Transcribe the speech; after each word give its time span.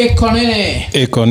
ekonene. 0.00 0.86
Iko 0.92 1.26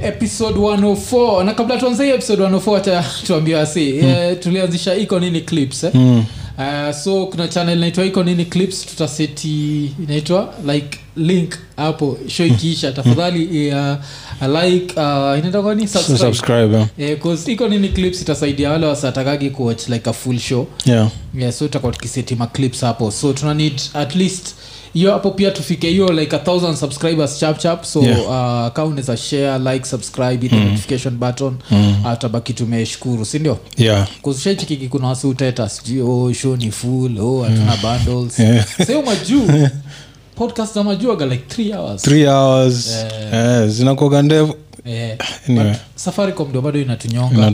episode 0.00 0.58
104 0.58 1.44
na 1.44 1.54
kabla 1.54 1.76
tuanze 1.76 2.04
hii 2.04 2.10
episode 2.10 2.42
104 2.42 2.74
hata 2.74 3.04
tuambie 3.26 3.54
wasi. 3.54 3.92
Mm. 4.02 4.08
uh, 4.32 4.38
tulianzisha 4.40 4.94
iko 4.94 5.20
nini 5.20 5.40
clips 5.40 5.84
eh? 5.84 5.90
mm. 5.94 6.24
uh, 6.58 6.94
so 6.94 7.26
kuna 7.26 7.48
channel 7.48 7.76
inaitwa 7.78 8.04
iko 8.04 8.22
nini 8.24 8.44
clips 8.44 8.86
tutaseti 8.86 9.84
inaitwa 10.04 10.54
like 10.74 10.98
link 11.16 11.54
hapo. 11.76 12.18
Show 12.28 12.46
ikiisha 12.46 12.92
tafadhali 12.92 13.72
uh, 13.72 13.94
like 14.62 14.94
uh, 15.00 15.38
inaitwa 15.38 15.62
kwani? 15.62 15.88
Subscribe. 15.88 16.18
Subscribe 16.18 16.76
yeah. 16.76 16.88
Eh, 16.98 17.18
'cause 17.22 17.52
iko 17.52 17.68
nini 17.68 17.88
clips 17.88 18.22
itasaidia 18.22 18.70
wale 18.70 18.86
wasatakagi 18.86 19.50
kuwatch 19.50 19.88
like 19.88 20.10
a 20.10 20.12
full 20.12 20.38
show. 20.38 20.66
Yeah. 20.84 21.08
Yeah, 21.38 21.52
so 21.52 21.64
tutakuwa 21.64 21.92
tukiseti 21.92 22.34
ma 22.34 22.48
hapo. 22.80 23.10
So 23.10 23.32
tuna 23.32 23.54
need 23.54 23.80
at 23.94 24.14
least 24.14 24.54
hiyo 24.94 25.12
hapo 25.12 25.30
pia 25.30 25.50
tufike 25.50 25.90
hiyo 25.90 26.12
like 26.12 26.36
a 26.36 26.38
thousand 26.38 26.76
subscribers 26.76 27.38
chap 27.38 27.58
chap. 27.58 27.84
So 27.84 28.02
Yeah. 28.02 28.20
uh, 28.20 28.72
ka 28.72 28.84
unaweza 28.84 29.16
share 29.16 29.58
like 29.58 29.84
subscribe 29.86 30.38
hit 30.42 30.50
the 30.50 30.64
notification 30.64 31.14
button. 31.16 31.54
Mm. 31.70 31.94
uh, 32.06 32.18
tabaki 32.18 32.52
tumeshukuru 32.52 33.24
sindio 33.24 33.58
yeah. 33.76 34.08
Kushaichikiki 34.22 34.88
kuna 34.88 35.08
wasi 35.08 35.26
uteta 35.26 35.68
sijui 35.68 36.00
oh, 36.02 36.32
show 36.32 36.56
ni 36.56 36.70
full 36.70 37.18
oh, 37.20 37.42
hatuna 37.42 37.76
bundles. 37.76 38.38
Yeah. 38.48 38.66
sehemu 38.86 39.02
majuu 39.06 39.68
podcast 40.36 40.74
za 40.74 40.82
majuu 40.84 41.12
aga 41.12 41.26
like 41.26 41.44
three 41.48 41.72
hours. 41.72 42.02
Three 42.02 42.26
hours. 42.26 42.96
Eh, 43.32 43.66
zinakuaga 43.68 44.22
ndevu 44.22 44.54
eh, 44.88 45.16
Anyway. 45.48 45.74
safaricom 45.94 46.48
ndio 46.48 46.62
bado 46.62 46.80
inatunyonga 46.80 47.52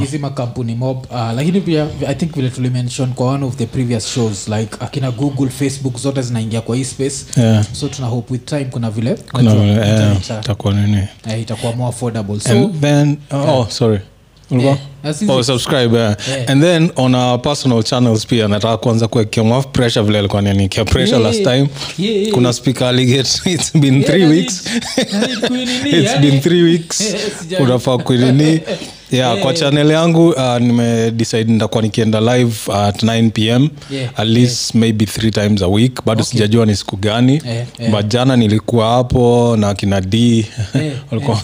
hizi 0.00 0.18
makampuni 0.18 0.74
mob 0.74 1.06
uh, 1.10 1.32
lakini 1.36 1.60
pia 1.60 1.86
i 2.08 2.14
think 2.14 2.34
vile 2.34 2.50
tulimention 2.50 3.12
kwa 3.12 3.28
one 3.28 3.44
of 3.44 3.56
the 3.56 3.66
previous 3.66 4.14
shows 4.14 4.48
like 4.48 4.76
akina 4.80 5.10
google 5.10 5.48
facebook 5.48 5.98
zote 5.98 6.22
zinaingia 6.22 6.60
kwa 6.60 6.76
hii 6.76 6.84
space 6.84 7.24
yeah. 7.36 7.64
so 7.72 7.88
tuna 7.88 8.08
hope 8.08 8.32
with 8.32 8.44
time 8.44 8.64
kuna 8.64 8.90
vile 8.90 9.18
itakuwa 10.40 10.74
nini 10.74 11.08
eh, 11.28 11.40
itakuwa 11.40 11.72
more 11.76 11.88
affordable 11.88 12.40
so 12.40 12.50
and 12.50 12.80
then 12.80 13.16
oh 13.30 13.36
yeah. 13.36 13.58
oh, 13.58 13.92
eh, 13.94 14.00
sisi- 14.50 15.30
oh 15.30 15.42
subscribe 15.42 15.96
yeah. 15.98 16.16
Yeah. 16.28 16.50
and 16.50 16.62
then 16.62 16.90
on 16.96 17.14
our 17.14 17.38
personal 17.42 17.82
channels 17.82 18.26
pia 18.26 18.48
nataka 18.48 18.76
kuanza 18.76 19.08
kuwekea 19.08 19.44
mwaf 19.44 19.66
pressure 19.66 20.04
vile 20.06 20.18
alikuwa 20.18 20.42
nianikia 20.42 20.84
pressure 20.84 21.18
Yeah, 21.20 21.22
last 21.32 21.42
time. 21.42 21.68
Yeah, 21.98 22.16
yeah. 22.22 22.30
kuna 22.34 22.52
speaker 22.52 22.86
allegate 22.88 23.30
it's 23.52 23.76
been 23.76 23.94
Yeah, 23.94 24.06
three 24.06 24.24
weeks. 24.26 24.64
need- 24.66 25.12
na 25.12 25.26
need 25.26 25.40
kuinini, 25.48 25.90
it's 26.02 26.18
been 26.20 26.40
three 26.40 26.62
weeks. 26.62 27.00
Eh, 27.52 27.60
unafaa 27.60 27.98
kuinini 27.98 28.60
yeah, 29.12 29.38
kwa 29.38 29.54
channel 29.54 29.90
yangu 29.90 30.28
uh, 30.28 30.58
nimedecide 30.58 31.44
nitakuwa 31.52 31.82
nikienda 31.82 32.20
live 32.20 32.56
at 32.72 33.02
9 33.02 33.30
pm 33.30 33.68
Yeah, 33.90 34.10
at 34.20 34.28
least 34.28 34.74
maybe 34.74 35.06
three 35.06 35.30
times 35.30 35.62
a 35.62 35.66
week. 35.68 36.04
Bado 36.06 36.24
sijajua 36.24 36.66
ni 36.66 36.76
siku 36.76 36.96
gani. 36.96 37.32
Yeah, 37.44 37.66
yeah. 37.78 37.92
but 37.92 38.06
jana 38.12 38.36
nilikuwa 38.36 38.88
hapo 38.90 39.56
na 39.58 39.74
kina 39.74 40.00
d. 40.00 40.46
Eh, 40.74 40.91
Oh, 40.91 40.91
walikuwa 41.12 41.38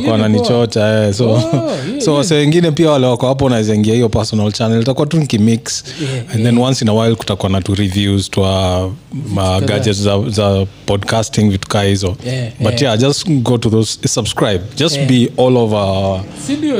hiyo 0.00 0.12
wananichota 0.12 1.06
eh, 1.06 1.14
so, 1.14 1.30
Oh, 1.30 1.40
so 2.04 2.14
wase 2.14 2.34
wengine 2.34 2.70
pia 2.70 2.90
wale 2.90 3.06
wako 3.06 3.26
hapo 3.26 3.44
unawezaingia 3.44 3.94
hiyo 3.94 4.08
personal 4.08 4.52
channel 4.52 4.82
itakuwa 4.82 5.06
tu 5.06 5.16
nikimix. 5.18 5.84
Yeah, 6.02 6.34
and 6.34 6.44
then 6.44 6.58
once 6.58 6.84
in 6.84 6.88
a 6.88 6.92
while 6.94 7.14
kutakuwa 7.14 7.48
na 7.52 7.60
tu 7.62 7.74
reviews 7.74 8.30
twa 8.30 8.90
gadgets 9.66 10.00
za, 10.02 10.22
za 10.28 10.66
podcasting 10.86 11.50
vitu 11.50 11.68
kaa 11.68 11.82
hizo. 11.82 12.16
Yeah, 12.26 12.48
but 12.58 12.66
yeah. 12.66 12.82
yeah 12.82 12.98
just 12.98 13.28
go 13.28 13.58
to 13.58 13.70
those 13.70 14.08
subscribe. 14.08 14.60
Just 14.76 14.96
Yeah. 14.96 15.08
be 15.08 15.28
all 15.38 15.56
over 15.56 15.78
our 15.78 16.20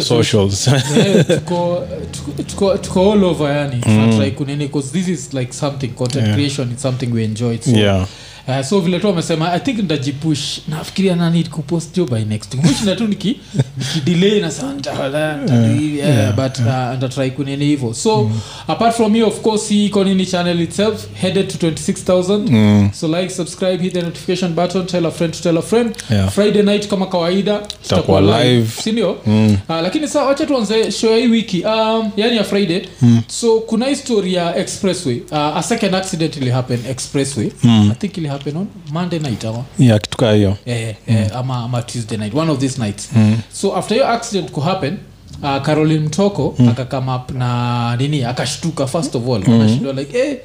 socials. 0.00 0.68
Eh, 0.68 1.24
tuko, 1.26 1.82
tuko, 2.12 2.42
tuko, 2.42 2.78
tuko 2.78 3.12
all 3.12 3.24
over 3.24 3.56
yani. 3.56 3.80
Tunatry 3.80 4.30
kunini 4.30 4.66
because 4.66 4.90
this 4.92 5.08
is 5.08 5.34
like 5.34 5.52
something 5.52 5.88
content 5.88 6.34
creation 6.34 6.72
is 6.76 6.82
something 6.82 7.06
we 7.06 7.24
enjoy 7.24 7.58
so, 7.60 7.70
Yeah. 7.70 8.06
Uh, 8.48 8.62
so 8.62 8.80
vile 8.80 9.00
tu 9.00 9.08
amesema 9.08 9.52
i 9.52 9.60
think 9.60 9.78
ntajipush 9.78 10.58
nafikiria 10.68 11.16
nani 11.16 11.44
kupost 11.44 11.96
jo 11.96 12.04
by 12.04 12.24
next 12.24 12.54
week. 12.54 12.98
Tu 12.98 13.06
niki 13.06 13.40
nikidelay 13.78 14.40
na 14.40 14.50
nitawala 14.76 15.36
nitadu 15.36 15.74
hivi, 15.74 15.98
eh, 15.98 16.32
but 16.36 16.58
uh, 16.58 17.32
kunini 17.36 17.64
hivo 17.64 17.94
so 17.94 18.30
apart 18.68 18.96
from 18.96 19.16
you 19.16 19.26
of 19.26 19.40
course 19.40 19.68
hii 19.68 19.86
iko 19.86 20.04
nini 20.04 20.26
channel 20.26 20.60
itself? 20.60 21.06
Headed 21.14 21.48
to 21.48 21.66
26000 21.66 22.92
so 22.92 23.08
like 23.08 23.30
subscribe 23.30 23.82
hit 23.82 23.92
the 23.92 24.02
notification 24.02 24.52
button 24.52 24.86
tell 24.86 25.06
a 25.06 25.10
friend 25.10 25.34
to 25.34 25.42
tell 25.42 25.58
a 25.58 25.62
friend. 25.62 25.96
Yeah. 26.10 26.30
friday 26.30 26.62
night 26.62 26.88
kama 26.88 27.06
kawaida 27.06 27.58
Tutakuwa 27.82 28.20
live. 28.20 28.70
sindio 28.82 29.16
mm. 29.26 29.56
uh, 29.68 29.76
lakini 29.82 30.08
saa 30.08 30.24
wacha 30.24 30.46
tuanze 30.46 30.90
show 30.92 31.10
ya 31.10 31.18
hii 31.18 31.26
wiki. 31.26 31.64
Um, 31.64 32.10
yani 32.16 32.36
ya 32.36 32.44
friday. 32.44 32.82
Mm. 33.02 33.22
so 33.26 33.60
kuna 33.60 33.86
ya 34.26 34.56
expressway. 34.56 35.16
Uh, 35.30 35.38
a 35.38 35.62
second 35.62 35.94
accident 35.94 36.36
ili 36.36 36.50
happen 36.50 36.80
expressway. 36.90 37.50
Mm. 37.62 37.90
i 37.92 37.94
think 37.94 38.16
ili 38.16 38.28
happen 38.34 38.56
on? 38.56 38.66
Monday 38.92 39.18
night 39.18 39.44
ama 39.44 39.64
yeah 39.78 40.00
kitu 40.00 40.16
kaa 40.18 40.32
hiyo. 40.32 40.56
Eh, 40.66 40.94
eh, 41.06 41.26
ama, 41.36 41.56
ama 41.64 41.82
tuesday 41.82 42.18
night 42.18 42.34
one 42.34 42.52
of 42.52 42.58
these 42.58 42.82
nights. 42.82 43.08
Mm. 43.16 43.36
so 43.52 43.76
after 43.76 43.94
hiyo 43.96 44.08
accident 44.08 44.50
kuhappen 44.50 44.98
uh, 45.42 45.62
caroline 45.62 46.00
mtoko 46.06 46.54
mm. 46.58 46.68
akakame 46.68 47.12
up 47.14 47.30
na 47.30 47.96
nini 47.96 48.24
akashtuka 48.24 48.86
first 48.86 49.14
of 49.14 49.28
all. 49.28 49.42
Mm. 49.46 49.52
anashindwa 49.54 49.92
like 49.92 50.18
eh, 50.18 50.36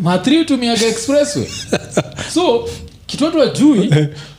mathri 0.00 0.44
tumiaga 0.44 0.86
expressway. 0.86 1.46
So 2.34 2.68
kitoto 3.06 3.42
ajui 3.42 3.90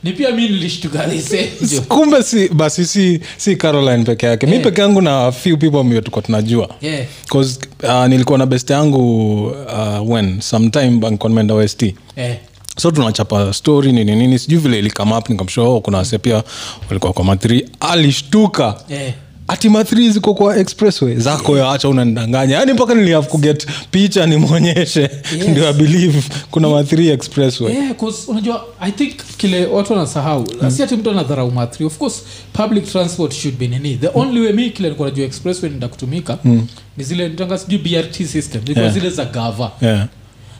ni 0.02 0.12
pia 0.12 0.30
mi 0.30 0.42
nilishtukakumbe 0.48 2.22
si 2.30 2.48
basi 2.48 2.84
si, 2.86 3.20
si 3.36 3.56
caroline 3.56 4.04
peke 4.04 4.26
yake. 4.26 4.46
Mi 4.46 4.58
peke 4.58 4.80
yangu 4.80 5.00
na 5.00 5.32
few 5.32 5.56
people 5.56 5.84
mio 5.84 6.00
tuko 6.00 6.20
tunajua. 6.20 6.68
Yeah. 6.80 7.06
'Cause, 7.28 7.60
uh, 7.82 8.06
nilikuwa 8.06 8.38
na 8.38 8.46
best 8.46 8.70
yangu 8.70 9.46
uh, 9.46 10.10
when? 10.10 10.40
Sometime 10.40 10.90
bankonmenda 10.90 11.54
west. 11.54 11.82
Eh. 12.16 12.36
So 12.76 12.90
tunachapa 12.90 13.52
story 13.52 13.92
nini 13.92 14.16
nini 14.16 14.38
sijui 14.38 14.58
vile 14.58 14.78
ilikamap 14.78 15.30
nikamshow 15.30 15.80
kuna 15.80 15.98
wase 15.98 16.18
pia 16.18 16.42
walikuwa 16.88 17.12
kwa 17.12 17.24
mathri 17.24 17.68
alishtuka 17.80 18.80
yeah 18.88 19.12
ati 19.48 19.68
mathri 19.68 20.10
ziko 20.10 20.34
kwa 20.34 20.56
expressway 20.56 21.14
zako 21.16 21.56
yeah. 21.56 21.72
acha 21.72 21.88
unanidanganya 21.88 22.56
yani 22.56 22.72
mpaka 22.72 22.94
nilihav 22.94 23.26
kuget 23.26 23.66
picha 23.90 24.26
nimwonyeshe 24.26 25.00
yes. 25.00 25.48
ndio 25.48 25.68
abelieve 25.68 26.22
kuna 26.50 26.68
mathri 26.68 27.08
expressway 27.08 27.74
Yeah, 27.74 27.94
unajua 28.28 28.64
i 28.80 28.92
think 28.92 29.14
kile 29.36 29.66
watu 29.66 29.92
wanasahau 29.92 30.44
mm. 30.62 30.70
si 30.70 30.82
ati 30.82 30.96
mtu 30.96 31.10
anadharau 31.10 31.50
mathri 31.50 31.86
of 31.86 31.98
course 31.98 32.22
public 32.52 32.86
transport 32.92 33.32
should 33.34 33.58
be 33.58 33.68
nini 33.68 33.94
the 33.96 34.08
only 34.14 34.40
way 34.40 34.52
mi 34.52 34.70
kile 34.70 34.88
nikuwa 34.88 35.08
najua 35.08 35.24
expressway 35.26 35.70
nenda 35.70 35.88
kutumika 35.88 36.38
mm. 36.44 36.66
ni 36.96 37.04
zile 37.04 37.28
nitanga 37.28 37.58
sijui 37.58 37.78
brt 37.78 38.14
system 38.26 38.60
zilikuwa 38.60 38.82
Yeah. 38.84 38.94
zile 38.94 39.10
za 39.10 39.24
gava 39.24 39.70
yeah. 39.80 40.06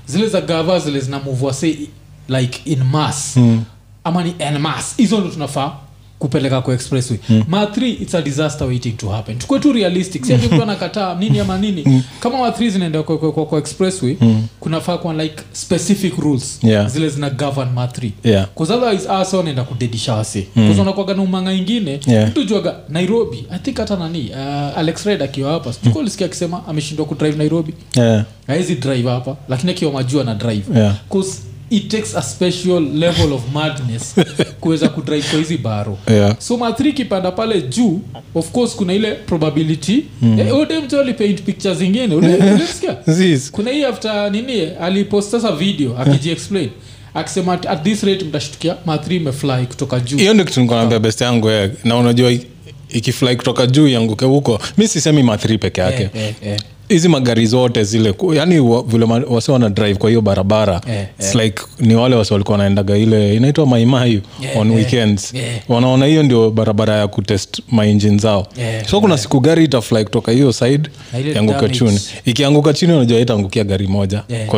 zile 0.07 0.29
za 0.29 0.41
gava 0.41 0.79
zile 0.79 1.01
zinamuvua 1.01 1.53
say 1.55 1.75
like 2.29 2.61
in 2.71 2.83
mass 2.85 3.37
mm. 3.37 3.63
ama 4.05 4.25
ni 4.25 4.35
en 4.39 4.59
mass 4.59 4.97
hizo 4.97 5.21
ndo 5.21 5.29
tunafaa 5.29 5.73
kupeleka 6.19 6.61
kwa 6.61 6.75
expressway 6.75 7.19
mm. 7.29 7.45
ma 7.49 7.65
3 7.65 8.03
its 8.03 8.15
a 8.15 8.23
disaster 8.23 8.67
waiting 8.67 8.93
to 8.97 9.09
happen 9.09 9.39
tukwe 9.39 9.61
tu 9.61 9.73
realistic 9.73 10.25
si 10.25 10.35
ati 10.35 10.47
mtu 10.47 10.63
anakataa 10.63 11.15
nini 11.15 11.41
ama 11.41 11.59
nini 11.59 12.03
kama 12.21 12.39
ma 12.39 12.49
3 12.49 12.71
zinaenda 12.71 13.03
kwa, 13.03 13.19
kwa, 13.19 13.33
kwa, 13.33 13.47
kwa 13.47 13.59
expressway 13.59 14.17
mm. 14.21 14.47
kunafaa 14.61 14.99
kuwa 14.99 15.15
like 15.15 15.43
specific 15.53 16.19
rules 16.19 16.59
Yeah. 16.63 16.89
zile 16.89 17.09
zina 17.09 17.31
govern 17.31 17.71
ma 17.73 17.87
3 17.87 18.11
Yeah. 18.25 18.47
Cause 18.59 18.73
otherwise 18.73 19.09
asa 19.09 19.37
wanaenda 19.37 19.63
kudedisha 19.63 20.15
wase 20.15 20.47
mm. 20.57 20.81
unakwaga 20.81 21.15
na 21.15 21.23
umanga 21.23 21.53
ingine 21.53 22.01
Yeah. 22.07 22.29
mtu 22.29 22.45
juaga 22.45 22.75
nairobi 22.89 23.45
i 23.51 23.59
think 23.59 23.77
hata 23.79 23.97
nani 23.97 24.31
uh, 24.31 24.79
alex 24.79 25.05
red 25.07 25.23
akiwa 25.23 25.53
hapa 25.53 25.73
sijuka 25.73 25.99
ulisikia 25.99 26.27
akisema 26.27 26.67
ameshindwa 26.69 27.07
kudrive 27.07 27.37
nairobi 27.39 27.75
Yeah. 27.97 28.25
aezi 28.49 28.75
drive 28.75 29.09
hapa 29.09 29.37
lakini 29.49 29.73
akiwa 29.73 29.93
majua 29.93 30.25
na 30.25 30.35
drive 30.35 30.79
Yeah. 30.79 30.95
'Cause 31.13 31.39
it 31.77 31.89
takes 31.89 32.17
a 32.17 32.23
special 32.23 32.81
level 32.81 33.33
of 33.33 33.43
madness 33.53 34.15
kuweza 34.61 34.89
kudrive 34.89 35.29
kwa 35.29 35.39
hizi 35.39 35.59
baro 35.59 35.99
Yeah. 36.11 36.37
so 36.39 36.57
mathri 36.57 36.93
kipanda 36.93 37.33
pale 37.33 37.63
juu 37.63 38.01
of 38.35 38.51
course 38.51 38.77
kuna 38.77 38.93
ile 38.93 39.15
probability 39.15 40.05
mm. 40.23 40.39
eh, 40.41 40.57
ode 40.57 40.79
mtu 40.79 41.01
alipaint 41.01 41.43
picture 41.43 41.75
zingine 41.75 42.15
ulisikia 42.15 42.97
kuna 43.53 43.71
hii 43.71 43.85
after 43.85 44.33
nini 44.33 44.61
alipost 44.61 45.31
sasa 45.31 45.53
video 45.53 45.99
akijiexplain 45.99 46.71
akisema 47.15 47.53
at, 47.53 47.67
at 47.67 47.83
this 47.83 48.03
rate 48.03 48.25
mtashtukia 48.25 48.77
mathri 48.87 49.17
imefly 49.17 49.67
kutoka 49.69 50.01
juu 50.01 50.17
hiyo 50.17 50.35
ndio 50.35 50.45
kitu 50.47 51.01
best 51.01 51.21
yangu 51.21 51.51
eh. 51.51 51.71
na 51.85 51.97
unajua 51.97 52.33
ikifly 52.89 53.37
kutoka 53.37 53.67
juu 53.67 53.89
ianguke 53.89 54.25
huko 54.25 54.61
mi 54.77 54.89
sisemi 54.89 55.23
mathri 55.23 55.59
peke 55.59 55.81
yake 55.81 56.03
eh, 56.03 56.11
eh, 56.15 56.35
eh. 56.43 56.61
Hizi 56.89 57.09
magari 57.09 57.47
zote 57.47 57.85
zile 57.85 58.15
yani 58.35 58.59
wa- 58.61 58.83
vile 58.83 59.05
wase 59.05 59.53
wana 59.53 59.71
drive 59.71 59.99
kwa 59.99 60.09
hiyo 60.11 60.21
barabara 60.21 60.81
yeah, 60.87 61.07
yeah. 61.21 61.35
like 61.35 61.63
ni 61.81 61.95
wale 61.95 62.17
wase 62.17 62.35
walikuwa 62.35 62.59
wanaendaga 62.59 62.97
ile 62.97 63.35
inaitwa 63.37 63.67
maimayu 63.67 64.21
Yeah, 64.43 64.57
on 64.57 64.67
yeah, 64.67 64.79
weekends 64.79 65.35
yeah. 65.35 65.55
wanaona 65.69 66.07
hiyo 66.07 66.23
ndio 66.23 66.51
barabara 66.51 66.95
ya 66.97 67.09
kutest 67.09 67.61
maingine 67.69 68.19
zao 68.19 68.47
Yeah, 68.57 68.87
so 68.87 69.01
kuna 69.01 69.19
siku 69.19 69.41
gari 69.41 69.65
itafly 69.65 70.05
kutoka 70.05 70.33
hiyo 70.33 70.53
side 70.53 70.91
damage. 71.35 71.69
chini 71.69 72.01
ikianguka 72.25 72.73
chini 72.73 72.93
unajua 72.93 73.21
itaangukia 73.21 73.65
gari 73.65 73.87
moja 73.87 74.23
Yeah. 74.29 74.49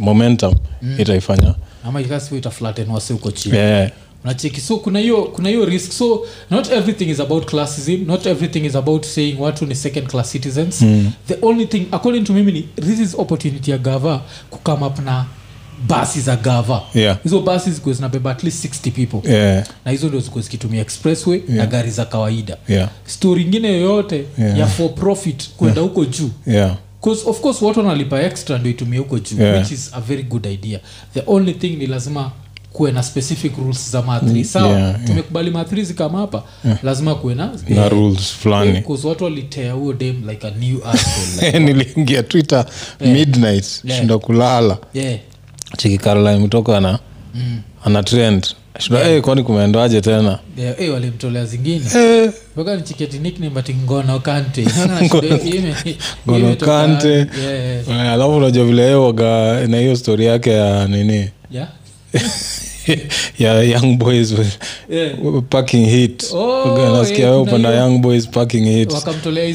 momentum 0.00 0.54
mm. 0.82 0.94
itaifanya 0.98 1.54
ama 1.86 2.00
ikasi 2.00 2.36
itaflaten 2.36 2.90
wase 2.90 3.12
huko 3.12 3.30
chini 3.30 3.56
yeah. 3.56 3.90
Unacheki. 4.24 4.60
So 4.60 4.76
kuna 4.76 4.98
hiyo 4.98 5.22
kuna 5.22 5.48
hiyo 5.48 5.64
risk. 5.64 5.92
So 5.92 6.26
not 6.50 6.72
everything 6.72 7.04
is 7.10 7.20
about 7.20 7.44
classism. 7.46 8.06
Not 8.06 8.26
everything 8.26 8.64
is 8.64 8.74
about 8.76 9.04
saying 9.06 9.36
watu 9.40 9.66
ni 9.66 9.74
second 9.74 10.06
class 10.06 10.30
citizens. 10.32 10.82
Mm. 10.82 11.10
the 11.28 11.36
only 11.42 11.66
thing 11.66 11.86
according 11.90 12.24
to 12.24 12.32
mimi 12.32 12.52
ni 12.52 12.62
this 12.62 13.00
is 13.00 13.14
opportunity 13.18 13.70
ya 13.70 13.78
gava 13.78 14.20
kucome 14.50 14.86
up 14.86 14.98
na 14.98 15.26
basi 15.88 16.20
za 16.20 16.36
gava. 16.36 16.82
Yeah. 16.94 17.18
hizo 17.22 17.40
basi 17.40 17.70
zikuwa 17.70 17.94
zinabeba 17.94 18.30
at 18.30 18.42
least 18.44 18.64
60 18.64 18.90
people. 18.90 19.30
Yeah, 19.32 19.66
na 19.84 19.90
hizo 19.90 20.08
ndio 20.08 20.20
zikuwa 20.20 20.42
zikitumia 20.44 20.80
expressway 20.80 21.40
na 21.48 21.66
gari 21.66 21.90
za 21.90 22.04
kawaida. 22.04 22.56
Yeah, 22.68 22.88
stori 23.06 23.42
ingine 23.42 23.68
yoyote 23.72 24.24
Yeah. 24.38 24.58
ya 24.58 24.66
for 24.66 24.94
profit 24.94 25.50
kwenda 25.56 25.80
huko 25.80 26.04
juu. 26.04 26.30
Yeah. 26.46 26.76
Of 27.26 27.40
course 27.40 27.62
watu 27.62 27.80
wanalipa 27.80 28.22
extra 28.22 28.58
ndio 28.58 28.70
itumie 28.70 28.98
huko 28.98 29.18
juu 29.18 29.42
Yeah. 29.42 29.58
which 29.58 29.72
is 29.72 29.90
a 29.94 30.00
very 30.00 30.22
good 30.22 30.46
idea. 30.46 30.80
The 31.14 31.22
only 31.26 31.52
thing 31.54 31.68
ni 31.76 31.86
lazima 31.86 32.30
kuwe 32.74 32.92
na 32.92 33.02
specific 33.02 33.56
rules 33.58 33.90
za 33.90 34.02
mathri 34.02 34.44
sawa? 34.44 34.68
yeah, 34.68 34.80
yeah. 34.82 35.04
tumekubali 35.04 35.50
mathri 35.50 35.86
kama 35.86 36.18
hapa. 36.18 36.42
Lazima 36.82 37.14
kuwe 37.14 37.34
na 37.34 37.50
na 37.68 37.88
rules 37.88 38.32
fulani. 38.32 38.72
Because 38.72 39.06
watu 39.08 39.24
walitea 39.24 39.72
huo 39.72 39.92
dem 39.92 40.28
like 40.28 40.46
a 40.46 40.50
new 40.50 40.78
like, 41.42 41.58
niliingia 41.64 42.22
twitter 42.22 42.66
midnight 43.00 43.80
Yeah. 43.84 43.98
shinda 43.98 44.18
kulala. 44.18 44.78
Yeah. 44.94 45.18
chiki 45.76 45.98
caroline 45.98 46.46
mtoka 46.46 46.76
ana 46.78 46.98
ana 47.84 48.02
trend. 48.02 48.46
Shinda 48.78 49.04
hey, 49.04 49.20
kwani 49.20 49.42
kumeendaje 49.42 50.00
tena? 50.00 50.38
Yeah, 50.58 50.76
hey, 50.76 50.88
walimtolea 50.90 51.44
zingine. 51.46 51.84
Hey. 51.92 52.28
mpaka 52.56 52.76
ni 52.76 52.82
chiketi 52.82 53.18
nickname 53.18 53.50
but 53.50 53.70
ngono 53.84 54.18
kante. 54.20 54.64
Shida, 54.70 55.76
Ngono 56.28 56.56
Kante. 56.66 57.08
yeah, 57.08 57.28
yeah. 57.42 57.88
eh, 57.88 58.12
alafu 58.12 58.36
unajua 58.36 58.64
vile 58.64 58.82
yeye 58.82 59.66
na 59.66 59.78
hiyo 59.78 59.96
story 59.96 60.26
yake 60.26 60.50
ya 60.50 60.88
nini? 60.88 61.28
Yeah? 61.50 61.68
ya 63.38 63.62
young 63.62 63.96
boys 63.98 64.34
Yeah. 64.90 65.12
parking 65.48 65.86
hit 65.86 66.24
Oh, 66.32 66.92
nasikia 66.92 67.36
upanda 67.36 67.68
hiyo. 67.70 67.80
young 67.82 67.98
boys 67.98 68.28
packing 68.28 68.64
hit 68.64 68.92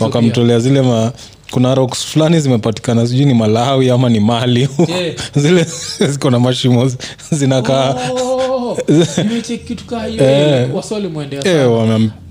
wakamtolea 0.01 0.59
zile 0.59 0.81
ma 0.81 1.11
kuna 1.51 1.75
rocks 1.75 2.05
fulani 2.05 2.39
zimepatikana 2.39 3.07
sijui 3.07 3.25
ni 3.25 3.33
malawi 3.33 3.89
ama 3.89 4.09
ni 4.09 4.19
mali 4.19 4.69
Yeah. 4.87 5.15
zile 5.35 5.65
ziko 6.11 6.29
na 6.29 6.39
mashimo 6.39 6.91
zinakaa 7.31 7.95
Oh, 8.11 8.77
Eh. 10.19 10.67
eh, 11.45 11.71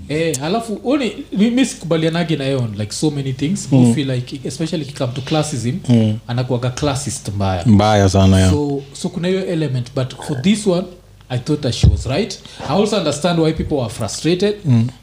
Eh, 0.09 0.35
alafu 0.43 0.73
uni 0.73 1.11
mi 1.31 1.65
sikubalianagi 1.65 2.35
na 2.35 2.45
like 2.77 2.91
so 2.91 3.11
many 3.11 3.33
things. 3.33 3.67
Mm. 3.71 3.93
feel 3.93 4.11
like 4.11 4.39
especially 4.47 4.85
kikam 4.85 5.13
to 5.13 5.21
classism 5.21 5.79
mm. 5.89 6.17
anakuaga 6.27 6.69
classist 6.69 7.27
mbaya. 7.35 7.65
Mbaya 7.65 8.09
sana 8.09 8.39
ya 8.39 8.49
so 8.49 8.81
so 8.93 9.09
kuna 9.09 9.27
hiyo 9.27 9.45
element 9.45 9.91
but 9.95 10.15
for 10.15 10.41
this 10.41 10.67
one 10.67 10.87
i 11.29 11.39
thought 11.39 11.61
that 11.61 11.73
she 11.73 11.87
was 11.87 12.05
right. 12.05 12.39
I 12.69 12.73
also 12.81 12.97
understand 12.97 13.39
why 13.39 13.53
people 13.53 13.79
are 13.81 13.89
frustrated 13.89 14.55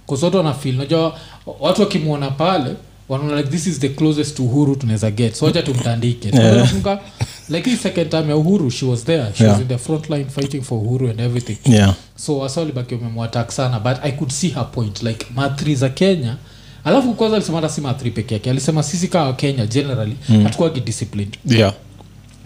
bcause 0.07 0.25
watu 0.25 0.37
wanafil 0.37 0.75
najua 0.77 1.19
watu 1.61 1.81
wakimwona 1.81 2.31
pale 2.31 2.75
wanaona 3.09 3.37
like 3.37 3.49
this 3.49 3.67
is 3.67 3.81
the 3.81 3.89
closest 3.89 4.37
to 4.37 4.45
uhuru 4.45 4.77
tunaweza 4.77 5.11
get. 5.11 5.35
So 5.35 5.47
wacha 5.47 5.63
tumtandike. 5.63 6.29
Yeah. 6.29 6.69
Like 7.49 7.71
hii 7.71 7.77
second 7.77 8.11
time 8.11 8.29
ya 8.29 8.37
uhuru 8.37 8.71
she 8.71 8.87
was 8.87 9.05
there 9.05 9.25
she 9.35 9.45
Yeah. 9.45 9.55
was 9.57 9.63
in 9.63 9.69
the 9.69 9.79
front 9.79 10.11
line 10.11 10.25
fighting 10.25 10.63
for 10.63 10.79
uhuru 10.79 11.11
and 11.11 11.21
everything 11.21 11.57
yeah. 11.65 11.95
so 12.17 12.39
wasalibaki 12.39 12.95
wamemwatak 12.95 13.51
sana 13.53 13.81
but 13.81 13.97
i 14.03 14.13
could 14.13 14.31
see 14.33 14.49
her 14.49 14.71
point 14.71 15.03
like 15.03 15.27
mathri 15.35 15.75
za 15.75 15.89
kenya 15.89 16.37
alafu 16.85 17.15
kwanza 17.15 17.37
alisema 17.37 17.59
hata 17.59 17.69
si 17.69 17.81
mathri 17.81 18.11
peke 18.11 18.35
yake 18.35 18.51
alisema 18.51 18.83
sisi 18.83 19.09
kawa 19.09 19.33
kenya 19.33 19.67
generally 19.67 20.17
mm. 20.29 20.43
hatukuwagi 20.45 20.81
disciplined 20.81 21.39
yeah. 21.47 21.73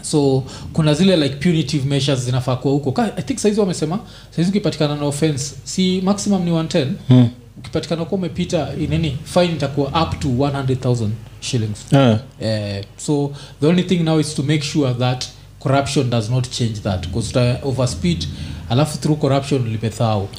so 0.02 0.44
kuna 0.72 0.94
zile 0.94 1.16
like 1.16 1.34
punitive 1.34 1.88
measures 1.88 2.20
zinafaa 2.24 2.56
kuwa 2.56 2.74
huko 2.74 3.02
i 3.16 3.22
think 3.22 3.38
saizi 3.38 3.60
wamesema 3.60 3.98
saizi 4.36 4.50
ukipatikana 4.50 4.96
na 4.96 5.04
offense 5.04 5.54
si 5.64 6.00
maximum 6.04 6.44
ni 6.44 6.50
110 6.50 6.86
Hmm. 7.08 7.28
Ukipatikana 7.60 8.04
kuwa 8.04 8.18
umepita 8.18 8.68
nini 8.88 9.16
fine 9.24 9.52
itakuwa 9.52 9.86
up 10.02 10.20
to 10.20 10.28
100000 10.28 11.08
shillings 11.40 11.86
Yeah. 11.92 12.20
uh, 12.40 12.84
so 12.96 13.32
the 13.60 13.66
only 13.66 13.82
thing 13.82 13.96
now 13.98 14.20
is 14.20 14.34
to 14.34 14.42
make 14.42 14.62
sure 14.62 14.94
that 14.94 15.24
corruption 15.62 16.10
does 16.10 16.30
not 16.30 16.50
change 16.50 16.74
that 16.80 17.06
because 17.06 17.30
uta 17.30 17.58
overspeed 17.64 18.24
alafu 18.70 18.98
through 18.98 19.18
corruption 19.18 19.62
ulipe 19.62 19.90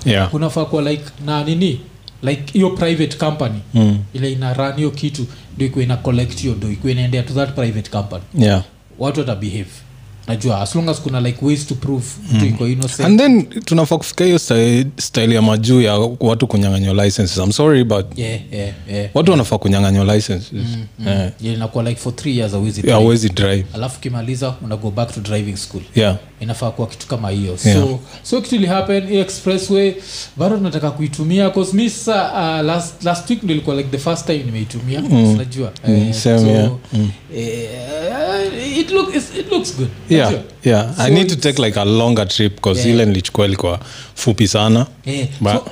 Yeah. 0.05 0.29
kunafaa 0.29 0.65
kuwa 0.65 0.81
like 0.81 1.03
na 1.25 1.43
nini 1.43 1.79
like 2.23 2.53
hiyo 2.53 2.69
private 2.69 3.17
company 3.17 3.59
Mm. 3.73 3.99
ile 4.13 4.31
ina 4.31 4.53
run 4.53 4.75
hiyo 4.75 4.91
kitu 4.91 5.25
ndio 5.55 5.67
ikuwa 5.67 5.83
ina 5.83 5.97
collect 5.97 6.39
hiyo 6.41 6.53
ndo 6.55 6.71
ikuwa 6.71 6.91
inaendea 6.91 7.23
to 7.23 7.33
that 7.33 7.55
private 7.55 7.89
company 7.89 8.23
Yeah. 8.37 8.63
watu 8.99 9.19
watabehave 9.19 9.69
najua 10.27 10.61
as 10.61 10.75
long 10.75 10.89
as 10.89 11.01
kuna 11.01 11.19
like 11.21 11.45
ways 11.45 11.67
to 11.67 11.75
prove 11.75 12.05
mtu 12.33 12.45
iko 12.45 12.67
innocent. 12.67 12.99
And 13.09 13.19
then 13.19 13.43
tunafaa 13.65 13.97
kufika 13.97 14.25
hiyo 14.25 14.39
style, 14.97 15.33
ya 15.33 15.41
majuu 15.41 15.81
ya 15.81 15.95
watu 16.19 16.47
kunyanganywa 16.47 17.05
licenses. 17.05 17.37
I'm 17.37 17.51
sorry 17.51 17.83
but 17.83 18.05
yeah, 18.17 18.39
yeah, 18.53 18.73
yeah. 18.91 19.09
watu 19.13 19.31
wanafaa 19.31 19.57
kunyanganywa 19.57 20.15
licenses. 20.15 20.53
Eh, 21.07 21.31
Yeah, 21.41 21.55
inakuwa 21.55 21.83
like 21.83 22.01
for 22.01 22.15
three 22.15 22.37
years 22.37 22.53
awezi 22.53 22.81
yeah, 22.87 22.99
hawezi 22.99 23.29
drive. 23.29 23.65
Alafu 23.73 23.99
kimaliza 23.99 24.55
una 24.65 24.75
go 24.77 24.91
back 24.91 25.13
to 25.13 25.19
driving 25.21 25.55
school. 25.57 25.81
Yeah 25.95 26.17
inafaa 26.41 26.71
kuwa 26.71 26.87
kitu 26.87 27.07
kama 27.07 27.29
hiyo 27.29 27.57
Yeah. 27.65 27.81
so 27.83 27.99
so 28.23 28.41
kitu 28.41 28.55
ilihappen 28.55 29.07
hii 29.07 29.17
expressway 29.19 29.93
bado 30.37 30.57
tunataka 30.57 30.91
kuitumia 30.91 31.49
cause 31.49 31.77
mi 31.77 31.89
sa 31.89 32.31
uh, 32.33 32.65
last, 32.65 33.03
last 33.03 33.29
week 33.29 33.43
ndo 33.43 33.53
ilikuwa 33.53 33.75
like 33.75 33.89
the 33.89 33.97
first 33.97 34.25
time 34.25 34.43
nimeitumia 34.43 35.01
mm. 35.01 35.33
unajua 35.33 35.71
Mm, 35.87 36.13
same, 36.13 36.51
yeah. 36.51 36.71
eh, 37.35 38.77
it, 38.79 38.91
look, 38.91 39.15
it 39.15 39.51
looks 39.51 39.77
good 39.77 39.89
yeah 40.09 40.29
Unajua? 40.29 40.43
yeah 40.63 40.99
i 40.99 41.11
need 41.11 41.27
to 41.29 41.35
take 41.35 41.61
like 41.61 41.79
a 41.79 41.85
longer 41.85 42.27
trip 42.27 42.55
because 42.55 42.79
Yeah. 42.81 42.93
ile 42.95 43.05
nilichukua 43.05 43.45
ilikuwa 43.45 43.79
fupi 44.15 44.47
sana 44.47 44.85
eh, 45.05 45.27
so, 45.43 45.63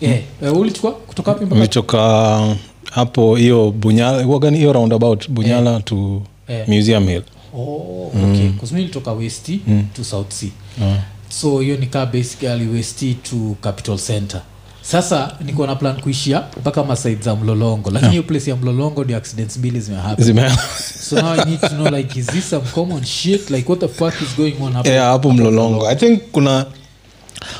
eh, 0.00 0.20
eh, 0.42 0.56
ulichukua 0.56 0.92
kutoka 0.92 1.30
wapi 1.30 1.44
mpaka 1.44 1.60
nilichoka 1.60 2.56
hapo 2.90 3.36
hiyo 3.36 3.70
bunyala 3.70 4.22
hiyo 4.50 4.72
roundabout 4.72 5.28
bunyala 5.30 5.80
to 5.80 6.22
yeah. 6.48 6.68
museum 6.68 7.06
hill 7.08 7.22
oh, 7.56 8.12
okay. 8.30 8.48
'Cause 8.60 8.74
mi 8.74 8.80
nilitoka 8.80 9.12
westi 9.12 9.60
to 9.96 10.04
south 10.04 10.32
sea. 10.32 10.50
So 11.28 11.60
hiyo 11.60 11.76
nikaa 11.76 12.06
basically 12.06 12.66
west 12.68 12.98
to 13.30 13.56
capital 13.60 13.98
center. 13.98 14.40
Sasa 14.82 15.36
niko 15.44 15.66
na 15.66 15.74
plan 15.76 16.00
kuishia 16.00 16.42
mpaka 16.60 16.84
masaid 16.84 17.22
za 17.22 17.36
mlolongo. 17.36 17.90
Lakini 17.90 18.10
hiyo 18.10 18.22
place 18.22 18.50
ya 18.50 18.56
mlolongo 18.56 19.04
ndio 19.04 19.16
accidents 19.16 19.56
mbili 19.56 19.80
zimehappen. 19.80 20.24
So 21.10 21.16
now 21.22 21.32
i 21.32 21.50
need 21.50 21.60
to 21.60 21.68
know 21.68 21.88
like 21.88 22.18
is 22.20 22.26
this 22.26 22.50
some 22.50 22.64
common 22.74 23.04
shit? 23.04 23.50
Like 23.50 23.68
what 23.72 23.80
the 23.80 23.88
fuck 23.88 24.14
is 24.22 24.36
going 24.36 24.54
on 24.62 24.72
hapo 24.72 24.88
yeah, 24.88 25.04
hapo 25.06 25.32
mlolongo. 25.32 25.88
I 25.88 25.96
think 25.96 26.22
kuna 26.32 26.66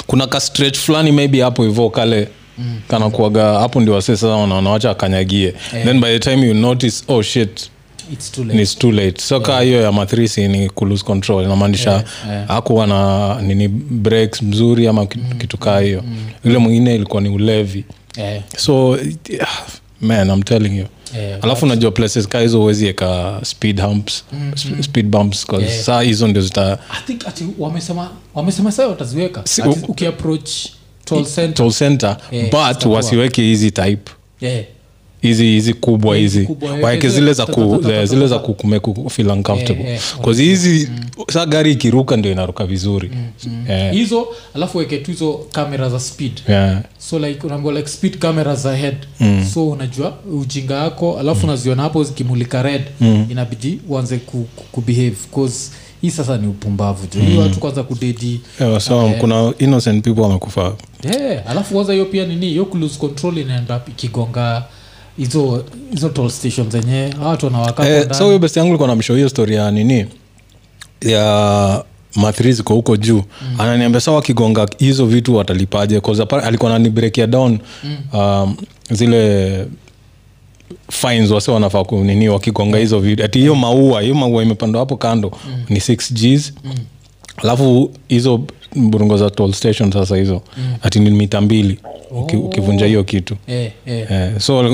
kuna 0.06 0.26
ka 0.26 0.40
stretch 0.40 0.78
fulani 0.78 1.12
maybe 1.12 1.40
hapo 1.40 1.62
hivo 1.62 1.90
kale. 1.90 2.28
Mm. 2.58 2.80
kanakuaga 2.88 3.44
hapo 3.58 3.80
ndio 3.80 3.94
wasee 3.94 4.16
sasa 4.16 4.26
wana- 4.28 4.54
wanawacha 4.54 4.90
akanyagie. 4.90 5.54
Then 5.84 6.00
by 6.00 6.18
the 6.18 6.18
time 6.18 6.46
you 6.46 6.54
notice 6.54 7.04
oh 7.08 7.22
shit 7.22 7.70
it's 8.12 8.32
too 8.32 8.44
late. 8.44 8.62
It's 8.62 8.78
too 8.78 8.92
late. 8.92 9.20
So 9.22 9.40
kaa 9.40 9.60
hiyo 9.60 9.82
ya 9.82 9.92
matrisi 9.92 10.48
ni 10.48 10.70
kulose 10.70 11.04
control. 11.04 11.44
Inamaanisha 11.44 11.90
Yeah, 11.90 12.04
yeah. 12.28 12.50
akuwa 12.50 12.86
na 12.86 13.42
nini 13.42 13.68
breaks 13.68 14.42
mzuri 14.42 14.86
ama 14.88 15.06
kitu, 15.06 15.36
kitu 15.38 15.58
kaa 15.58 15.80
hiyo. 15.80 16.04
yule 16.44 16.58
mwingine 16.58 16.94
ilikuwa 16.94 17.22
ni 17.22 17.28
ulevi. 17.28 17.84
Yeah. 18.16 18.42
so 18.56 18.98
yeah, 19.30 19.48
man 20.00 20.30
i'm 20.30 20.42
telling 20.42 20.78
you. 20.78 20.86
Yeah, 21.16 21.38
alafu 21.44 21.66
unajua 21.66 21.90
places 21.90 22.28
ka 22.28 22.40
hizo 22.40 22.58
huwezi 22.60 22.86
eka 22.86 23.40
speed 23.44 23.80
humps 23.80 24.24
sp- 24.54 24.82
speed 24.82 25.06
bumps 25.06 25.46
Yeah. 25.60 25.82
saa 25.82 26.00
hizo 26.02 26.28
ndio 26.28 26.42
zita 26.42 26.78
i 26.90 27.06
think 27.06 27.28
ati 27.28 27.44
wamesema 27.58 28.10
wamesema 28.34 28.72
saa 28.72 28.86
wataziweka. 28.86 29.42
Si- 29.44 29.62
ukiapproach 29.62 30.50
toll 31.04 31.24
center. 31.26 31.70
center 31.72 32.16
Yeah, 32.32 32.50
but 32.50 32.84
wasiweke 32.86 33.42
hizi 33.42 33.70
type. 33.70 34.10
Yeah. 34.40 34.64
Hizi 35.28 35.44
hizi 35.44 35.74
kubwa 35.74 36.16
Hizi 36.16 36.48
waeke 36.82 37.06
yeah, 37.06 37.18
zile 37.18 37.32
za 37.32 37.46
ku, 37.46 37.84
zile 38.04 38.26
za 38.26 38.38
kukumeku 38.38 38.90
uncomfortable. 39.18 39.84
Yeah, 39.84 39.88
yeah. 39.88 40.20
cause 40.24 40.42
hizi 40.42 40.88
saa 41.32 41.46
gari 41.46 41.72
ikiruka 41.72 42.16
ndio 42.16 42.32
inaruka 42.32 42.66
vizuri. 42.66 43.10
Yeah, 43.68 43.92
hizo 43.94 44.26
alafu 44.54 44.78
weke 44.78 44.98
tu 44.98 45.10
hizo 45.10 45.40
kamera 45.52 45.88
za 45.88 46.00
speed. 46.00 46.32
Yeah. 46.48 46.82
so 46.98 47.18
like 47.18 47.46
unaambiwa 47.46 47.74
like 47.74 47.88
speed 47.88 48.18
cameras 48.18 48.66
ahead 48.66 48.96
mm. 49.20 49.46
so 49.54 49.68
unajua 49.68 50.14
ujinga 50.32 50.74
yako 50.74 51.18
alafu 51.18 51.46
unaziona 51.46 51.82
hapo 51.82 52.04
zikimulika 52.04 52.62
red 52.62 52.82
mm. 53.00 53.26
inabidi 53.30 53.80
uanze 53.88 54.16
ku, 54.16 54.46
ku, 54.56 54.64
kubehave 54.72 55.16
cause 55.34 55.70
hii 56.02 56.10
sasa 56.10 56.36
ni 56.38 56.46
upumbavu 56.46 57.06
hiyo 57.26 57.40
watu 57.40 57.58
kwanza 57.58 57.82
kudedi. 57.82 58.40
Yeah, 58.60 58.80
so 58.80 59.10
kuna 59.20 59.52
innocent 59.58 60.04
people 60.04 60.20
wamekufa. 60.20 60.72
Yeah, 61.04 61.50
alafu 61.50 61.74
kwanza 61.74 61.92
hiyo 61.92 62.04
pia 62.04 62.26
nini 62.26 62.46
hiyo 62.48 62.64
kulose 62.64 62.98
control 62.98 63.38
inaenda 63.38 63.80
ikigonga 63.88 64.64
hizo 65.16 65.64
hizo 65.90 66.08
toll 66.08 66.30
station 66.30 66.70
zenye 66.70 67.14
watu 67.24 67.46
wanawaka 67.46 67.88
eh, 67.88 68.08
huyo 68.18 68.38
best 68.38 68.56
yangu 68.56 68.72
likuwa 68.72 68.88
namshow 68.88 69.16
hiyo 69.16 69.28
story 69.28 69.54
ya 69.54 69.70
nini? 69.70 70.06
Ya 71.00 71.84
mathri 72.16 72.52
ziko 72.52 72.74
huko 72.74 72.96
juu. 72.96 73.16
Mm. 73.42 73.60
ananiambia 73.60 74.00
sa 74.00 74.12
wakigonga 74.12 74.66
hizo 74.78 75.06
vitu 75.06 75.36
watalipaje? 75.36 76.02
Alikuwa 76.42 76.70
nanibrekia 76.72 77.26
down 77.26 77.58
mm. 77.84 77.96
um, 78.20 78.56
zile 78.90 79.66
fines 80.90 81.30
wase 81.30 81.50
wanafaa 81.50 81.84
kunini 81.84 82.28
wakigonga 82.28 82.78
hizo 82.78 83.00
vitu 83.00 83.24
ati 83.24 83.38
hiyo 83.38 83.54
maua 83.54 84.02
hiyo 84.02 84.14
maua 84.14 84.42
imepandwa 84.42 84.80
hapo 84.80 84.96
kando 84.96 85.32
mm. 85.48 85.64
ni 85.68 85.78
6 85.78 86.12
gs. 86.36 86.52
Mm 86.64 86.74
alafu 87.36 87.90
hizo 88.08 88.40
burungo 88.76 89.16
za 89.16 89.30
toll 89.30 89.52
station 89.52 89.92
sasa 89.92 90.16
hizo 90.16 90.42
ati 90.82 91.00
ni 91.00 91.10
mita 91.10 91.40
mbili 91.40 91.78
uki, 92.10 92.36
ukivunja 92.36 92.86
hiyo 92.86 93.04
kitu. 93.04 93.36
Eh, 93.46 93.72
eh. 93.86 94.06
eh, 94.10 94.40
so 94.40 94.60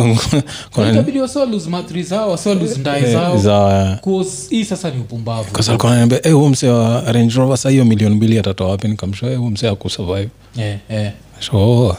alikuwa 5.69 6.07
huo 6.33 6.49
msee 6.49 6.69
wa 6.69 7.13
range 7.13 7.35
rover 7.35 7.57
saa 7.57 7.71
hiyo 7.71 7.85
milioni 7.85 8.15
mbili 8.15 8.39
atatoa 8.39 8.71
wapi? 8.71 8.89
Nikamshoa 8.89 9.29
hey, 9.29 9.39
huo 9.39 9.51
msee 9.51 9.69
akusurvive 9.69 10.29
yeah, 10.57 10.79
eh. 10.89 11.11
So 11.41 11.97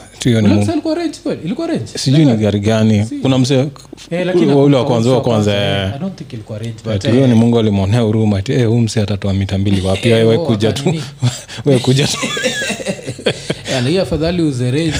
sijui 1.94 2.24
ni 2.24 2.36
gari 2.36 2.60
gani. 2.60 3.06
Kuna 3.22 3.38
msee 3.38 3.66
Eh, 4.10 4.56
ule 4.56 4.76
wa 4.76 4.84
kwanza 4.84 5.10
wa 5.10 5.20
kwanza 5.20 5.54
eh, 5.56 5.92
eh. 7.04 7.12
Hiyo 7.12 7.26
ni 7.26 7.34
mungu 7.34 7.58
alimwonea 7.58 8.00
huruma 8.00 8.38
ati 8.38 8.52
hey, 8.52 8.64
huu 8.64 8.80
msee 8.80 9.02
atatoa 9.02 9.34
mita 9.34 9.58
mbili 9.58 9.80
wapi? 9.86 10.12
Wewe 10.12 10.36
oh, 10.36 10.46
kuja 10.46 10.72
tu. 10.72 10.94
wewe 11.66 11.78
kuja 11.80 12.06
tu. 12.06 12.16
Yeah, 13.90 14.02
afadhali 14.02 14.42
uzerange 14.42 14.94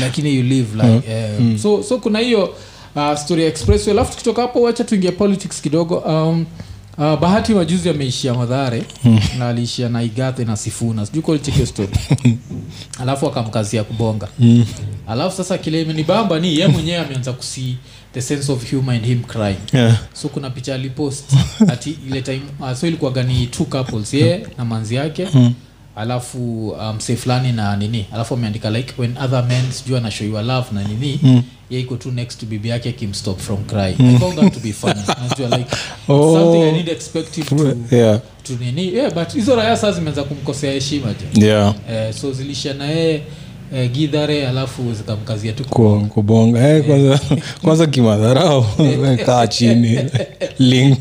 lakini 0.00 0.36
you 0.36 0.42
live 0.42 0.82
like 0.82 1.58
so 1.58 1.82
so 1.82 1.98
kuna 1.98 2.18
hiyo 2.18 2.54
uh, 2.96 3.14
story 3.18 3.44
expressway. 3.44 3.94
Alafu 3.94 4.10
tukitoka 4.10 4.42
hapo 4.42 4.62
wacha 4.62 4.84
tuingia 4.84 5.12
politics 5.12 5.60
kidogo. 5.62 5.96
Um, 5.98 6.46
Uh, 6.98 7.20
bahati 7.20 7.54
majuzi 7.54 7.88
ameishia 7.90 8.34
madhare 8.34 8.82
na 9.38 9.48
aliishia 9.48 9.88
na 9.88 10.02
igathe 10.02 10.44
na 10.44 10.56
sifuna. 10.56 11.06
Sijui 11.06 11.22
kolichekio 11.22 11.66
story. 11.66 11.90
Alafu 13.02 13.26
akamkazia 13.26 13.84
kubonga. 13.84 14.28
Alafu 15.08 15.36
sasa 15.36 15.58
kile 15.58 15.82
imenibamba 15.82 16.40
ni 16.40 16.58
ye 16.58 16.66
mwenyewe 16.66 16.98
ameanza 16.98 17.32
kusi 17.32 17.76
the 18.12 18.22
sense 18.22 18.52
of 18.52 18.70
humor 18.70 18.94
in 18.94 19.04
him 19.04 19.22
crying. 19.24 19.56
Yeah. 19.72 19.98
so 20.12 20.28
kuna 20.28 20.50
picha 20.50 20.74
alipost 20.74 21.24
ati 21.68 21.98
ile 22.06 22.22
time 22.22 22.42
uh, 22.60 22.72
so 22.72 22.86
ilikuwa 22.86 23.22
ni 23.22 23.46
two 23.46 23.64
couples 23.64 24.14
ye 24.14 24.46
na 24.58 24.64
manzi 24.64 24.94
yake 24.94 25.28
alafu 25.96 26.68
uh, 26.68 26.94
msee 26.96 27.16
fulani 27.16 27.52
na 27.52 27.76
nini. 27.76 28.06
Alafu 28.14 28.34
ameandika 28.34 28.70
like 28.70 28.94
when 28.98 29.16
other 29.24 29.44
men 29.48 29.72
sijuu 29.72 29.96
anashoiwa 29.96 30.42
love 30.42 30.66
na 30.72 30.84
nini 30.84 31.20
mm. 31.22 31.42
ye 31.70 31.80
iko 31.80 31.96
tu 31.96 32.10
next 32.10 32.40
to 32.40 32.46
bibi 32.46 32.68
yake 32.68 32.88
akimstop 32.88 33.38
from 33.40 33.64
crying. 33.64 33.96
I 34.00 34.18
found 34.18 34.38
that 34.38 34.54
to 34.54 34.60
be 34.60 34.72
funny. 34.72 35.00
Najua 35.28 35.58
like 35.58 35.76
Oh. 36.08 36.34
something 36.34 36.62
i 36.62 36.72
need 36.72 36.88
expect 36.88 37.34
him 37.36 37.44
to, 37.44 37.96
yeah. 37.96 38.20
to 38.44 38.52
nini. 38.52 38.94
Yeah 38.94 39.14
but 39.14 39.32
hizo 39.34 39.56
raya 39.56 39.76
saa 39.76 39.92
zimeanza 39.92 40.24
kumkosea 40.24 40.72
heshima 40.72 41.14
je 41.34 41.46
yeah. 41.46 41.74
eh, 41.90 42.14
so 42.14 42.32
zilisha 42.32 42.74
na 42.74 42.84
yeye 42.86 43.22
eh, 43.74 43.90
gidhare 43.90 44.48
alafu 44.48 44.94
zikamkazia 44.94 45.52
tu 45.52 45.64
kubonga. 46.08 46.68
eh, 46.68 46.84
kwanza, 46.86 47.20
kwanza 47.62 47.86
kimadharau. 47.86 48.64
Kaa 49.26 49.46
chini. 49.46 49.98
Link 50.58 50.98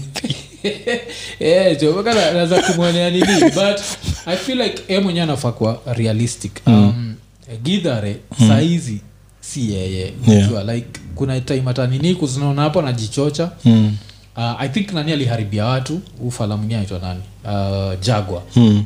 Eh, 1.39 1.77
jo, 1.81 2.01
naweza 2.03 2.61
kumwonea 2.61 3.09
nini 3.09 3.41
but 3.55 3.79
i 4.25 4.37
feel 4.37 4.61
like 4.61 4.83
e 4.87 4.99
mwenyewe 4.99 5.23
anafaa 5.23 5.51
kuwa 5.51 5.81
realistic 5.93 6.51
um, 6.67 7.15
gidhare 7.63 8.17
mm. 8.39 8.59
hizi 8.59 9.01
si 9.41 9.73
yeye 9.73 10.13
Yeah. 10.27 10.51
Unajua, 10.51 10.73
like 10.73 10.87
kuna 11.15 11.39
time 11.41 11.61
hata 11.65 11.87
nini 11.87 12.15
kuzinaona 12.15 12.61
hapo 12.61 12.79
anajichocha 12.79 13.51
mm. 13.65 13.97
uh, 14.37 14.61
i 14.61 14.69
think 14.69 14.93
nani 14.93 15.11
aliharibia 15.11 15.65
watu 15.65 16.01
ufalamuni 16.27 16.75
aitwa 16.75 16.99
nani 16.99 17.21
uh, 17.45 17.99
jagwa 17.99 18.43
Mm. 18.55 18.85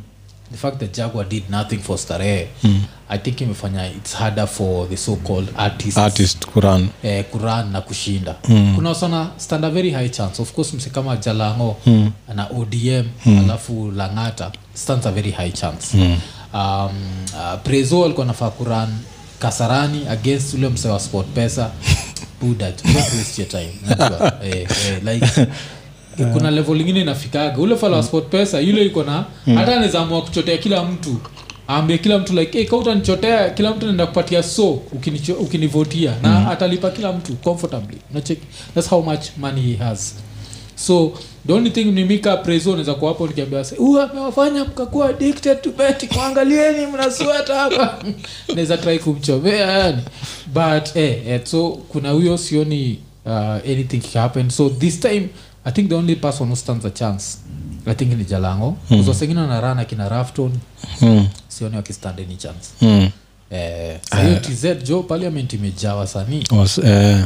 The 0.51 0.57
fact 0.57 0.77
that 0.79 0.95
jagwa 0.97 1.23
did 1.23 1.49
nothing 1.49 1.77
for 1.77 1.97
starehe 1.97 2.47
mm. 2.63 2.83
i 3.09 3.17
think 3.17 3.41
imefanya 3.41 3.87
its 3.87 4.13
harder 4.13 4.47
for 4.47 4.89
the 4.89 4.97
so 4.97 5.15
called 5.15 5.49
artist 5.57 6.45
kuran 6.45 6.89
eh, 7.03 7.25
kuran 7.31 7.71
na 7.71 7.81
kushinda 7.81 8.35
mm. 8.49 8.75
kuna 8.75 8.95
stand 9.37 9.65
a 9.65 9.69
very 9.69 9.91
high 9.91 10.09
chance 10.09 10.41
of 10.41 10.53
course 10.53 10.73
mse 10.73 10.89
kama 10.89 11.17
jalango 11.17 11.77
mm. 11.85 12.11
na 12.35 12.47
odm 12.47 13.05
mm. 13.25 13.39
alafu 13.39 13.91
langata 13.91 14.51
stands 14.73 15.05
a 15.05 15.11
very 15.11 15.31
high 15.31 15.51
chance 15.51 15.97
mm. 15.97 16.17
um, 16.53 16.91
uh, 17.33 17.61
prezo 17.63 18.05
alikuwa 18.05 18.25
nafaa 18.25 18.49
kuran 18.49 18.89
kasarani 19.39 20.07
against 20.07 20.53
ule 20.53 20.69
mse 20.69 20.87
wa 20.87 20.99
sport 20.99 21.27
pesa 21.27 21.71
buda 22.41 22.73
your 23.37 23.47
time 23.47 23.73
eh, 24.43 24.67
eh, 24.87 25.03
like 25.03 25.47
kuna 26.33 26.51
level 26.51 26.81
ingine 26.81 27.01
inafikaga. 27.01 27.57
Ule 27.57 27.75
fala 27.75 27.97
wa 27.97 28.03
sport 28.03 28.29
pesa 28.29 28.59
yule 28.59 28.85
iko 28.85 29.03
na 29.03 29.25
hata 29.55 29.71
anaweza 29.73 29.99
amua 29.99 30.21
kuchotea 30.21 30.57
kila 30.57 30.83
mtu. 30.83 31.17
Aambie 31.69 31.97
kila 31.97 32.17
mtu 32.19 32.33
like 32.33 32.57
hey, 32.57 32.67
kautanichotea 32.67 33.49
kila 33.49 33.71
mtu 33.71 33.85
naenda 33.85 34.05
kupatia 34.05 34.43
so 34.43 34.69
ukinivotia 35.39 36.11
ukini 36.11 36.21
na 36.23 36.51
atalipa 36.51 36.89
kila 36.89 37.13
mtu 37.13 37.33
comfortably. 37.35 37.97
Nacheki 38.13 38.41
thats 38.75 38.89
how 38.89 39.01
much 39.01 39.23
money 39.37 39.61
he 39.61 39.75
has. 39.75 40.15
So 40.75 41.13
the 41.47 41.53
only 41.53 41.69
thing 41.71 41.85
nimika 41.91 42.37
preso 42.37 42.71
naweza 42.71 42.93
kuwa 42.93 43.11
hapo 43.11 43.27
nikiambia 43.27 43.65
"Huyu 43.77 44.01
amewafanya 44.01 44.63
mkakuwa 44.65 45.09
addicted 45.09 45.61
to 45.61 45.71
betting 45.71 46.09
mwangalieni 46.15 46.85
mnasweta 46.85 47.55
hapa. 47.55 47.97
Naweza 48.55 48.77
try 48.77 48.99
kumchomea 48.99 49.67
yani. 49.77 50.01
But 50.53 50.95
eh, 50.95 51.27
eh, 51.27 51.41
so 51.43 51.69
kuna 51.69 52.09
huyo 52.11 52.37
sioni 52.37 52.99
uh, 53.25 53.31
anything 53.71 54.01
happen. 54.13 54.49
So 54.49 54.69
this 54.69 54.99
time 54.99 55.27
i 55.65 55.71
think 55.71 55.89
the 55.89 55.95
only 55.95 56.15
person 56.15 56.47
who 56.47 56.55
stands 56.55 56.85
a 56.85 56.89
chance 56.89 57.37
i 57.85 57.93
think 57.95 58.13
ni 58.13 58.23
jalango. 58.25 58.77
Mm. 58.89 59.07
wasengine 59.07 59.39
wanarana 59.41 59.85
kina 59.85 60.09
rafton. 60.09 60.51
Mm. 61.01 61.27
sioni 61.47 61.75
wakistand 61.75 62.19
any 62.19 62.35
chance. 62.35 62.69
Mm. 62.81 63.09
eh, 63.51 63.97
sahiyo 64.09 64.39
tz 64.39 64.65
jo 64.87 65.03
parliament 65.03 65.53
imejaa 65.53 65.95
wasanii 65.95 66.43
eh, 66.83 67.23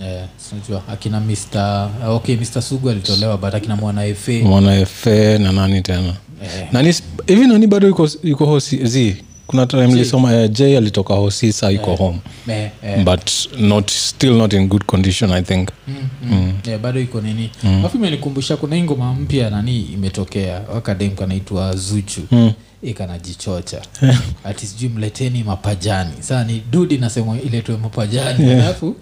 eh, 0.00 0.24
sinajua 0.36 0.82
akina 0.88 1.20
mr 1.20 1.90
okay 2.08 2.36
mr 2.36 2.62
sugu 2.62 2.90
alitolewa 2.90 3.36
but 3.38 3.54
akina 3.54 3.76
mwana 3.76 4.14
fa 4.14 4.32
mwana 4.32 4.86
fa 4.86 5.38
na 5.38 5.52
nani 5.52 5.82
tena? 5.82 6.14
Eh, 6.44 6.68
nani 6.72 6.94
hivi 7.26 7.46
nani 7.46 7.66
bado 7.66 7.86
yuko, 7.88 8.08
yuko 8.22 8.46
hosi 8.46 8.86
z 8.86 9.16
kuna 9.46 9.66
time 9.66 9.86
lisoma 9.94 10.32
eh, 10.34 10.50
j 10.50 10.76
alitoka 10.76 11.14
hosi 11.14 11.52
sa 11.52 11.70
iko 11.70 11.96
home. 11.96 12.18
eh, 12.48 12.70
eh, 12.84 13.04
but 13.04 13.30
not 13.58 13.90
still 13.90 14.34
not 14.34 14.52
in 14.52 14.68
good 14.68 14.84
condition 14.84 15.30
i 15.32 15.42
think. 15.42 15.68
Mm, 15.88 15.94
mm. 16.30 16.52
Yeah, 16.66 16.80
bado 16.80 17.00
iko 17.00 17.20
nini. 17.20 17.50
Alafu 17.64 17.96
imenikumbusha 17.96 18.56
kuna 18.56 18.76
hii 18.76 18.82
ngoma 18.82 19.14
mpya 19.14 19.50
nani 19.50 19.80
imetokea 19.80 20.60
wakadem 20.74 21.10
kanaitwa 21.10 21.76
zuchu. 21.76 22.20
Mm. 22.30 22.52
Ikanajichocha 22.82 23.82
ati 24.44 24.66
sijui 24.66 24.88
mleteni 24.88 25.44
mapajani. 25.44 26.10
Saa 26.20 26.44
ni 26.44 26.62
dudi 26.70 26.98
nasema 26.98 27.40
iletwe 27.40 27.76
mapajani 27.76 28.50
alafu 28.52 28.96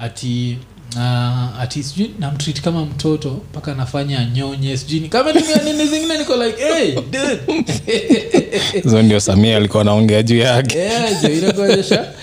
ati 0.00 0.58
Uh, 0.96 1.60
ati 1.60 1.82
sijui 1.82 2.10
namtreat 2.18 2.60
kama 2.60 2.84
mtoto 2.84 3.30
mpaka 3.30 3.72
anafanya 3.72 4.24
nyonye 4.24 4.76
sijui 4.76 5.00
nini 5.62 5.86
zingine 5.86 6.18
niko 6.18 6.36
like 6.44 6.62
hey, 6.64 6.94
hizo 8.82 9.02
ndio 9.02 9.20
samia 9.20 9.56
alikuwa 9.56 9.80
anaongea 9.82 10.22
juu 10.22 10.38
yake. 10.38 10.90
Inakuonyesha. 11.38 12.06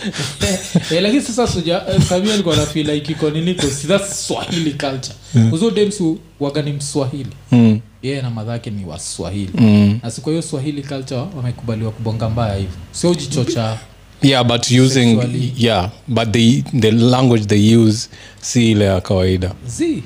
Eh, 0.92 1.02
lakini 1.04 1.22
sasa 1.22 1.48
suja 1.48 1.82
eh, 1.90 2.02
samia 2.02 2.34
alikuwa 2.34 2.56
na 2.56 2.66
like 2.84 3.12
iko 3.12 3.30
niniko 3.30 3.68
swahili 4.00 4.72
culture. 4.72 5.16
Uzo 5.52 5.72
demsu 5.72 6.20
waga 6.40 6.62
ni 6.62 6.72
mswahili. 6.74 7.30
Mm. 7.52 7.80
yeye 8.04 8.22
na 8.22 8.30
madhake 8.30 8.70
ni 8.70 8.86
waswahili 8.86 9.52
Mm. 9.56 10.00
na 10.04 10.12
siku 10.12 10.30
hiyo 10.30 10.42
swahili 10.42 10.84
culture 10.84 11.22
wamekubaliwa 11.38 11.92
kubonga 11.92 12.30
mbaya 12.30 12.56
hivo 12.56 12.72
sio 12.92 13.16
jichocha 13.16 13.78
yeah 14.22 14.44
but 14.44 14.72
using 14.72 15.16
Sexually. 15.22 15.54
yeah 15.58 15.90
but 16.08 16.32
the, 16.32 16.64
the 16.80 16.92
language 16.92 17.46
they 17.46 17.76
use 17.78 18.10
si 18.42 18.72
ile 18.72 18.86
ya 18.86 19.02
kawaida. 19.02 19.52
Z 19.68 20.04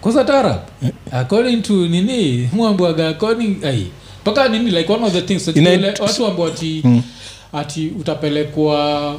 kwanza 0.00 0.24
tarab 0.24 0.60
according 1.12 1.62
to 1.62 1.88
nini? 1.88 2.48
Mwambwaga 2.52 3.08
according 3.08 3.64
ai 3.64 3.86
mpaka 4.22 4.48
nini 4.48 4.70
like 4.70 4.92
one 4.92 5.04
of 5.04 5.12
the 5.12 5.22
things 5.22 5.48
watu 6.00 6.26
ambao 6.26 6.46
ati 6.46 6.82
ati 7.52 7.88
utapelekwa 8.00 9.16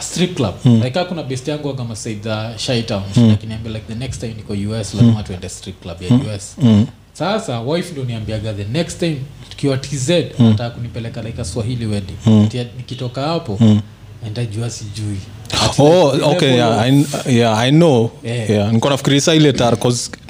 strip 0.00 0.36
club. 0.36 0.54
Mm. 0.64 0.82
like 0.84 1.04
kuna 1.04 1.22
best 1.22 1.48
yangu 1.48 1.70
agama 1.70 1.88
masaidha 1.88 2.54
shaitown 2.56 3.02
mm. 3.16 3.30
akiniambia 3.30 3.72
like 3.72 3.84
the 3.88 3.94
next 3.94 4.20
time 4.20 4.34
niko 4.34 4.52
us 4.52 4.94
lazima 4.94 5.22
tuende 5.22 5.48
strip 5.48 5.82
club 5.82 6.02
ya 6.02 6.34
us 6.36 6.54
mm. 6.62 6.86
Sasa 7.20 7.60
wife 7.60 7.92
ndo 7.92 8.04
niambiaga 8.04 8.52
the 8.52 8.64
next 8.64 8.98
time 8.98 9.16
tukiwa 9.50 9.76
tz 9.78 10.10
mm. 10.10 10.48
nataka 10.48 10.70
kunipeleka 10.70 11.22
like 11.22 11.40
a 11.40 11.44
swahili 11.44 11.86
wedding 11.86 12.16
mm. 12.26 12.48
nikitoka 12.76 13.22
hapo 13.22 13.56
mm. 13.60 13.80
ntajua 14.30 14.70
sijui 14.70 15.16
oh 15.78 16.18
okay 16.30 16.54
yeah, 16.54 16.80
I, 16.80 17.04
yeah 17.36 17.58
i 17.58 17.70
know 17.70 18.10
Yeah. 18.24 18.50
yeah. 18.50 18.72
niko 18.72 18.90
nafikiri 18.90 19.20
sa 19.20 19.34
ile 19.34 19.52
tar, 19.52 19.76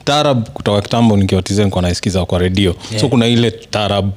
tarab 0.04 0.48
kutoka 0.48 0.80
kitambo 0.82 1.16
nikiwatize 1.16 1.64
nikuwa 1.64 1.82
naisikiza 1.82 2.24
kwa 2.24 2.38
redio 2.38 2.74
Yeah. 2.90 3.00
so 3.00 3.08
kuna 3.08 3.26
ile 3.26 3.50
tarab 3.50 4.10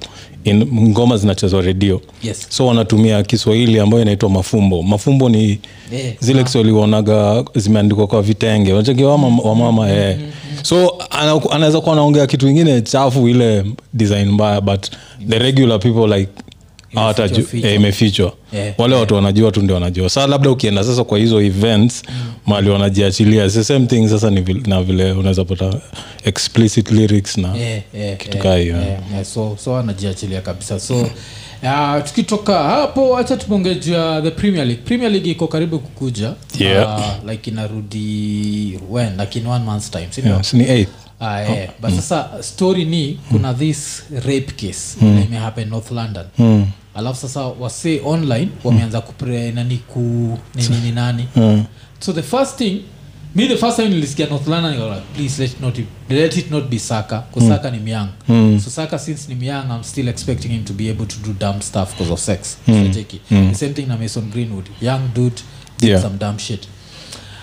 in 0.44 0.68
ngoma 0.90 1.18
zinachezwa 1.18 1.62
redio 1.62 2.02
yes. 2.24 2.46
So 2.50 2.68
wanatumia 2.68 3.24
kiswahili 3.24 3.80
ambayo 3.80 4.02
inaitwa 4.04 4.30
mafumbo. 4.30 4.84
Mafumbo 4.84 5.30
ni 5.30 5.60
Yeah. 5.92 6.14
zile 6.20 6.44
kiswahili 6.44 6.74
waonaga 6.74 7.44
zimeandikwa 7.56 8.08
kwa 8.08 8.22
vitenge. 8.22 8.74
Wacheki 8.74 9.04
wamama, 9.04 9.44
wamama 9.44 9.90
eh. 9.92 10.18
so 10.62 10.94
anaweza 11.50 11.82
kuwa 11.82 11.94
anaongea 11.94 12.28
kitu 12.28 12.48
ingine 12.48 12.82
chafu 12.82 13.30
ile 13.30 13.66
design 13.94 14.30
mbaya 14.32 14.62
but 14.62 14.88
the 15.30 15.40
regular 15.40 15.80
people 15.80 16.18
like 16.20 16.32
Imefichwa, 16.94 17.44
fichwa. 17.52 17.70
eh, 17.70 17.76
imefichwa 17.76 18.34
Eh, 18.54 18.74
wale 18.78 18.96
watu 18.96 19.16
wanajua 19.16 19.52
tu 19.52 19.62
ndio 19.62 19.76
wanajua 19.76 20.10
saa 20.10 20.28
labda 20.28 20.50
ukienda 20.50 20.84
sasa 20.84 21.04
kwa 21.04 21.18
hizo 21.18 21.42
events 21.42 22.04
mali 22.46 22.70
wanajiachilia 22.70 23.50
same 23.50 23.86
thing 23.86 24.08
sasa 24.10 24.30
ni 24.30 24.42
vile, 24.42 24.62
na 24.68 24.84
vile 24.84 25.12
unaweza 25.12 25.46
pata 25.46 25.74
explicit 26.26 26.92
lyrics 26.92 27.38
na 27.38 27.56
yeah, 27.56 27.82
yeah, 27.94 28.18
Kitu 28.18 28.38
kaa 28.38 28.56
hiyo, 28.56 28.76
yeah. 28.78 29.00
eh, 29.20 29.26
so 29.26 29.58
so 29.64 29.78
anajiachilia 29.78 30.42
kabisa 30.42 30.80
so 30.80 31.02
uh, 31.64 32.04
tukitoka 32.06 32.64
hapo 32.64 33.16
hacha 33.16 33.38
tuponge 33.38 33.76
the 33.76 34.32
premier 34.32 34.66
league 34.66 34.84
premier 34.86 35.12
league 35.12 35.32
iko 35.32 35.48
karibu 35.48 35.80
kukuja 35.80 36.34
Yeah. 36.60 37.00
uh, 37.24 37.30
like 37.32 37.50
inarudi 37.50 38.80
when 38.90 39.18
like 39.20 39.40
in 39.40 39.48
one 39.48 39.66
month's 39.66 39.92
time 39.92 40.08
sindio 40.10 40.32
yeah, 40.34 40.54
ni. 40.54 40.88
Ah, 41.20 41.40
yeah. 41.42 41.70
but 41.82 41.92
sasa 41.92 42.30
story 42.44 42.86
ni 42.86 43.20
kuna 43.32 43.54
this 43.54 44.04
rape 44.16 44.42
case 44.68 44.98
mm. 45.02 45.24
imehappen 45.28 45.70
north 45.70 45.92
london 45.92 46.26
Mm. 46.40 46.66
Alafu 46.96 47.22
sasa 47.22 47.42
wase 47.42 48.02
online 48.06 48.50
wameanza 48.64 49.02
kupre 49.02 49.52
nani 49.52 49.78
ku 49.78 50.00
nini 50.56 50.78
ni 50.84 50.92
nani 51.02 51.26
Mm. 51.36 51.64
so 52.00 52.14
the 52.14 52.22
first 52.22 52.58
thing 52.58 52.82
mi 53.36 53.48
the 53.48 53.58
first 53.58 53.76
time 53.78 53.90
nilisikia 53.90 54.28
north 54.28 54.48
london 54.48 54.74
like, 54.74 55.02
please 55.16 55.42
let 55.44 55.62
not, 55.62 55.80
let 56.10 56.38
it 56.38 56.52
not 56.52 56.70
be 56.70 56.80
saka 56.80 57.24
because 57.34 57.48
saka 57.50 57.72
ni 57.72 57.80
myang 57.80 58.08
Mm. 58.30 58.60
so 58.64 58.70
saka 58.70 59.00
since 59.00 59.28
ni 59.30 59.36
myang 59.36 59.66
i'm 59.76 59.84
still 59.84 60.08
expecting 60.08 60.52
him 60.52 60.64
to 60.64 60.74
be 60.74 60.90
able 60.90 61.06
to 61.06 61.16
do 61.28 61.34
dumb 61.40 61.62
stuff 61.62 61.92
because 61.92 62.14
of 62.14 62.20
sex 62.20 62.58
mm. 62.68 62.92
the 63.30 63.56
same 63.56 63.74
thing 63.74 63.86
na 63.88 63.98
mason 63.98 64.24
greenwood 64.32 64.66
young 64.82 65.02
dude 65.16 65.36
did 65.80 65.90
Yeah. 65.90 66.02
some 66.02 66.18
dumb 66.18 66.38
shit 66.40 66.68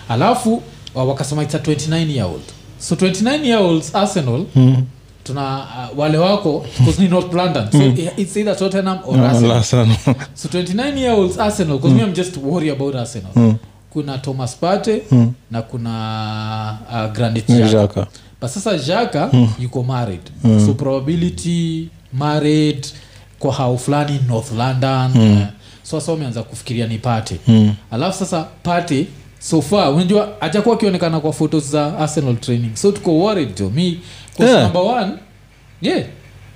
alafu 0.09 0.63
wakasema 0.95 1.43
it's 1.43 1.55
a 1.55 1.57
29 1.57 2.09
year 2.11 2.25
old 2.25 2.41
so 2.79 2.95
29 2.95 3.45
year 3.45 3.59
olds 3.59 3.95
arsenal 3.95 4.45
Mm. 4.55 4.85
Tuna 5.23 5.57
uh, 5.93 5.99
wale 5.99 6.17
wako 6.17 6.65
ni 6.99 7.07
north 7.07 7.33
london. 7.33 7.71
So 7.71 7.77
it's 8.17 8.37
either 8.37 8.57
tottenham 8.57 8.99
or 9.05 9.17
no, 9.17 9.25
arsenal. 9.25 9.51
Arsenal. 9.51 9.97
so 10.35 10.49
29 10.49 10.97
year 10.97 11.11
olds 11.13 11.37
arsenal 11.39 11.77
because 11.77 11.95
me 11.95 12.01
i'm 12.03 12.13
just 12.13 12.37
worry 12.37 12.69
about 12.69 12.95
arsenal. 12.95 13.55
Kuna 13.93 14.17
thomas 14.17 14.55
pate 14.55 15.03
na 15.51 15.61
kuna 15.61 16.77
uh, 16.91 17.13
granit. 17.13 17.47
Xhaka. 17.47 18.07
but 18.41 18.49
sasa 18.49 18.77
jaka 18.77 19.29
yuko 19.59 19.83
married. 19.83 20.21
So 20.65 20.73
probability 20.73 21.89
married 22.13 22.87
kwa 23.39 23.53
hao 23.53 23.77
fulani 23.77 24.19
north 24.27 24.51
london. 24.51 25.11
Uh, 25.17 25.47
so 25.83 25.99
sasa 25.99 26.11
wameanza 26.11 26.43
kufikiria 26.43 26.87
ni 26.87 26.97
pate 26.97 27.39
alafu 27.91 28.19
sasa 28.19 28.43
pate 28.63 29.07
so 29.39 29.61
far 29.61 29.93
unajua 29.93 30.41
ajakuwa 30.41 30.75
akionekana 30.75 31.19
kwa 31.19 31.33
photos 31.33 31.69
za 31.71 31.97
arsenal 31.97 32.35
training. 32.37 32.75
So 32.75 32.91
tuko 32.91 33.19
worried 33.19 33.57
jo. 33.57 33.69
Mi 33.75 33.99
kwa 34.45 34.49
Yeah. 34.49 34.63
number 34.63 34.81
one 34.81 35.11
yeah 35.81 36.01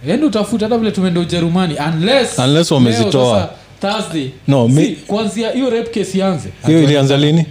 ende 0.08 0.26
utafuta 0.26 0.66
hata 0.66 0.78
vile 0.78 0.92
tumeenda 0.92 1.20
ujerumani 1.20 1.76
unless 1.94 2.40
Unless 2.40 2.72
wamezitoa. 2.72 3.50
thursday 3.82 4.30
No, 4.48 4.68
Si, 4.70 4.74
mi- 4.76 4.88
kuanzia 5.08 5.52
hiyo 5.52 5.70
case 5.94 6.18
ianze 6.18 6.50
hiyo 6.68 6.84
ilianza 6.84 7.18
lini 7.18 7.46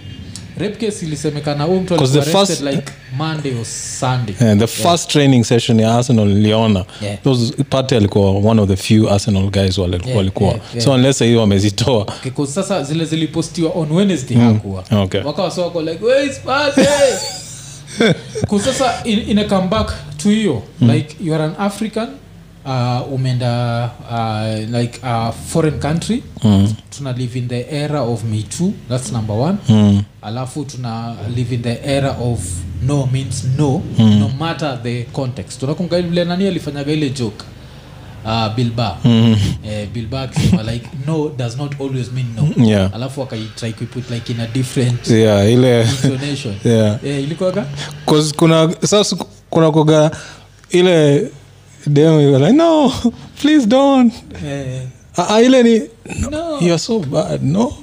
rape 0.59 0.85
case 0.85 1.05
ilisemekana 1.05 1.63
huyu 1.63 1.79
mtu 1.81 1.97
the 2.07 2.19
first- 2.21 2.69
like 2.71 2.83
monday 3.17 3.51
or 3.59 3.65
sunday 3.99 4.35
Yeah, 4.41 4.57
the 4.59 4.67
first 4.67 5.09
training 5.11 5.43
session 5.43 5.79
ya 5.79 5.95
arsenal 5.97 6.27
niliona 6.27 6.85
Yeah. 7.01 7.17
Those- 7.23 7.63
pate 7.69 7.97
alikuwa 7.97 8.31
one 8.31 8.61
of 8.61 8.69
the 8.69 8.75
few 8.75 9.09
arsenal 9.09 9.49
guys 9.49 9.77
wale- 9.77 9.99
Yeah, 10.05 10.17
walikuwa 10.17 10.49
yeah, 10.49 10.61
yeah. 10.73 10.85
so 10.85 10.91
unless 10.93 11.19
hiyo 11.19 11.39
wamezitoa 11.39 12.01
Okay, 12.01 12.31
'cause 12.31 12.51
sasa 12.53 12.83
zile 12.83 13.05
zilipostiwa 13.05 13.71
on 13.75 13.91
wednesday 13.91 14.37
hakuwa 14.37 14.83
Okay. 15.03 15.21
wakawa 15.21 15.51
wako 15.61 15.81
like 15.81 16.05
where 16.05 16.25
is 16.25 16.39
Partey?" 16.39 16.85
'Cause 18.49 18.69
in, 19.03 19.29
in 19.29 19.39
a 19.39 19.43
comeback 19.43 19.93
to 20.25 20.31
hiyo 20.31 20.63
mm. 20.81 20.89
like 20.91 21.15
you 21.23 21.35
are 21.35 21.43
an 21.43 21.53
african 21.59 22.07
uh, 22.65 23.13
umeenda 23.13 23.83
uh, 24.11 24.75
like 24.79 24.99
a 25.03 25.31
foreign 25.31 25.79
country 25.79 26.23
Mm. 26.43 26.73
tuna 26.97 27.11
live 27.13 27.39
in 27.39 27.47
the 27.47 27.65
era 27.69 28.01
of 28.01 28.23
me 28.23 28.41
too 28.57 28.71
that's 28.89 29.11
number 29.11 29.35
one 29.35 29.57
Mm. 29.69 30.03
alafu 30.21 30.65
tuna 30.65 31.15
live 31.35 31.55
in 31.55 31.61
the 31.61 31.79
era 31.83 32.11
of 32.21 32.39
no 32.87 33.09
means 33.13 33.43
no 33.57 33.81
mm. 33.99 34.19
no 34.19 34.29
matter 34.39 34.83
the 34.83 35.03
context 35.03 35.59
tunakumbuka 35.59 36.01
vile 36.01 36.25
nani 36.25 36.47
alifanyaga 36.47 36.91
ile 36.93 37.09
joke 37.09 37.45
uh, 38.25 38.55
bilba 38.55 38.97
Mm. 39.05 39.31
uh, 39.33 39.89
bilba 39.93 40.21
akisema 40.21 40.63
like 40.63 40.87
no 41.07 41.31
does 41.37 41.57
not 41.57 41.81
always 41.81 42.11
mean 42.11 42.27
no 42.35 42.65
Yeah. 42.65 42.95
alafu 42.95 43.23
akaitry 43.23 43.73
kuiput 43.73 44.09
like 44.11 44.33
in 44.33 44.39
a 44.39 44.47
different 44.47 45.07
yeah 45.07 45.51
ile 45.51 45.81
intonation 46.03 46.55
yeah 46.65 46.95
uh, 47.03 47.09
ilikuwaga 47.09 47.65
kuna 48.35 48.75
sasa 48.83 49.15
kuna 49.55 49.71
koga 49.71 50.11
ile 50.69 51.27
dem 51.87 52.17
like 52.41 52.51
no 52.53 52.91
please 53.41 53.65
don't 53.67 54.13
yeah. 54.45 54.81
Ah, 55.17 55.27
ah, 55.29 55.41
ile 55.41 55.63
ni 55.63 55.81
no 56.31 56.57
you're 56.61 56.77
so 56.79 56.99
bad 56.99 57.43
no 57.43 57.73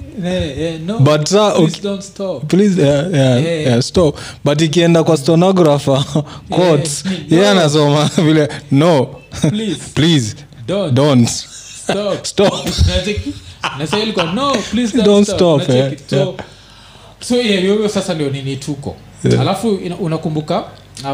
no 0.85 0.99
But, 0.99 1.31
uh, 1.31 1.59
okay. 1.63 1.81
don't 1.81 2.01
stop 2.03 2.47
please 2.47 2.81
yeah, 2.81 3.11
yeah, 3.13 3.43
Yeah. 3.43 3.61
yeah, 3.67 3.81
stop 3.81 4.17
but 4.45 4.61
ikienda 4.61 5.03
kwa 5.03 5.17
stenographer 5.17 6.05
quotes 6.49 7.03
Yeah. 7.05 7.31
yeye 7.31 7.49
anasoma 7.49 8.09
vile 8.25 8.49
no 8.71 9.05
please 9.49 9.79
please 9.95 10.35
don't, 10.67 10.93
don't 10.93 11.27
stop 11.29 12.25
stop 12.25 12.53
Unacheki? 12.85 13.33
Na 13.79 13.87
sasa 13.87 13.99
ilikuwa 14.03 14.25
no 14.33 14.51
please 14.71 14.97
don't, 14.97 15.05
Don't 15.05 15.25
stop, 15.27 15.61
stop, 15.61 15.69
Unacheki? 15.69 16.03
so, 16.09 16.15
yeah. 16.15 16.33
so 17.19 17.35
yeah, 17.35 17.61
hiyo 17.61 17.75
hiyo 17.75 17.89
sasa 17.89 18.13
ndio 18.13 18.29
nini 18.29 18.55
tuko 18.57 18.95
Yeah. 19.23 19.41
alafu 19.41 19.79
unakumbuka 19.99 20.59
uh, 20.59 20.65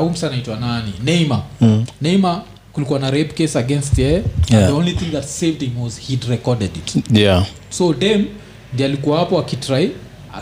umsa 0.02 0.28
anaitwa 0.28 0.58
nani 0.60 0.94
neymar 1.04 1.44
mm. 1.62 1.86
neymar 2.02 2.42
kulikuwa 2.74 3.00
na 3.00 3.12
rape 3.12 3.34
case 3.44 3.60
against 3.60 4.00
ye 4.00 4.24
Yeah. 4.50 4.68
the 4.68 4.72
only 4.74 4.92
thing 4.94 5.06
that 5.12 5.26
saved 5.26 5.62
him 5.62 5.82
was 5.82 6.00
he'd 6.00 6.24
recorded 6.30 6.72
it 6.78 7.04
yeah 7.18 7.46
so 7.70 7.94
dem 7.94 8.26
ndi 8.74 8.84
alikuwa 8.84 9.20
hapo 9.20 9.40
akitrai 9.40 9.92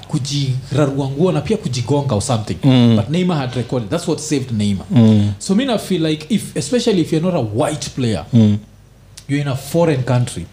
kujirarua 0.08 1.10
nguo 1.10 1.32
na 1.32 1.42
pia 1.42 1.58
kujigonga 1.58 2.16
or 2.16 2.22
something 2.22 2.58
Mm. 2.64 2.96
but 2.96 3.10
neymar 3.10 3.38
had 3.38 3.56
recorded 3.56 3.90
that's 3.90 4.08
what 4.08 4.20
saved 4.20 4.52
neymar 4.52 4.86
mm. 4.92 5.32
so 5.40 5.56
mi 5.56 5.66
na 5.66 5.78
feel 5.78 6.06
like 6.06 6.26
if 6.36 6.58
especially 6.58 7.02
if 7.02 7.14
you're 7.14 7.32
not 7.32 7.36
a 7.36 7.64
white 7.66 7.90
player 7.96 8.26
Mm. 8.34 8.58
you're 9.30 9.42
in 9.42 9.48
a 9.48 9.56
foreign 9.56 10.04
country 10.04 10.46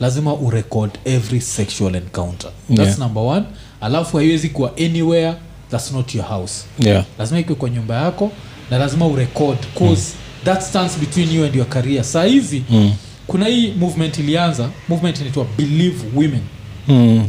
lazima 0.00 0.34
urecord 0.34 0.90
every 1.04 1.40
sexual 1.40 1.94
encounter 1.94 2.50
that's 2.68 2.80
Yeah. 2.88 2.98
number 2.98 3.22
one 3.22 3.46
alafu 3.80 4.16
haiwezi 4.16 4.48
kuwa 4.48 4.76
anywhere 4.76 5.34
that's 5.70 5.92
not 5.92 6.14
your 6.14 6.26
house. 6.26 6.64
Yeah. 6.78 7.04
Lazima 7.18 7.40
ikwe 7.40 7.54
kwa 7.54 7.70
nyumba 7.70 7.94
yako 8.02 8.30
na 8.70 8.78
lazima 8.78 9.06
urekod 9.06 9.56
cause 9.78 10.12
that 10.44 10.62
stands 10.62 10.98
between 10.98 11.34
you 11.34 11.44
and 11.44 11.54
your 11.54 11.66
career. 11.68 12.04
Saa 12.04 12.24
hizi 12.24 12.62
mm. 12.70 12.92
kuna 13.26 13.46
hii 13.46 13.72
movement 13.72 14.18
ilianza 14.18 14.70
movement 14.88 15.20
inaitwa 15.20 15.46
believe 15.58 15.96
women. 16.14 16.40
Mm. 16.88 17.28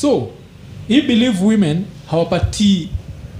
so 0.00 0.28
hii 0.88 1.02
believe 1.02 1.44
women 1.44 1.84
hawapatii 2.10 2.88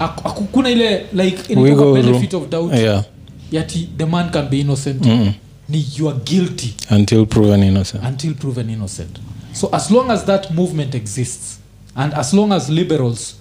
ak- 0.00 0.22
ak- 0.24 0.42
kuna 0.52 0.70
ile 0.70 1.06
like 1.12 1.52
inatoka 1.52 2.02
benefit 2.02 2.34
of 2.34 2.48
doubt 2.48 2.74
yeah. 2.74 3.04
yati 3.52 3.88
the 3.98 4.04
man 4.06 4.30
can 4.30 4.48
be 4.48 4.60
innocent. 4.60 5.06
Mm. 5.06 5.32
ni 5.68 5.86
you 5.98 6.08
are 6.10 6.18
guilty. 6.24 6.74
Until 6.90 7.26
proven 7.26 7.62
innocent. 7.62 8.04
Until 8.04 8.34
proven 8.34 8.70
innocent. 8.70 9.18
So 9.52 9.68
as 9.72 9.90
long 9.90 10.10
as 10.10 10.24
that 10.24 10.50
movement 10.50 10.94
exists 10.94 11.58
and 11.94 12.14
as 12.14 12.32
long 12.34 12.52
as 12.52 12.68
liberals 12.68 13.34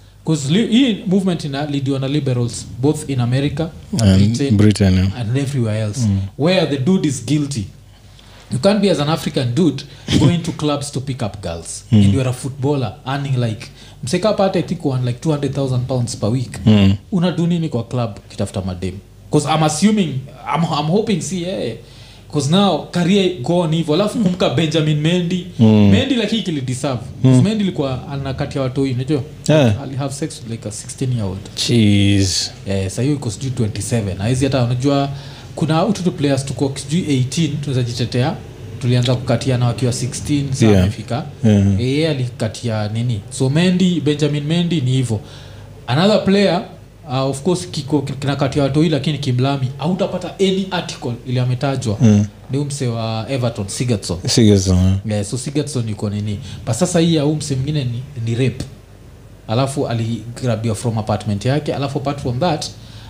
hii 0.69 1.03
movement 1.07 1.43
inalidiwa 1.45 1.99
na 1.99 2.07
liberals 2.07 2.67
both 2.81 3.09
in 3.09 3.19
america 3.19 3.67
and 4.01 4.27
britain 4.27 4.57
britain 4.57 4.93
yeah. 4.93 5.17
and 5.19 5.37
everywhere 5.37 5.79
else 5.81 5.99
mm. 6.01 6.19
where 6.37 6.67
the 6.67 6.77
dude 6.77 7.07
is 7.09 7.25
guilty 7.25 7.65
you 8.53 8.59
can't 8.59 8.79
be 8.81 8.91
as 8.91 8.99
an 8.99 9.09
african 9.09 9.55
dude 9.55 9.83
going 10.19 10.37
to 10.37 10.51
clubs 10.51 10.91
to 10.91 11.01
pick 11.01 11.21
up 11.21 11.41
girls 11.41 11.85
mm. 11.91 12.01
and 12.03 12.13
you're 12.13 12.29
a 12.29 12.33
footballer 12.33 12.93
earning 13.07 13.37
like 13.37 13.67
msekapate 14.03 14.61
tikuan 14.63 15.05
like 15.05 15.29
200000 15.29 15.79
pounds 15.79 16.17
per 16.17 16.29
week 16.29 16.59
Mm. 16.65 16.95
unadu 17.11 17.47
nini 17.47 17.69
kwa 17.69 17.83
club 17.83 18.11
kitafuta 18.29 18.61
madem 18.61 18.93
because 19.31 19.47
i'm 19.55 19.63
assuming 19.63 20.09
i'm, 20.55 20.63
I'm 20.79 20.87
hoping 20.87 21.21
si 21.21 21.43
yeah, 21.43 21.63
bcause 21.63 21.77
now 22.51 22.85
career 22.91 23.41
go 23.41 23.59
on 23.59 23.73
alafu 23.93 24.19
kumka 24.19 24.49
benjamin 24.49 24.97
mendi 24.99 25.47
Mm. 25.59 25.89
mendi 25.91 26.15
like 26.15 26.41
kilideserve 26.41 26.99
mm. 27.23 27.41
mendi 27.43 27.63
ilikuwa 27.63 28.07
anakatia 28.11 28.61
watoi 28.61 28.93
unajua 28.93 29.21
Yeah. 29.49 29.81
ali 29.83 29.95
have 29.95 30.13
sex 30.13 30.41
with 30.41 30.51
like 30.51 30.67
a 30.69 30.71
16 30.71 31.13
year 31.15 31.25
old 31.25 31.39
Jeez. 31.67 32.51
eh, 32.67 32.89
sahiyo 32.89 33.13
iko 33.13 33.31
sijui 33.31 33.49
27 33.51 34.21
aizi 34.21 34.45
hata 34.45 34.63
unajua 34.63 35.09
kuna 35.55 35.85
ututu 35.85 36.11
players 36.11 36.45
tuko 36.45 36.71
sijui 36.75 37.01
18 37.01 37.49
tunaweza 37.61 37.83
jitetea 37.83 38.35
tulianza 38.81 39.15
kukatiana 39.15 39.65
wakiwa 39.65 39.91
16 39.91 40.53
saa 40.53 40.65
Yeah. 40.67 40.81
amefika 40.83 41.25
Yeah. 41.45 41.79
yeye 41.81 42.09
alikatia 42.09 42.87
nini 42.87 43.19
so 43.29 43.49
mendi 43.49 44.01
benjamin 44.01 44.43
mendi 44.43 44.81
ni 44.81 44.91
hivyo 44.91 45.19
another 45.87 46.23
player 46.25 46.61
uh, 47.11 47.17
of 47.29 47.41
course 47.41 47.67
kiko 47.67 48.01
kinakatia 48.01 48.63
watoi 48.63 48.89
lakini 48.89 49.17
kimlami 49.17 49.67
autapata 49.79 50.33
any 50.39 50.67
article 50.71 51.13
ili 51.27 51.39
ametajwa 51.39 51.97
Mm. 52.01 52.25
ni 52.51 52.57
umse 52.57 52.87
wa 52.87 53.25
everton 53.29 53.67
sigerson 53.67 54.17
Seriously, 54.27 54.77
yeah. 55.05 55.25
so 55.25 55.37
sigerson 55.37 55.89
yuko 55.89 56.09
nini 56.09 56.39
pa 56.65 56.73
sasa 56.73 56.99
hii 56.99 57.15
ya 57.15 57.25
umse 57.25 57.55
mwingine 57.55 57.83
ni, 57.83 58.03
ni 58.25 58.35
rape 58.35 58.65
alafu 59.47 59.87
aligrabiwa 59.87 60.75
from 60.75 60.97
apartment 60.97 61.45
yake 61.45 61.73
alafu 61.75 61.97
apart 61.99 62.19
from 62.21 62.39
that 62.39 62.65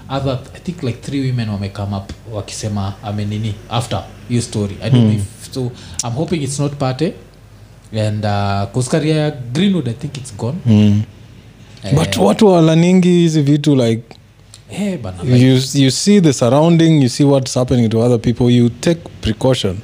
other 0.09 0.39
i 0.55 0.59
think 0.59 0.83
like 0.83 0.97
three 1.01 1.27
women 1.29 1.49
wamecome 1.49 1.95
up 1.95 2.11
wakisema 2.33 2.93
amenini 3.03 3.53
after 3.69 4.03
hiyo 4.29 4.41
story 4.41 4.75
i 4.83 4.89
don't 4.89 5.03
mm. 5.05 5.09
know 5.11 5.19
if 5.21 5.53
so 5.53 5.71
i'm 6.07 6.13
hoping 6.15 6.43
it's 6.43 6.59
not 6.59 6.73
pate 6.73 7.13
and 8.07 8.25
uh, 8.25 8.71
koskaria 8.71 9.31
greenwood 9.53 9.87
i 9.87 9.93
think 9.93 10.17
it's 10.17 10.35
gone 10.37 10.57
mm. 10.65 11.01
Eh, 11.83 11.93
but 11.95 12.17
watu 12.17 12.47
walaningi 12.47 13.09
hizi 13.09 13.41
vitu 13.41 13.75
like 13.75 14.01
Hey, 14.69 14.97
bana 14.97 15.23
like, 15.23 15.45
you, 15.45 15.59
you 15.83 15.91
see 15.91 16.21
the 16.21 16.33
surrounding 16.33 17.01
you 17.03 17.09
see 17.09 17.23
what's 17.25 17.53
happening 17.55 17.89
to 17.89 17.99
other 18.01 18.19
people 18.19 18.53
you 18.55 18.69
take 18.69 19.01
precaution 19.21 19.77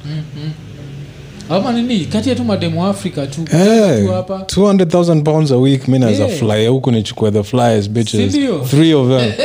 ama 1.50 1.74
nini? 1.74 2.06
Kati 2.06 2.30
ya 2.30 2.36
tu 2.36 2.44
mademu 2.44 2.86
africa 2.86 3.28
tu. 3.36 3.42
Eh, 3.58 4.08
hapa. 4.14 4.38
200000 4.48 5.24
pounds 5.24 5.52
a 5.52 5.58
week 5.58 5.88
mi 5.88 6.00
naweza 6.00 6.24
Yeah. 6.26 6.40
fly 6.40 6.68
huku 6.68 6.92
nichukue 6.92 7.32
the 7.32 7.44
flyers 7.44 7.90
bitches. 7.90 8.32
Sindio? 8.34 8.60
three 8.70 8.94
of 8.94 9.08
them. 9.10 9.32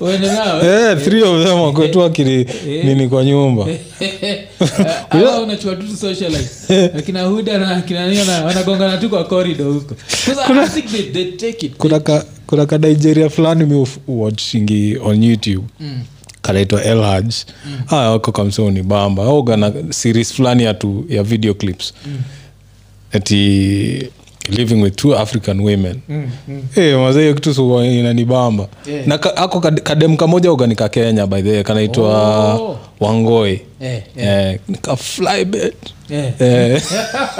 Yeah, 0.00 0.92
Eh, 0.92 1.04
three 1.04 1.22
of 1.22 1.44
them 1.46 1.60
wakwetu 1.60 2.02
akili 2.02 2.46
nini 2.84 3.08
kwa 3.08 3.24
nyumba. 3.24 3.66
Unachua 5.42 5.76
tu 5.76 5.96
socialite 6.00 6.84
akina 6.98 7.22
huda 7.22 7.58
na 7.58 7.76
akina 7.76 8.08
nini 8.08 8.20
wanagongana 8.46 8.96
tu 8.98 9.08
kwa 9.10 9.24
corridor 9.24 9.66
huko. 9.72 9.94
'Cause 10.26 10.40
I- 10.40 10.58
I 10.64 10.68
think 10.68 10.86
they, 10.86 11.02
they 11.02 11.24
take 11.32 11.66
it. 11.66 11.72
kuna 11.78 12.00
ka, 12.00 12.24
kuna 12.46 12.66
ka 12.66 12.78
nigeria 12.78 13.28
fulani 13.30 13.64
mi 13.64 13.86
watchingi 14.08 14.98
on 15.04 15.22
youtube. 15.24 15.64
Mm. 15.80 16.00
Kanaitwa 16.48 16.84
elhaj 16.84 17.34
mm. 17.66 17.80
aya 17.98 18.10
wako 18.10 18.32
kamsoni 18.32 18.82
bamba 18.82 19.22
augana 19.22 19.72
series 19.90 20.32
fulani 20.34 20.62
ya, 20.62 20.74
tu, 20.74 21.04
ya 21.08 21.22
video 21.22 21.54
clips 21.54 21.94
mm. 22.06 22.18
ati 23.12 24.08
living 24.48 24.82
with 24.82 24.96
two 24.96 25.14
african 25.18 25.60
women 25.60 26.00
Mm, 26.08 26.30
mm. 26.48 26.62
hey, 26.74 26.94
mazaiyo 26.96 27.34
kitu 27.34 27.80
inanibamba 27.84 28.68
Yeah. 28.86 29.06
na 29.06 29.18
ka, 29.18 29.36
ako 29.36 29.60
kadem 29.60 30.16
kamoja 30.16 30.52
uganika 30.52 30.88
kenya 30.88 31.26
by 31.26 31.42
the 31.42 31.62
kanaitwa 31.62 32.54
Oh. 32.54 32.78
wangoi 33.00 33.60
yeah, 33.80 34.02
eh, 34.16 34.58
nika 34.68 34.96
flybet 34.96 35.74
yeah. 36.10 36.32
Eh. 36.42 36.82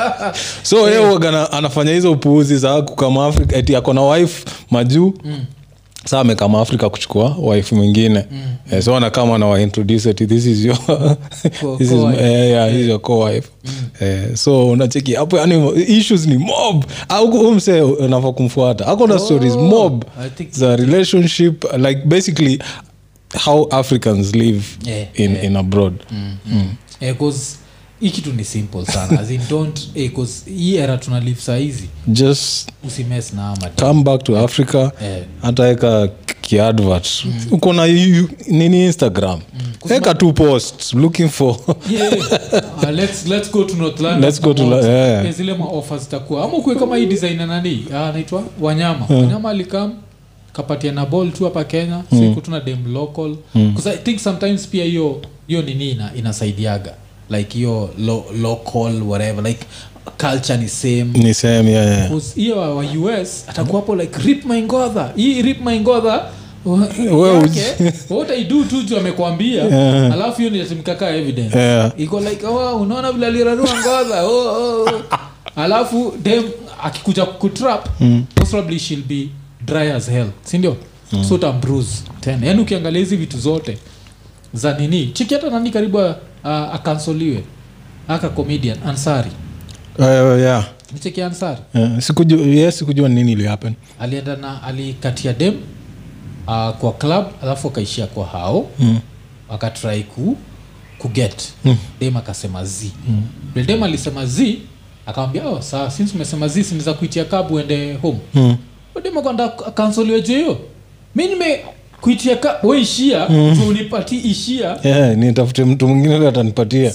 so 0.62 0.90
yeah. 0.90 1.02
huwaga 1.06 1.52
anafanya 1.52 1.92
hizo 1.92 2.12
upuuzi 2.12 2.56
za 2.58 2.82
kukama 2.82 3.26
africa 3.26 3.52
eti 3.52 3.76
ako 3.76 3.92
na 3.92 4.02
wife 4.02 4.44
majuu 4.70 5.14
mm. 5.24 5.44
Saa 6.04 6.20
amekama 6.20 6.60
afrika 6.60 6.90
kuchukua 6.90 7.36
wife 7.42 7.74
mwingine. 7.74 8.24
Mm. 8.30 8.38
eh, 8.72 8.82
so 8.82 8.96
anakama 8.96 9.38
nawaintroduce 9.38 10.10
eti 10.10 10.26
this 10.26 10.46
is 10.46 10.64
your 10.64 10.78
Co- 11.60 11.76
this 11.78 11.90
is, 11.90 11.94
co-wife. 11.96 12.20
eh, 12.24 12.50
yeah, 12.50 14.34
so 14.34 14.68
unacheki 14.70 15.14
hapo 15.14 15.38
yani 15.38 15.82
issues 15.98 16.26
ni 16.26 16.38
mob. 16.38 16.84
Au 17.08 17.30
unava 17.84 18.32
kumfuata. 18.32 18.86
Ako 18.86 19.06
na 19.06 19.18
stories 19.18 19.54
mob 19.56 20.04
za 20.50 20.76
relationship 20.76 21.64
like 21.78 22.00
basically 22.04 22.58
how 23.44 23.66
africans 23.70 24.34
live 24.34 24.64
Yeah, 24.84 25.06
in, 25.14 25.30
yeah. 25.32 25.44
in 25.44 25.56
abroad. 25.56 25.94
Eh, 27.00 27.16
'cause 27.18 27.56
hii 28.00 28.10
kitu 28.10 28.32
ni 28.32 28.44
simple 28.44 28.86
sana. 28.86 29.20
As 29.20 29.30
in 29.30 29.40
don't 29.50 29.80
eh, 29.94 30.12
'cause 30.14 30.50
hii 30.50 30.76
era 30.76 30.96
tuna 30.98 31.20
live 31.20 31.40
sahizi 31.40 31.88
just 32.06 32.68
usimes 32.86 33.32
na 33.32 33.48
ama 33.48 33.68
come 33.80 34.02
back 34.02 34.24
to 34.24 34.38
africa 34.38 34.90
hataeka 35.42 35.86
yeah. 35.86 36.08
kiadvert 36.40 37.24
mm. 37.24 37.32
uko 37.50 37.72
na 37.72 37.86
nini 37.86 38.84
instagram? 38.86 39.40
Eka 39.90 40.14
tu 40.14 40.32
post 40.32 40.94
looking 40.94 41.28
for 41.28 41.56
Yeah. 41.90 42.12
Uh, 42.82 42.90
let's, 42.90 43.26
let's 43.26 43.50
go 43.50 43.64
to 43.64 43.74
northland 43.76 44.24
Let's 44.24 44.40
go 44.42 44.54
to. 44.54 44.64
La- 44.70 44.88
yeah. 44.88 45.26
Eh, 45.26 45.32
zile 45.34 45.54
maofa 45.54 45.98
zitakuwa. 45.98 46.44
Ama 46.44 46.52
ukuwe 46.56 46.76
kama 46.76 46.96
hii 46.96 47.06
designer 47.06 47.46
nani? 47.46 47.84
Anaitwa? 47.94 48.40
Uh, 48.40 48.46
wanyama 48.60 49.06
wanyama 49.10 49.50
alikam 49.50 49.92
kapatia 50.52 50.92
na 50.92 51.06
ball 51.06 51.32
tu 51.32 51.44
hapa 51.44 51.64
kenya. 51.64 52.02
Mm. 52.12 52.18
siku 52.18 52.40
tuna 52.40 52.60
dem 52.60 52.92
local. 52.94 53.36
Because 53.54 53.90
i 53.90 53.96
think 53.96 54.18
sometimes 54.18 54.68
pia 54.68 54.84
hiyo 54.84 55.20
hiyo 55.48 55.62
nini 55.62 55.90
ina, 55.90 56.10
inasaidiaga 56.16 56.94
like 57.30 57.54
hiyo 57.58 57.90
lo, 57.98 58.24
local 58.42 59.02
whatever. 59.02 59.44
Like 59.44 59.66
culture 60.16 60.56
ni 60.56 60.68
same. 60.68 61.04
Ni 61.04 61.34
same 61.34 61.70
yeah, 61.70 61.86
yeah. 62.10 62.22
hiyo 62.34 62.58
wa 62.76 62.84
us 63.22 63.44
atakuwa 63.48 63.80
hapo 63.80 63.96
like 63.96 64.18
rip 64.24 64.44
my 64.44 64.62
ngodha 64.62 65.12
hii 65.16 65.42
rip 65.42 65.60
my 65.66 65.80
ngodha 65.80 66.24
Wewe 66.64 67.34
yake 67.34 67.92
what 68.10 68.30
i 68.30 68.44
do 68.44 68.64
tu 68.64 68.82
juu 68.82 68.96
amekwambia. 68.96 69.64
Alafu 70.12 70.38
hiyo 70.38 70.50
niatimkaka 70.50 71.10
evidence. 71.16 71.58
Yeah. 71.58 71.92
iko 71.96 72.20
like 72.20 72.46
oh, 72.46 72.76
unaona 72.76 73.12
vile 73.12 73.26
alirarua 73.26 73.68
ngodha 73.80 74.24
oh, 74.24 74.30
oh, 74.30 74.82
oh. 74.84 75.02
alafu 75.56 76.14
dem 76.22 76.44
akikuja 76.82 77.26
kutrap 77.26 77.88
mm. 78.00 78.24
most 78.40 78.78
she'll 78.78 79.02
be 79.02 79.28
dry 79.66 79.90
as 79.92 80.10
hell. 80.10 80.26
Sindio 80.42 80.76
mm. 81.12 81.24
so 81.24 81.34
utambruise 81.34 82.02
tena 82.20 82.46
yaani 82.46 82.60
ukiangalia 82.60 82.98
hizi 83.00 83.16
vitu 83.16 83.38
zote 83.38 83.78
za 84.54 84.78
nini? 84.78 85.06
Chiki 85.12 85.34
hata 85.34 85.50
nani 85.50 85.70
karibu 85.70 85.98
uh, 86.44 86.50
akansoliwe 86.50 87.44
aka 88.08 88.28
comedian 88.28 88.78
ansari 88.86 89.30
Uh, 89.98 90.04
yeah. 90.40 90.64
nicheki 90.92 91.22
ansari 91.22 91.60
Yeah. 91.74 92.00
sikujua 92.00 92.38
yes, 92.46 92.78
sikujua 92.78 93.08
nini 93.08 93.32
ilihappen 93.32 93.74
alienda 94.00 94.36
na 94.36 94.62
alikatia 94.62 95.32
dem 95.32 95.54
uh, 96.46 96.70
kwa 96.70 96.92
club 96.92 97.24
alafu 97.42 97.68
akaishia 97.68 98.06
kwa 98.06 98.26
hao 98.26 98.68
mm. 98.78 98.98
akatrai 99.50 100.02
ku 100.02 100.36
kuget 100.98 101.52
mm. 101.64 101.76
dem 102.00 102.16
akasema 102.16 102.64
z 102.64 102.90
mm. 103.08 103.22
dem 103.66 103.82
alisema 103.82 104.26
z 104.26 104.58
akamwambia 105.06 105.48
oh, 105.48 105.62
saa 105.62 105.90
since 105.90 106.14
umesema 106.14 106.48
z 106.48 106.64
siniza 106.64 106.94
kuitia 106.94 107.24
kabu 107.24 107.54
uende 107.54 107.94
home 107.94 108.18
Mm. 108.34 108.56
dem 109.02 109.18
akwanda 109.18 109.44
akansoliwe 109.66 110.22
juu 110.22 110.34
hiyo 110.34 110.58
mi 111.14 111.26
nime 111.28 111.64
kuitia 112.00 112.36
ishia 112.78 113.28
mm. 113.28 113.68
ulipati 113.68 114.16
ishia. 114.16 114.78
Yeah, 114.84 115.16
nitafute 115.16 115.64
mtu 115.64 115.88
mwingine 115.88 116.16
ule 116.16 116.28
atanipatia 116.28 116.92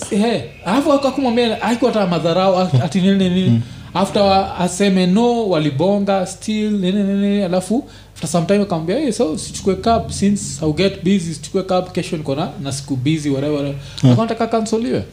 alafu 0.65 0.89
yeah. 0.89 0.99
akakumwambia 0.99 1.61
aiko 1.61 1.91
madharau 2.07 2.59
ati 2.59 3.01
nini 3.01 3.29
nini 3.29 3.61
after 3.93 4.51
aseme 4.59 5.07
no 5.07 5.49
walibonga 5.49 6.25
still 6.25 6.71
nini 6.71 7.03
nini 7.03 7.43
alafu 7.43 7.83
after 8.15 8.29
some 8.29 8.45
akamwambia 8.61 8.99
hey, 8.99 9.11
so 9.11 9.37
sichukue 9.37 9.75
cup 9.75 10.11
since 10.11 10.65
I'll 10.65 10.73
get 10.73 11.03
busy 11.03 11.33
sichukue 11.33 11.63
cup 11.63 11.91
kesho 11.91 12.17
niko 12.17 12.35
na 12.61 12.71
siku 12.71 12.95
busy 12.95 13.29
whatever 13.29 13.73
mm. 14.03 14.11
akanataka 14.11 14.47
kansoliwe 14.47 15.03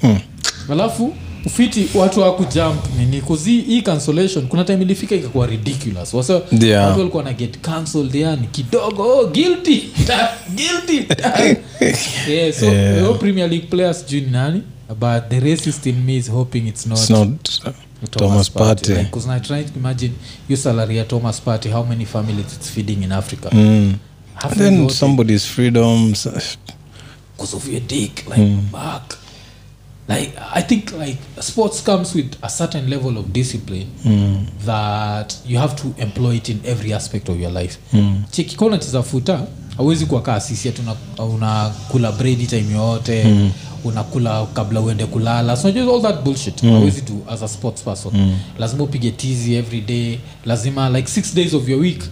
alafu 0.72 1.12
ufiti 1.46 1.88
watu 1.94 2.20
wakujump 2.20 2.84
nini 2.98 3.20
kuzi 3.20 3.60
hii 3.60 3.82
cancellation 3.82 4.46
kuna 4.48 4.64
time 4.64 4.82
ilifika 4.82 5.14
ikakuwa 5.14 5.46
ridiculous 5.46 6.14
wasa 6.14 6.40
Yeah. 6.60 6.86
watu 6.86 6.98
walikuwa 6.98 7.22
na 7.22 7.32
get 7.32 7.58
cancelled 7.60 8.14
yani 8.14 8.46
kidogo 8.46 9.02
oh, 9.18 9.26
guilty 9.26 9.82
guilty 10.56 11.06
yeah, 12.32 12.52
so 12.52 12.66
Yeah. 12.66 12.96
yeah. 13.02 13.18
premier 13.18 13.48
league 13.50 13.66
players 13.68 14.06
juu 14.06 14.20
ni 14.20 14.26
nani 14.30 14.62
but 14.88 15.28
the 15.28 15.40
racist 15.40 15.86
in 15.86 15.96
me 16.04 16.16
is 16.16 16.30
hoping 16.30 16.66
it's 16.68 16.86
not, 16.86 16.98
It's 16.98 17.10
not 17.10 17.34
Thomas 18.10 18.50
Partey. 18.50 18.94
Like, 18.94 19.10
'cause 19.10 19.28
I'm 19.28 19.40
trying 19.40 19.64
to 19.64 19.72
imagine 19.78 20.12
your 20.48 20.58
salary 20.58 21.00
at 21.00 21.08
Thomas 21.08 21.40
Party, 21.40 21.68
how 21.68 21.84
many 21.84 22.06
families 22.06 22.46
it's 22.56 22.70
feeding 22.70 23.02
in 23.02 23.12
Africa. 23.12 23.48
mm. 23.52 23.94
Then 24.56 24.88
somebody's 24.88 25.44
freedoms 25.46 26.26
because 27.36 27.56
of 27.56 27.68
your 27.68 27.80
dick, 27.80 28.24
like 28.28 28.56
back. 28.72 29.02
Like 30.10 30.32
I 30.54 30.62
think 30.62 30.92
like 30.92 31.18
sports 31.40 31.82
comes 31.82 32.14
with 32.14 32.26
a 32.42 32.48
certain 32.48 32.90
level 32.90 33.18
of 33.18 33.26
discipline 33.32 33.86
mm. 34.04 34.46
that 34.66 35.34
you 35.46 35.58
have 35.58 35.74
to 35.76 36.02
employ 36.02 36.36
it 36.36 36.48
in 36.48 36.60
every 36.64 36.92
aspect 36.94 37.28
of 37.28 37.40
your 37.40 37.52
life. 37.52 37.78
Mm. 37.92 38.22
chekikona 38.30 38.78
kama 38.78 39.02
futa 39.02 39.40
hauwezi 39.76 40.06
kuwakaa 40.06 40.40
sisia 40.40 40.72
unakula 41.18 41.72
una- 42.08 42.12
bredi 42.12 42.46
time 42.46 42.72
yoyote 42.72 43.24
mm. 43.24 43.50
unakula 43.84 44.46
kabla 44.46 44.80
uende 44.80 45.06
kulala 45.06 45.56
so 45.56 45.68
unajua 45.68 45.94
all 45.94 46.02
that 46.02 46.22
bullshit 46.24 46.62
mm. 46.62 46.70
hauwezi 46.72 47.00
do 47.00 47.14
as 47.32 47.42
a 47.42 47.48
sports 47.48 47.82
person 47.82 48.12
mm. 48.14 48.38
lazima 48.58 48.84
upige 48.84 49.10
tizi 49.10 49.54
every 49.54 49.80
day 49.80 50.18
lazima 50.44 50.90
like 50.90 51.08
six 51.08 51.34
days 51.34 51.54
of 51.54 51.68
your 51.68 51.80
week 51.80 52.02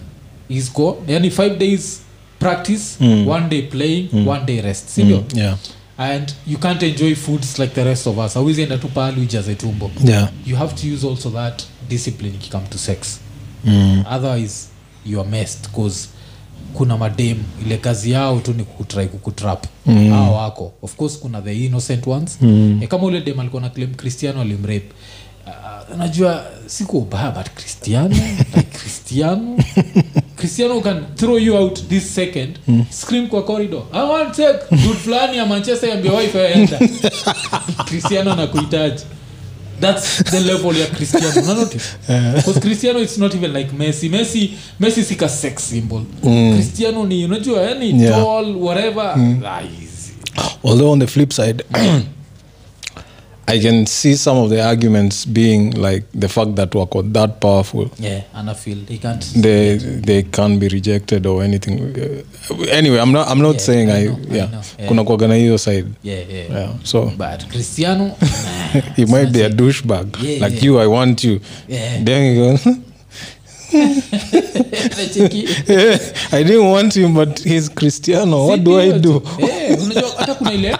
is 0.49 0.73
go 0.73 0.97
yani 1.07 1.29
five 1.31 1.57
days 1.57 1.99
practice 2.39 2.83
mm. 2.99 3.27
one 3.27 3.47
day 3.49 3.61
playing 3.61 4.09
mm. 4.13 4.27
one 4.27 4.45
day 4.45 4.61
rest 4.61 4.89
sindio 4.89 5.17
mm. 5.17 5.39
yeah 5.39 5.55
and 5.99 6.33
you 6.47 6.57
can't 6.57 6.83
enjoy 6.83 7.15
foods 7.15 7.59
like 7.59 7.73
the 7.73 7.83
rest 7.83 8.07
of 8.07 8.17
us. 8.17 8.33
Hauwezi 8.33 8.61
enda 8.61 8.77
tu 8.77 8.87
pahali 8.87 9.21
ujaze 9.21 9.55
tumbo 9.55 9.91
yeah. 10.05 10.29
You 10.45 10.55
have 10.55 10.73
to 10.75 10.87
use 10.95 11.07
also 11.07 11.29
that 11.29 11.63
discipline 11.89 12.33
ikikame 12.35 12.67
to 12.67 12.77
sex. 12.77 13.19
Mm. 13.65 14.03
otherwise 14.11 14.67
you 15.05 15.19
are 15.21 15.29
messed 15.29 15.69
cause 15.75 16.07
kuna 16.73 16.97
madem 16.97 17.37
ile 17.65 17.77
kazi 17.77 18.11
yao 18.11 18.39
tu 18.39 18.53
ni 18.53 18.63
kukutrai 18.63 19.07
kukutrap. 19.07 19.65
Mm. 19.85 20.09
hao 20.11 20.33
wako. 20.35 20.71
Of 20.81 20.95
course 20.95 21.17
kuna 21.19 21.41
the 21.41 21.65
innocent 21.65 22.07
ones. 22.07 22.37
Mm. 22.41 22.79
e 22.83 22.87
kama 22.87 23.03
ule 23.03 23.21
dem 23.21 23.39
alikuwa 23.39 23.61
na 23.61 23.69
claim 23.69 23.93
cristiano 23.95 24.41
alimrape 24.41 24.85
uh, 25.49 25.97
najua 25.97 26.45
siko 26.67 26.97
ubaya 26.97 27.31
but 27.31 27.49
cristiano 27.55 28.15
like 28.55 28.77
cristiano 28.79 29.57
cristiano 30.35 30.81
can 30.81 31.05
throw 31.15 31.37
you 31.37 31.57
out 31.57 31.79
this 31.89 32.15
second 32.15 32.59
mm. 32.67 32.85
scream 32.89 33.27
kwa 33.27 33.43
corridor. 33.43 33.81
I 33.93 34.03
want 34.09 34.35
take 34.35 34.59
good 34.69 34.97
fulani 34.97 35.37
ya 35.37 35.45
manchester 35.45 35.89
yambia 35.89 36.13
wife 36.13 36.39
aenda. 36.47 36.79
Cristiano 37.89 38.35
nakuhitaji 38.35 39.03
that's 39.81 40.23
the 40.23 40.39
level 40.39 40.77
ya 40.77 40.85
cristiano 40.87 41.41
unanotice 41.43 41.85
because 42.35 42.59
cristiano 42.59 42.99
it's 42.99 43.17
not 43.17 43.35
even 43.35 43.53
like 43.53 43.71
messi. 43.77 44.09
Messi 44.09 44.51
messi 44.79 45.03
sika 45.03 45.29
sex 45.29 45.69
symbol. 45.69 46.01
Cristiano 46.55 47.05
ni 47.05 47.25
unajua 47.25 47.61
yani 47.61 48.01
Yeah. 48.03 48.15
tall 48.23 48.55
whatever. 48.55 49.13
Mm. 49.17 49.43
easy. 49.61 50.13
although 50.63 50.91
on 50.91 50.99
the 50.99 51.07
flip 51.07 51.33
side 51.33 51.63
i 53.55 53.59
can 53.59 53.85
see 53.85 54.15
some 54.15 54.37
of 54.37 54.49
the 54.49 54.61
arguments 54.61 55.25
being 55.25 55.71
like 55.71 56.03
the 56.19 56.27
fact 56.27 56.55
that 56.55 56.75
wako 56.75 57.01
that 57.03 57.39
powerful. 57.39 57.89
Yeah 57.99 58.21
feel 58.59 58.77
he 58.87 58.97
can't 58.97 59.25
they 59.35 59.77
they 59.77 60.23
can't 60.23 60.59
be 60.59 60.67
rejected 60.67 61.25
or 61.25 61.43
anything. 61.43 61.79
Uh, 61.79 62.63
anyway 62.71 62.99
i'm 62.99 63.11
not 63.11 63.27
i'm 63.27 63.41
not 63.41 63.55
Yeah, 63.55 63.61
saying 63.61 63.89
I 63.89 64.01
i, 64.01 64.05
know, 64.05 64.13
I 64.13 64.47
know, 64.47 64.61
yeah. 64.79 65.17
kuna 65.17 65.35
hiyo 65.35 65.57
side. 65.57 65.87
Yeah 66.03 66.29
yeah, 66.29 66.51
yeah 66.51 66.69
so. 66.83 67.11
But 67.17 67.47
cristiano 67.49 68.11
he 68.95 69.05
might 69.05 69.31
be 69.31 69.43
a 69.43 69.49
douchebag. 69.49 70.17
Yeah, 70.21 70.39
like 70.45 70.55
yeah. 70.55 70.65
you 70.65 70.79
i 70.79 70.87
want 70.87 71.23
you. 71.23 71.39
Yeah. 71.67 72.03
then 72.03 72.35
you 72.35 72.57
go 72.57 72.75
yeah, 75.67 75.97
i 76.31 76.43
didn't 76.43 76.71
want 76.71 76.95
him 76.95 77.13
but 77.13 77.39
he's 77.39 77.69
cristiano. 77.69 78.47
What 78.47 78.63
do 78.63 78.79
i 78.79 78.99
do. 78.99 79.21
Eh, 79.39 79.77
unajua 79.83 80.09
hata 80.17 80.35
kuna 80.35 80.53
ile 80.53 80.77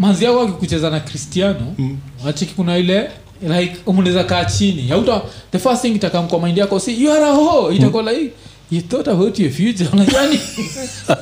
manzi 0.00 0.24
yako 0.24 0.40
akikucheza 0.40 0.90
na 0.90 1.00
kristiano 1.00 1.74
mm. 1.78 1.98
achiki 2.26 2.54
kuna 2.54 2.78
ile 2.78 3.10
like 3.42 3.76
umunaweza 3.86 4.24
kaa 4.24 4.44
chini. 4.44 4.88
Hauta- 4.88 5.22
the 5.52 5.58
first 5.58 5.82
thing 5.82 5.88
itakam 5.88 6.28
kwa 6.28 6.40
mind 6.40 6.58
yako 6.58 6.80
si 6.80 7.04
you 7.04 7.12
are 7.12 7.24
a 7.24 7.32
ho. 7.32 7.72
Itakuwa 7.72 8.12
like 8.12 8.32
you 8.70 8.80
thought 8.80 9.08
about 9.08 9.38
your 9.38 9.50
future. 9.50 9.88
Unajani 9.92 10.40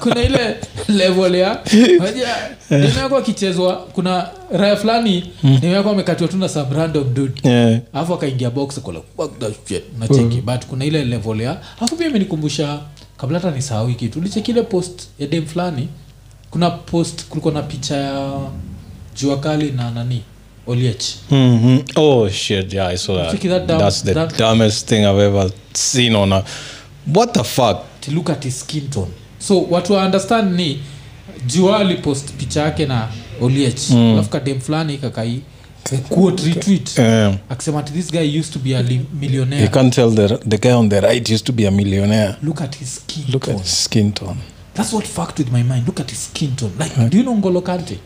kuna 0.00 0.22
ile 0.22 0.56
level 0.88 1.34
ya 1.34 1.58
unajua 2.00 2.28
demu 2.70 2.98
yako 2.98 3.16
akichezwa 3.16 3.76
kuna 3.76 4.28
raya 4.52 4.76
fulani 4.76 5.30
demu 5.60 5.74
yako 5.74 5.90
amekatiwa 5.90 6.28
tu 6.28 6.36
na 6.36 6.48
some 6.48 6.76
random 6.76 7.14
dude. 7.14 7.48
Yeah 7.48 7.80
alafu 7.92 8.14
akaingia 8.14 8.50
box 8.50 8.80
kola 8.80 9.00
fuck 9.16 9.38
that 9.38 9.68
shit? 9.68 9.82
Nacheki 9.98 10.40
but 10.40 10.66
kuna 10.66 10.84
ile 10.84 11.04
level 11.04 11.40
ya 11.40 11.56
alafu 11.78 11.96
pia 11.96 12.06
imenikumbusha 12.08 12.80
kabla 13.16 13.38
hata 13.38 13.50
nisahau 13.56 13.88
kitu 13.88 14.18
ulicheki 14.18 14.50
ile 14.50 14.62
post 14.62 15.08
ya 15.18 15.26
dem 15.26 15.46
fulani 15.46 15.88
kuna 16.50 16.70
post 16.70 17.24
kulikuwa 17.28 17.54
na 17.54 17.62
picha 17.62 17.96
ya 17.96 18.40
jua 19.20 19.36
kali 19.40 19.70
na 19.70 19.90
nani 19.90 20.22
oliech 20.66 21.04
hmm 21.28 21.78
Oh 21.96 22.28
shit! 22.30 22.72
Yeah, 22.72 22.88
I 22.94 22.96
saw 22.98 23.16
that. 23.16 23.30
Check 23.32 23.50
that 23.50 23.66
down- 23.66 23.78
That's 23.80 24.04
the 24.04 24.14
that- 24.14 24.38
dumbest 24.38 24.88
thing 24.88 25.04
I've 25.06 25.20
ever 25.26 25.50
seen 25.74 26.14
on 26.14 26.32
a. 26.32 26.44
What 27.14 27.32
the 27.34 27.44
fuck? 27.44 27.78
to 28.00 28.10
look 28.10 28.30
at 28.30 28.44
his 28.44 28.60
skin 28.60 28.88
tone 28.90 29.10
so 29.38 29.62
watu 29.70 29.92
wa 29.92 30.04
understand 30.04 30.54
ni 30.56 30.80
jua 31.46 31.78
alipost 31.78 32.32
picha 32.32 32.62
yake 32.62 32.86
na 32.86 33.08
oliech 33.40 33.90
mm. 33.90 34.12
alafu 34.12 34.30
kadem 34.30 34.60
fulani 34.60 34.98
kakai 34.98 35.40
quote 36.08 36.42
retweet 36.46 36.98
Um, 36.98 37.36
akisema 37.48 37.78
ati 37.78 37.92
this 37.92 38.10
guy 38.10 38.38
used 38.38 38.52
to 38.52 38.58
be 38.58 38.76
a 38.76 38.82
li- 38.82 39.06
you 39.62 39.68
can't 39.70 39.94
tell 39.94 40.10
the 40.14 40.28
the 40.48 40.58
guy 40.58 40.72
on 40.72 40.88
the 40.88 41.00
right 41.00 41.30
used 41.30 41.46
to 41.46 41.52
be 41.52 41.66
a 41.66 41.70
millionaire. 41.70 42.34
look 42.42 42.60
at 42.62 42.76
his 42.76 42.94
skin 42.96 43.24
Look 43.32 43.44
tone 43.44 43.56
at 43.56 43.62
his 43.62 43.84
skin 43.84 44.12
tone. 44.12 44.36
that's 44.74 44.92
what 44.92 45.06
fucked 45.06 45.38
with 45.38 45.52
my 45.52 45.62
mind 45.62 45.86
look 45.86 46.00
at 46.00 46.10
his 46.10 46.24
skin 46.24 46.56
tone 46.56 46.72
like 46.78 47.08
do 47.10 47.16
you 47.16 47.22
know 47.22 47.36
ngolo 47.36 47.60
kante 47.60 47.98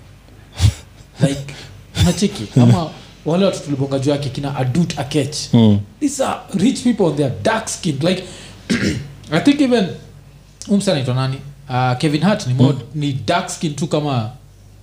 like 1.23 1.55
unacheki 2.03 2.47
ama 2.63 2.91
wale 3.27 3.45
watu 3.45 3.61
tulibonga 3.61 3.99
juu 3.99 4.11
yake 4.11 4.29
kina 4.29 4.57
adut 4.57 4.99
akech 4.99 5.37
Mm. 5.53 5.79
these 6.01 6.25
are 6.25 6.41
rich 6.55 6.81
people 6.83 7.03
on 7.05 7.17
their 7.17 7.33
dark 7.43 7.69
skin 7.69 7.99
like 8.03 8.23
i 9.33 9.41
think 9.41 9.61
even 9.61 9.87
umsa 10.69 10.95
naitwa 10.95 11.15
nani? 11.15 11.37
Uh, 11.71 11.99
kevin 11.99 12.21
hart 12.21 12.47
ni, 12.47 12.55
mm. 12.55 12.81
ni 12.95 13.13
dark 13.13 13.49
skin 13.51 13.75
tu 13.75 13.87
kama 13.87 14.31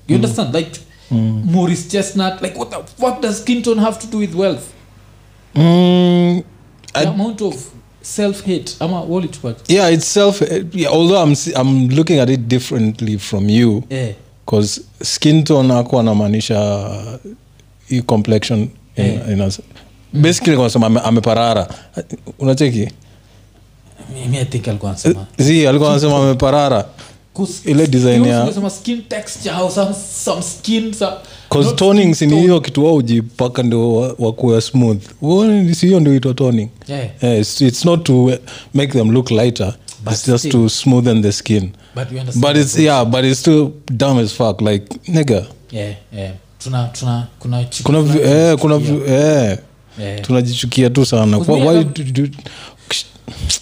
you 0.08 0.16
understand? 0.16 0.56
Like 0.56 0.80
maurice 1.46 1.90
chestnut 1.90 2.42
like 2.42 2.60
what 2.60 2.70
the 2.72 2.78
fuck 3.02 3.22
does 3.22 3.42
skin 3.42 3.62
tone 3.62 3.82
have 3.82 4.00
to 4.00 4.08
do 4.08 4.18
with 4.18 4.36
wealth? 4.36 4.64
Mm, 5.56 6.44
the 6.94 7.00
I- 7.00 7.08
amount 7.08 7.42
of 7.42 7.56
self 8.02 8.46
hate 8.46 8.76
ama 8.80 9.06
yeah, 9.68 9.94
itself. 9.94 10.42
Yeah, 10.74 10.90
although 10.92 11.22
I'm 11.24 11.36
I'm 11.56 11.90
looking 11.90 12.20
at 12.20 12.30
it 12.30 12.48
differently 12.48 13.18
from 13.18 13.50
you, 13.50 13.84
eh. 13.90 14.14
Because 14.50 14.82
skin 15.04 15.44
tone 15.44 15.74
ako 15.74 16.00
anamaanisha 16.00 16.90
hii 17.88 18.02
complexion 18.02 18.60
in, 18.96 19.06
Eh. 19.06 19.20
in 19.32 19.42
a, 19.42 19.50
basically 20.14 20.56
wanasema 20.58 20.86
ame- 20.88 21.00
ameparara. 21.00 21.68
Unacheki? 22.40 22.88
Mimi 24.14 24.38
i 24.38 24.46
think 24.46 24.68
alikuwa 24.68 24.92
anasema 24.92 25.26
zi 25.38 25.68
alikuwa 25.68 25.92
anasema 25.92 26.18
ameparara. 26.18 26.86
Ile 27.66 27.88
design 27.88 28.26
ya- 28.26 28.44
unasema 28.44 28.70
skin 28.70 29.02
texture 29.10 29.56
au 29.56 29.72
some, 29.72 29.96
some 30.26 30.42
skin 30.42 30.94
some, 30.94 31.12
Cause 31.50 31.72
toning 31.76 32.14
si 32.16 32.26
ni 32.28 32.40
hiyo 32.42 32.62
kitu 32.62 32.86
wao 32.86 32.96
ujipaka 32.96 33.64
ndio 33.64 33.94
wakuwa 34.20 34.62
smooth. 34.62 35.02
Si 35.74 35.86
hiyo 35.86 36.00
ndio 36.00 36.16
itwa 36.16 36.34
toning. 36.34 36.70
Yeah, 36.88 37.08
yeah, 37.22 37.40
it's, 37.40 37.62
it's 37.62 37.86
not 37.86 38.04
to 38.04 38.32
make 38.74 38.88
them 38.94 39.12
look 39.12 39.32
lighter. 39.32 39.74
But 40.04 40.14
it's 40.14 40.26
just 40.28 40.40
still. 40.40 40.52
to 40.52 40.70
smoothen 40.70 41.22
the 41.22 41.32
skin 41.32 41.70
but 42.00 42.12
we 42.12 42.20
understand 42.20 42.42
but 42.56 42.64
it's 42.64 42.78
yeah 42.80 43.06
but 43.06 43.24
it's 43.26 43.40
still 43.40 43.72
dumb 43.92 44.20
as 44.20 44.34
fuck 44.34 44.62
like 44.62 44.86
nigga. 45.08 45.46
Yeah, 45.72 45.94
yeah. 46.14 46.32
tuna 46.60 46.90
tuna 47.00 47.28
kuna 47.40 47.64
chiku, 47.66 47.84
kuna 47.92 48.02
vi- 48.02 48.20
eh, 48.22 48.58
kuna 48.58 48.78
vi- 48.78 49.02
eh, 49.08 49.58
tunajichukia 50.22 50.90
tu 50.90 51.06
sana. 51.06 51.38
Why- 51.38 51.68
why 51.68 51.84
do- 51.84 52.04
do- 52.04 52.30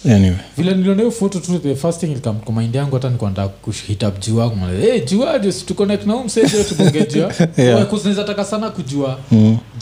anyway. 0.04 0.36
Vile 0.56 0.74
niliona 0.74 1.02
hiyo 1.02 1.28
tu 1.28 1.40
the 1.62 1.74
first 1.74 2.00
thing 2.00 2.06
ilikam 2.06 2.36
kwa 2.40 2.54
mind 2.54 2.74
yangu 2.74 2.94
hata 2.94 3.08
nilikuwa 3.08 3.30
nataka 3.30 3.48
kuhit 3.48 4.02
up 4.02 4.26
jua. 4.26 4.50
Kumwambia, 4.50 4.92
hey, 4.92 5.00
jua 5.00 5.38
to 5.66 5.74
connect 5.74 6.06
na 6.06 6.16
umseje 6.16 6.64
tubonge 6.64 7.06
jua 7.14 7.32
Yeah. 7.56 7.80
Because 7.80 8.24
taka 8.24 8.44
sana 8.44 8.70
kujua 8.70 9.18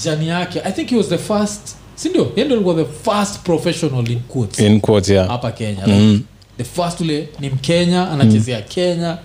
jani 0.05 0.29
yake. 0.29 0.61
I 0.65 0.73
think 0.73 0.91
he 0.91 0.97
was 0.97 1.09
the 1.09 1.19
first 1.19 1.77
si 1.95 2.09
ndio? 2.09 2.23
Yeye 2.37 2.45
ndio 2.45 2.57
alikuwa 2.57 2.75
the 2.75 3.11
first 3.11 3.39
professional 3.39 4.11
in 4.11 4.21
quotes. 4.21 4.59
In 4.59 4.81
quotes 4.81 5.09
yeah. 5.11 5.29
Hapa 5.29 5.51
kenya. 5.53 5.87
Like, 5.87 6.25
the 6.59 6.65
first 6.65 7.01
ule 7.01 7.29
ni 7.41 7.51
mkenya 7.51 8.11
anachezea 8.11 8.63
kenya 8.63 9.19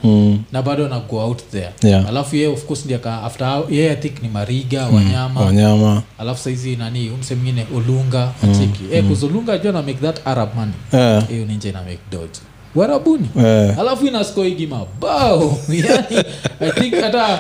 na 0.51 0.61
bado 0.61 0.85
ana 0.85 0.99
go 0.99 1.17
out 1.19 1.41
there. 1.51 1.69
Yeah. 1.83 2.09
alafu 2.09 2.35
yeye 2.35 2.47
of 2.47 2.65
course 2.65 2.85
ndiye 2.85 2.99
after 3.05 3.63
yeye 3.69 3.91
i 3.91 3.95
think 3.95 4.21
ni 4.23 4.29
mariga 4.29 4.85
wanyama. 4.87 5.41
Wanyama. 5.41 6.03
Alafu 6.19 6.43
saizi 6.43 6.75
nani 6.75 7.09
umse 7.09 7.35
mwingine 7.35 7.65
olunga 7.75 8.31
acheki. 8.43 8.83
Mm. 8.83 8.93
eh, 8.93 9.23
olunga 9.23 9.53
ajua 9.53 9.71
na 9.71 9.81
make 9.81 9.99
that 10.01 10.27
arab 10.27 10.49
money. 10.55 10.73
Eh, 10.93 11.27
hiyo 11.29 11.45
ninja 11.45 11.69
ina 11.69 11.79
make 11.83 11.99
dodge. 12.11 12.39
Warabuni. 12.75 13.29
Yeah. 13.35 13.79
alafu 13.79 14.05
inaskoigi 14.07 14.67
mabao. 14.67 15.57
Yani 15.69 16.25
i 16.59 16.71
think 16.71 16.93
hata 17.01 17.39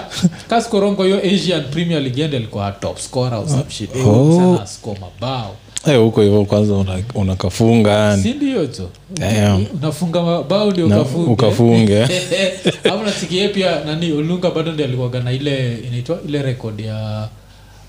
kaskorongo 0.49 1.03
hiyo 1.03 1.17
asian 1.35 1.63
premier 1.63 2.01
league 2.01 2.23
ende 2.23 2.37
alikuwa 2.37 2.71
top 2.71 2.97
scorer 2.99 3.39
or 3.39 3.47
some 3.49 3.63
shit. 3.69 3.95
Eh, 3.95 4.07
Oh. 4.07 4.59
mabao 5.01 5.55
huko 5.85 6.21
hivyo 6.21 6.45
kwanza 6.45 6.73
una- 6.73 7.03
unakafunga 7.15 7.91
yani. 7.91 8.23
Si 8.23 8.33
ndio 8.33 8.67
cho 8.67 8.89
Damn. 9.09 9.65
unafunga 9.73 10.21
mabao 10.21 10.71
ndio 10.71 10.85
ukafunge? 10.85 11.31
ukafunge. 11.31 12.07
au 12.91 13.03
nasikie 13.03 13.47
pia 13.47 13.83
nani 13.85 14.11
olunga 14.11 14.51
bado 14.51 14.71
ndi 14.71 14.83
alikuaga 14.83 15.19
na 15.19 15.31
ile 15.31 15.77
inaitwa 15.87 16.19
ile 16.27 16.41
rekod 16.41 16.79
ya 16.79 17.27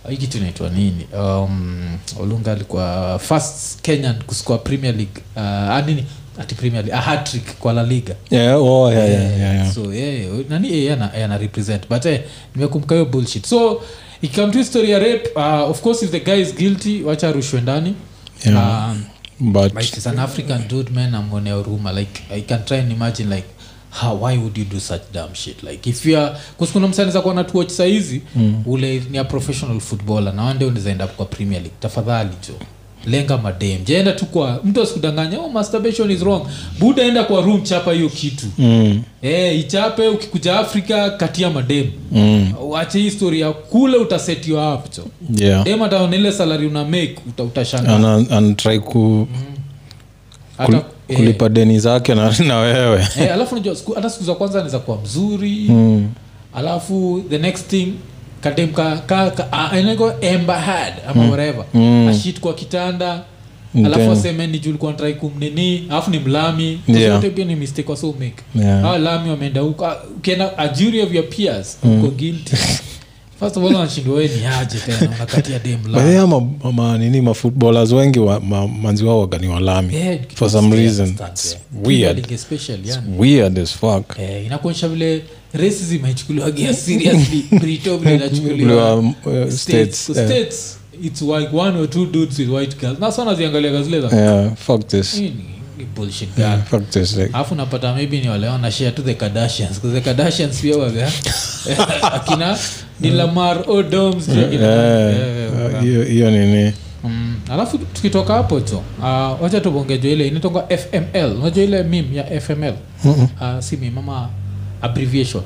hii 0.09 0.17
kitu 0.17 0.39
inaitwa 0.39 0.71
nini? 0.71 1.07
Um, 1.19 1.99
olunga 2.21 2.53
alikuwa 2.53 3.19
first 3.19 3.81
kenyan 3.81 4.15
kusukua 4.27 4.59
premier 4.59 4.95
league 4.95 5.23
uh, 5.37 5.43
ah, 5.43 5.83
nini? 5.87 6.05
Ati 6.39 6.55
premier 6.55 6.85
league 6.85 7.01
a 7.07 7.25
kwa 7.61 7.73
la 7.73 7.83
liga. 7.83 8.15
Yeah, 8.31 8.63
oh, 8.63 8.93
yeah, 8.93 9.11
yeah, 9.11 9.39
yeah, 9.39 9.55
yeah. 9.55 9.75
so 9.75 9.95
yeah, 9.95 10.31
nani 10.49 10.69
yeye 10.73 10.93
ana, 10.93 11.11
yeye 11.13 11.25
ana 11.25 11.39
represent. 11.39 11.89
But 11.89 12.07
eh, 12.07 12.21
nimekumbuka 12.57 12.95
hiyo 12.95 13.05
bullshit. 13.05 13.47
So 13.47 13.83
ikikam 14.23 14.51
tu 14.51 14.59
history 14.59 14.91
ya 14.91 14.99
rape. 14.99 15.31
Uh, 15.37 15.71
of 15.71 15.81
course 15.81 16.03
if 16.03 16.11
the 16.11 16.21
guy 16.21 16.41
is 16.41 16.55
guilty 16.55 17.03
wacha 17.03 17.29
arushwe 17.29 17.61
ndani. 17.61 17.95
Yeah. 18.47 18.91
um, 18.91 19.05
but 19.53 19.75
but 19.75 19.83
it's 19.83 20.07
an 20.07 20.19
african 20.19 20.69
dude 20.69 20.91
man. 20.93 21.15
Amwonea 21.15 21.55
huruma 21.55 21.93
like 21.93 22.23
i 22.31 22.41
can 22.43 22.65
try 22.65 22.79
and 22.79 22.93
imagine 22.93 23.35
like 23.35 23.47
how, 23.93 24.15
why 24.15 24.39
would 24.39 24.57
you 24.57 24.65
do 24.65 24.81
such 24.81 25.03
dumb 25.13 25.35
shit? 25.35 25.63
Like 25.63 25.87
if 25.87 26.07
you 26.07 26.19
are 26.19 26.37
kuskuna 26.59 26.89
msaniza 26.89 27.21
kuwa 27.21 27.35
natuoch 27.35 27.69
saizi 27.69 28.23
mm. 28.37 28.63
ule 28.67 29.03
ni 29.11 29.19
a 29.19 29.25
professional 29.25 29.81
footballer. 29.81 30.35
Na 30.35 30.45
unaweza 30.51 31.05
up 31.05 31.17
kwa 31.17 31.27
premier 31.27 31.63
league. 31.63 31.77
Tafadhali 31.81 32.31
jo 32.49 32.55
lenga 33.07 33.39
madem. 33.39 33.85
Jaenda 33.85 34.13
tu 34.13 34.27
kwa 34.27 34.61
mtu 34.65 34.83
asikudanganya 34.83 35.41
oh, 35.41 35.49
masturbation 35.49 36.11
is 36.11 36.21
wrong. 36.23 36.43
Buda 36.79 37.03
enda 37.03 37.25
kwa 37.25 37.41
room 37.41 37.63
chapa 37.63 37.93
hiyo 37.93 38.09
kitu. 38.09 38.47
Mm, 38.59 39.03
Eh, 39.23 39.59
ichape 39.61 40.09
ukikuja 40.09 40.59
afrika 40.61 41.11
katia 41.11 41.51
madem. 41.51 41.87
Mm, 42.13 42.53
wache 42.69 42.99
historia 42.99 43.51
kule 43.53 43.97
utasetiwa 43.97 44.75
up 44.75 44.91
cho 44.91 45.03
yeah. 45.37 45.65
dem 45.65 45.83
ataona 45.83 46.17
ile 46.17 46.33
salari 46.33 46.67
una 46.67 46.85
make 46.85 47.17
uta, 47.29 47.43
utashanga. 47.43 47.97
Ana- 47.97 48.27
anatry 48.31 48.81
ku, 48.81 49.29
hata 50.59 50.73
kul- 51.09 51.17
kulipa 51.17 51.49
deni 51.49 51.79
zake 51.79 52.15
na, 52.15 52.35
na 52.47 52.57
wewe. 52.59 53.07
Eh, 53.21 53.33
alafu 53.35 53.55
najua 53.55 53.75
siku- 53.77 53.93
hata 53.95 54.11
siku 54.11 54.25
za 54.25 54.35
kwanza 54.35 54.59
anaweza 54.59 54.79
kuwa 54.79 54.99
mzuri. 55.03 55.67
Mm, 55.69 56.09
alafu 56.55 57.25
the 57.31 57.39
next 57.39 57.67
thing 57.69 57.93
kadem 58.43 58.73
ka, 58.73 58.97
ka, 59.07 59.31
ama 61.09 61.25
whatever. 61.31 61.65
Mm. 61.75 62.09
ashit 62.09 62.41
kwa 62.41 62.55
kitanda 62.55 63.23
Mm, 63.75 63.87
alafu 63.87 64.11
aseme 64.11 64.47
ni 64.47 64.59
julikuwa 64.59 64.93
ntrai 64.93 65.15
kumnini 65.15 65.87
alafu 65.91 66.11
ni 66.11 66.19
mlami. 66.19 66.81
Yeah. 66.89 67.15
zote 67.17 67.31
pia 67.31 67.45
ni 67.45 67.57
mistake 67.57 67.91
waso 67.91 68.07
make. 68.07 68.35
Yeah. 68.55 68.85
awa 68.85 68.99
lami 68.99 69.31
wameenda 69.31 69.61
huko. 69.61 69.87
Ah, 69.87 69.97
ukienda 70.17 70.59
a 70.59 70.69
jury 70.69 71.03
of 71.03 71.15
your 71.15 71.29
peers 71.29 71.79
uko 71.83 72.07
guilty 72.09 72.57
nini 76.99 77.21
mafootballers 77.21 77.93
wengi 77.93 78.19
wa, 78.19 78.41
ma, 78.41 78.69
manzi 78.69 79.05
wao 79.05 79.21
wagani 79.21 79.49
walami 79.49 79.95
Yeah, 79.95 80.19
for 80.35 80.51
some 80.51 80.77
reason. 80.77 81.15
yeah. 81.53 81.87
weird. 81.87 82.17
Dribbling 82.17 82.87
yani. 82.87 83.19
weird 83.19 83.59
as 83.59 83.73
fuck. 83.73 84.19
Eh, 84.19 84.47
inakuonyesha 84.47 84.89
vile 84.89 85.23
racism 85.53 86.05
seriously. 86.75 87.45
Vile 87.99 88.15
inachukuliwa 88.15 88.95
uh, 88.99 89.51
states. 89.51 90.03
states, 90.05 90.79
yeah. 90.93 91.07
it's 91.07 91.23
like 91.23 91.49
one 91.57 91.79
or 91.79 91.91
two 91.91 92.07
dudes 92.07 92.39
with 92.39 92.49
white 92.49 92.77
girls. 92.81 92.99
Na 92.99 93.13
sana 93.13 93.35
za 94.01 94.17
yeah 94.17 94.57
fuck 94.57 94.87
this. 94.87 95.15
Hii 95.15 95.21
ni- 95.23 95.29
ni 95.29 95.62
bullshit 95.97 96.37
girl 96.37 96.59
fuck 96.71 96.91
this 96.91 97.17
like 97.17 97.31
alafu 97.35 97.55
napata 97.55 97.95
maybe 97.95 98.21
ni 98.21 98.29
wale 98.29 98.49
wanashare 98.49 98.91
to 98.91 99.03
the 99.03 99.15
kardashians. 99.15 99.81
The 99.81 100.01
kardashians 100.01 100.61
pia 100.61 100.77
waga 100.79 101.13
akina 102.17 102.59
ni 103.01 103.11
lamar 103.11 103.65
odoms 103.71 104.27
hiyo 105.81 106.05
hiyo 106.05 106.31
nini? 106.31 106.73
Mm, 107.05 107.41
alafu 107.51 107.79
tukitoka 107.79 108.35
hapo 108.35 108.61
tu. 108.61 108.77
uh, 108.99 109.43
wacha 109.43 109.61
tubongejwa 109.61 110.11
ile 110.11 110.29
inatonga 110.29 110.65
fml 110.79 111.37
unajua 111.41 111.65
ile 111.65 111.83
mim 111.83 112.15
ya 112.15 112.41
fml 112.41 112.75
uh, 113.05 113.61
si 113.61 113.77
mim 113.77 113.99
ama 113.99 114.29
abbreviation 114.83 115.43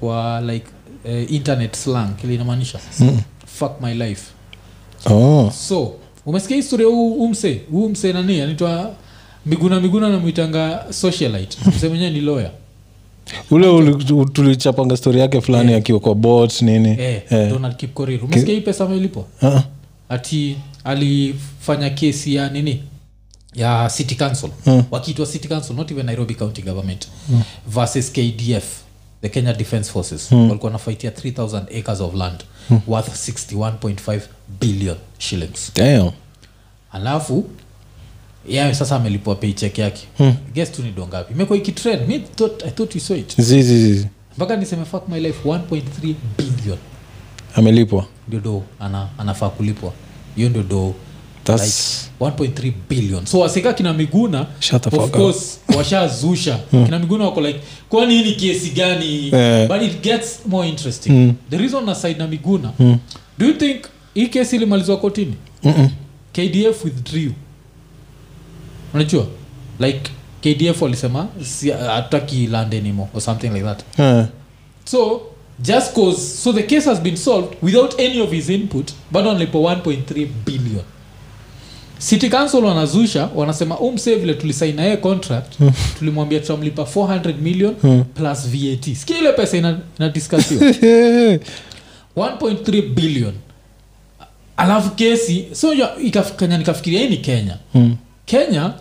kwa 0.00 0.40
like 0.40 0.66
uh, 1.04 1.32
internet 1.32 1.76
slang. 1.76 2.08
Kile 2.20 2.34
inamaanisha? 2.34 2.78
Fuck 3.46 3.80
my 3.80 3.94
life. 3.94 4.22
Oh. 5.10 5.52
So 5.68 5.92
umesikia 6.26 6.56
historia 6.56 6.86
huu 6.86 7.24
umse, 7.24 7.60
huu 7.70 7.88
mse 7.88 8.12
nani? 8.12 8.40
Anaitwa 8.40 8.94
miguna 9.46 9.80
miguna 9.80 10.08
namwitanga 10.08 10.84
socialite. 10.90 11.58
Msemenyewe 11.76 12.10
ni 12.10 12.20
lawyer. 12.20 12.50
Ule 13.50 13.66
uli- 13.68 14.26
tulichapanga 14.32 14.96
stori 14.96 15.20
yake 15.20 15.40
fulani 15.40 15.74
akiwa 15.74 16.00
kwa 16.00 16.14
bot 16.14 16.62
nini? 16.62 16.88
Eh, 16.88 17.22
Eh. 17.30 17.50
donald 17.50 17.76
kipkorir 17.76 18.24
umesikia 18.24 18.54
hii 18.54 18.60
pesa 18.60 18.84
amelipo 18.84 19.26
Ah, 19.42 19.62
ati 20.08 20.56
alifanya 20.84 21.90
kesi 21.90 22.34
ya 22.34 22.50
nini? 22.50 22.82
Ya 23.54 23.90
city 23.96 24.14
council. 24.14 24.50
Mm. 24.66 24.82
wakiitwa 24.90 25.26
city 25.26 25.48
council 25.48 25.76
not 25.76 25.90
even 25.90 26.06
nairobi 26.06 26.34
county 26.34 26.62
government 26.62 27.08
versus 27.68 28.12
kdf 28.12 28.64
the 29.22 29.28
kenya 29.28 29.52
defence 29.52 29.90
forces. 29.90 30.32
Walikuwa 30.32 30.64
wanafaitia 30.64 31.10
3000 31.10 31.66
acres 31.78 32.00
of 32.00 32.14
land 32.14 32.40
worth 32.86 33.08
61.5 33.28 34.20
billion 34.60 34.96
shillings. 35.18 35.72
Damn. 35.74 36.10
Alafu 36.92 37.44
yawe 38.48 38.74
sasa 38.74 38.96
amelipwa 38.96 39.34
paycheck 39.34 39.78
yake. 39.78 40.06
Guess 40.54 40.72
tu 40.72 40.82
ni 40.82 40.90
dongapi 40.90 41.32
imekuwa 41.34 41.58
ikitrend. 41.58 42.08
Mi 42.08 42.18
thought, 42.18 42.62
i 42.66 42.70
thought 42.70 42.94
you 42.94 43.00
saw 43.00 43.16
it. 43.16 43.38
Mpaka 44.36 44.56
niseme 44.56 44.84
fuck 44.84 45.08
my 45.08 45.20
life 45.20 45.48
1.3 45.48 46.14
billion. 46.38 46.78
Amelipwa? 47.54 48.06
Ndio 48.28 48.40
do 48.40 48.62
ana, 48.80 49.08
anafaa 49.18 49.48
kulipwa. 49.48 49.92
Hiyo 50.36 50.48
ndio 50.48 50.62
do 50.62 50.94
That's- 51.44 52.08
like 52.20 52.46
1.3 52.46 52.72
billion. 52.88 53.26
So 53.26 53.38
wasika 53.40 53.72
kina 53.72 53.92
miguna 53.92 54.46
of 54.92 55.10
course 55.10 55.60
washazusha. 55.76 56.58
Kina 56.84 56.98
miguna 56.98 57.24
wako 57.24 57.40
like 57.40 57.60
kwani 57.88 58.14
hii 58.14 58.24
ni 58.24 58.32
kesi 58.32 58.70
gani? 58.70 59.28
Yeah. 59.32 59.68
but 59.68 59.82
it 59.82 60.02
gets 60.02 60.40
more 60.46 60.68
interesting. 60.68 61.32
The 61.50 61.58
reason 61.58 61.88
aside 61.88 62.18
na 62.18 62.26
miguna 62.26 62.72
do 63.38 63.46
you 63.46 63.52
think 63.52 63.84
hii 64.14 64.26
kesi 64.26 64.56
ilimalizwa 64.56 64.96
kotini? 64.96 65.34
Mm-mm. 65.62 65.90
kdf 66.32 66.84
withdrew 66.84 67.30
unajua 68.94 69.26
like 69.78 70.00
kdf 70.42 70.82
walisema 70.82 71.28
hatutaki 71.86 72.46
land 72.46 72.74
anymore 72.74 73.08
or 73.14 73.20
something 73.20 73.48
like 73.48 73.62
that. 73.64 73.80
Yeah. 73.98 74.26
so 74.84 75.20
just 75.60 75.92
cause 75.92 76.20
so 76.20 76.52
the 76.52 76.62
case 76.62 76.88
has 76.90 77.00
been 77.00 77.16
solved 77.16 77.54
without 77.62 78.00
any 78.00 78.20
of 78.20 78.30
his 78.30 78.48
input 78.48 78.90
bado 79.10 79.30
analipa 79.30 79.58
1.3 79.58 80.26
billion. 80.46 80.82
City 81.98 82.28
council 82.30 82.64
wanazusha 82.64 83.28
wanasema 83.34 83.78
umsee 83.78 84.14
vile 84.14 84.34
tulisaina 84.34 84.82
yeye 84.84 84.96
contract 84.96 85.52
tulimwambia 85.98 86.40
tutamlipa 86.40 86.82
400 86.82 87.34
million 87.34 87.74
plus 88.14 88.48
vat 88.48 88.94
sikia 88.96 89.18
ile 89.18 89.32
pesa 89.32 89.56
ina, 89.56 89.78
1.3 92.16 92.82
billion. 92.94 93.32
Alafu 94.56 94.90
kesi 94.90 95.46
so 95.52 95.74
ya- 95.74 95.96
ikafanya 96.02 96.58
nikafikiria 96.58 97.00
hii 97.00 97.08
ni 97.08 97.16
kenya. 97.16 97.56
Mm. 97.74 97.96
kenya 98.26 98.72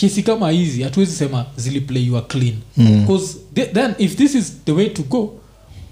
kesi 0.00 0.22
kama 0.22 0.50
hizi 0.50 0.82
hatuwezi 0.82 1.12
sema 1.12 1.46
ziliplayiwa 1.56 2.22
clean. 2.22 2.54
Bcause 2.76 3.36
then 3.54 3.94
if 3.98 4.16
this 4.16 4.34
is 4.34 4.52
the 4.64 4.72
way 4.72 4.88
to 4.88 5.02
go 5.02 5.32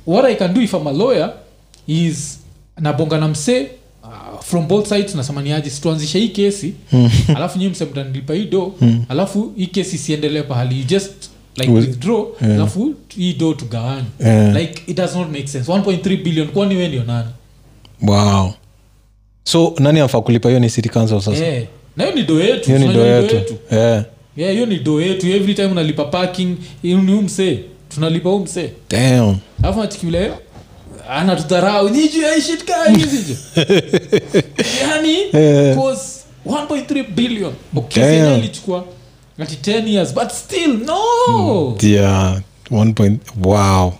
what 0.07 0.25
i 0.25 0.35
can 0.37 0.55
do 0.55 0.61
if 0.61 0.75
I'm 0.75 0.87
a 0.87 0.93
lawyer 0.93 1.33
is 1.87 2.39
nabonga 2.81 3.19
na 3.19 3.29
msee 3.29 3.67
uh, 4.05 4.41
from 4.41 4.69
both 4.69 4.89
sides 4.89 5.15
nasemaniaji 5.15 5.71
situanzishe 5.71 6.19
hii 6.19 6.29
kesi. 6.29 6.75
Alafu 7.37 7.59
nyii 7.59 7.69
mse 7.69 7.85
mtanilipa 7.85 8.35
hii 8.35 8.45
do 8.45 8.75
alafu 9.09 9.53
hii 9.57 9.67
kesi 9.67 9.97
isiendelee 9.97 10.43
pahali. 10.43 10.79
You 10.79 10.85
just 10.85 11.31
like 11.57 11.73
With- 11.73 11.81
withdraw. 11.81 12.27
yeah. 12.43 12.55
alafu 12.55 12.95
hii 13.17 13.33
do 13.33 13.55
tugawani 13.55 14.07
Yeah. 14.21 14.57
like 14.57 14.83
it 14.87 14.97
does 14.97 15.15
not 15.17 15.29
make 15.29 15.47
sense. 15.47 15.73
1.3 15.73 16.23
billion 16.23 16.49
kwani 16.49 16.77
we 16.77 16.89
ndio 16.89 17.05
nani? 17.05 17.29
Wow. 18.03 18.53
So 19.45 19.75
nani 19.79 20.01
afaa 20.01 20.21
kulipa? 20.21 20.49
Hiyo 20.49 20.61
ni 20.61 20.71
city 20.71 20.89
council 20.89 21.21
sasa? 21.21 21.41
Na 21.41 21.63
hiyo 22.05 22.15
ni 22.17 22.23
do 22.23 22.41
yetu 22.41 22.67
hiyo 22.67 22.79
ni 22.79 22.95
do 22.95 23.07
yetu. 23.07 23.59
Yeah, 24.37 24.53
hiyo 24.55 24.67
ni 24.67 24.79
do 24.79 25.01
yetu. 25.01 25.27
Every 25.27 25.55
time 25.55 25.67
unalipa 25.69 26.05
parking 26.05 26.57
ni 26.83 26.95
umse 27.15 27.59
tunalipa 27.95 28.31
umse 28.31 28.71
damn. 28.91 29.37
Alafu 29.63 29.83
atikule 29.83 30.31
anatudharau 31.11 31.89
yani 34.83 35.17
Eh. 35.33 35.77
1.3 36.47 37.05
billion. 37.15 37.53
Damn. 38.25 38.39
ilichukua 38.39 38.85
ati 39.39 39.71
10 39.71 39.89
years 39.89 40.15
but 40.15 40.31
still 40.31 40.79
no! 40.87 41.77
Yeah 41.83 42.41
1 42.71 42.93
point 42.95 43.23
wow 43.45 43.93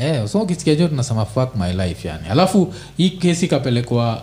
yeah, 0.00 0.28
so 0.28 0.40
ukisikia 0.40 0.74
jo 0.74 0.88
tunasema 0.88 1.24
fuck 1.26 1.56
my 1.56 1.72
life 1.72 2.08
yani 2.08 2.28
alafu 2.30 2.74
hii 2.96 3.10
kesi 3.10 3.44
ikapelekwa 3.46 4.16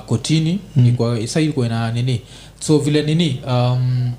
uh, 0.00 0.08
kotini 0.08 0.58
mm. 0.76 0.88
sa 1.26 1.40
ina 1.66 1.92
nini 1.92 2.20
so 2.60 2.78
vile 2.78 3.02
nini 3.02 3.40
um, 3.48 4.12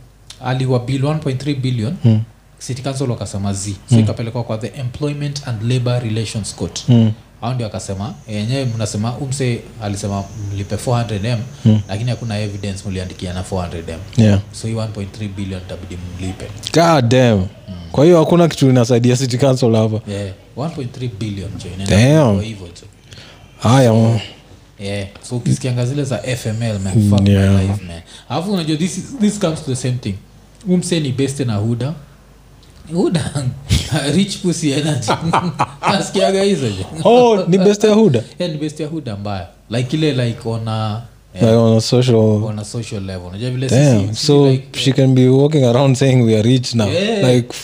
aliwa 0.45 0.79
bill 0.79 1.01
1.3 1.03 1.55
billion 1.55 1.95
mm. 2.05 2.21
city 2.59 2.81
council 2.81 3.09
wakasema 3.11 3.53
z 3.53 3.75
so 3.89 3.99
ikapelekwa 3.99 4.43
kwa 4.43 4.57
the 4.57 4.67
employment 4.67 5.47
and 5.47 5.71
labor 5.71 6.03
relations 6.03 6.55
court 6.55 6.83
Mm. 6.89 7.11
Au 7.45 7.53
ndio 7.53 7.67
akasema 7.67 8.13
yenyewe 8.27 8.65
mnasema 8.65 9.17
umse 9.17 9.59
alisema 9.81 10.23
mlipe 10.53 10.75
400m 10.75 11.37
mm. 11.65 11.81
lakini 11.89 12.09
hakuna 12.09 12.39
evidence 12.39 12.89
mliandikiana 12.89 13.41
400m 13.51 13.97
yeah. 14.17 14.39
So 14.51 14.67
hii 14.67 14.73
1.3 14.73 15.27
billion 15.35 15.61
tabidi 15.67 15.97
mlipe. 16.19 16.45
God 16.73 17.07
damn. 17.09 17.47
Kwa 17.91 18.05
hiyo 18.05 18.19
hakuna 18.19 18.47
kitu 18.47 18.69
inasaidia 18.69 19.15
city 19.17 19.37
council 19.37 19.75
hapa. 19.75 20.11
Yeah, 20.11 20.33
1.3 20.57 21.09
billion 21.19 21.49
hivyo 22.41 22.67
tu. 22.67 22.85
Haya 23.59 23.89
so, 23.89 24.19
yeah 24.79 25.07
so 25.29 25.35
ukisikianga 25.37 25.85
zile 25.85 26.03
za 26.03 26.17
fml 26.17 26.79
man 26.83 27.09
fuck 27.09 27.27
Yeah. 27.27 27.53
my 27.53 27.61
life 27.67 27.85
man. 27.87 28.01
Alafu 28.29 28.53
unajua 28.53 28.77
this, 28.77 28.97
is- 28.97 29.19
this 29.21 29.39
comes 29.39 29.59
to 29.59 29.65
the 29.65 29.75
same 29.75 29.93
thing. 30.01 30.15
Umse 30.67 30.99
ni 30.99 31.11
beste 31.11 31.45
na 31.45 31.55
huda 31.55 31.93
huda? 32.93 33.31
Rich 34.15 34.37
pussy 34.37 34.71
energy 34.71 35.11
nasikiaga 35.91 36.43
hizo 36.43 36.65
oh 37.03 37.45
ni 37.47 37.57
best 37.57 37.83
ya 37.83 37.93
huda? 37.93 38.23
Yeah, 38.39 38.51
ni 38.51 38.57
beste 38.57 38.83
ya 38.83 38.89
huda 38.89 39.15
mbaya. 39.15 39.47
Like 39.69 39.97
ile 39.97 40.11
like 40.11 40.49
ona 40.49 41.01
like 41.33 41.55
on 41.55 41.77
a 41.77 41.81
social 41.81 42.15
on 42.43 42.59
a 42.59 42.65
social 42.65 43.03
level. 43.03 43.31
Damn 43.31 43.59
sisi- 43.61 44.07
sisi 44.07 44.25
so 44.25 44.47
like, 44.49 44.79
she 44.79 44.91
can 44.93 45.13
be 45.15 45.27
walking 45.27 45.63
around 45.63 45.95
saying 45.95 46.21
we 46.25 46.33
are 46.39 46.43
rich 46.49 46.75
now. 46.75 46.87
Yeah. 46.87 47.29
like 47.29 47.55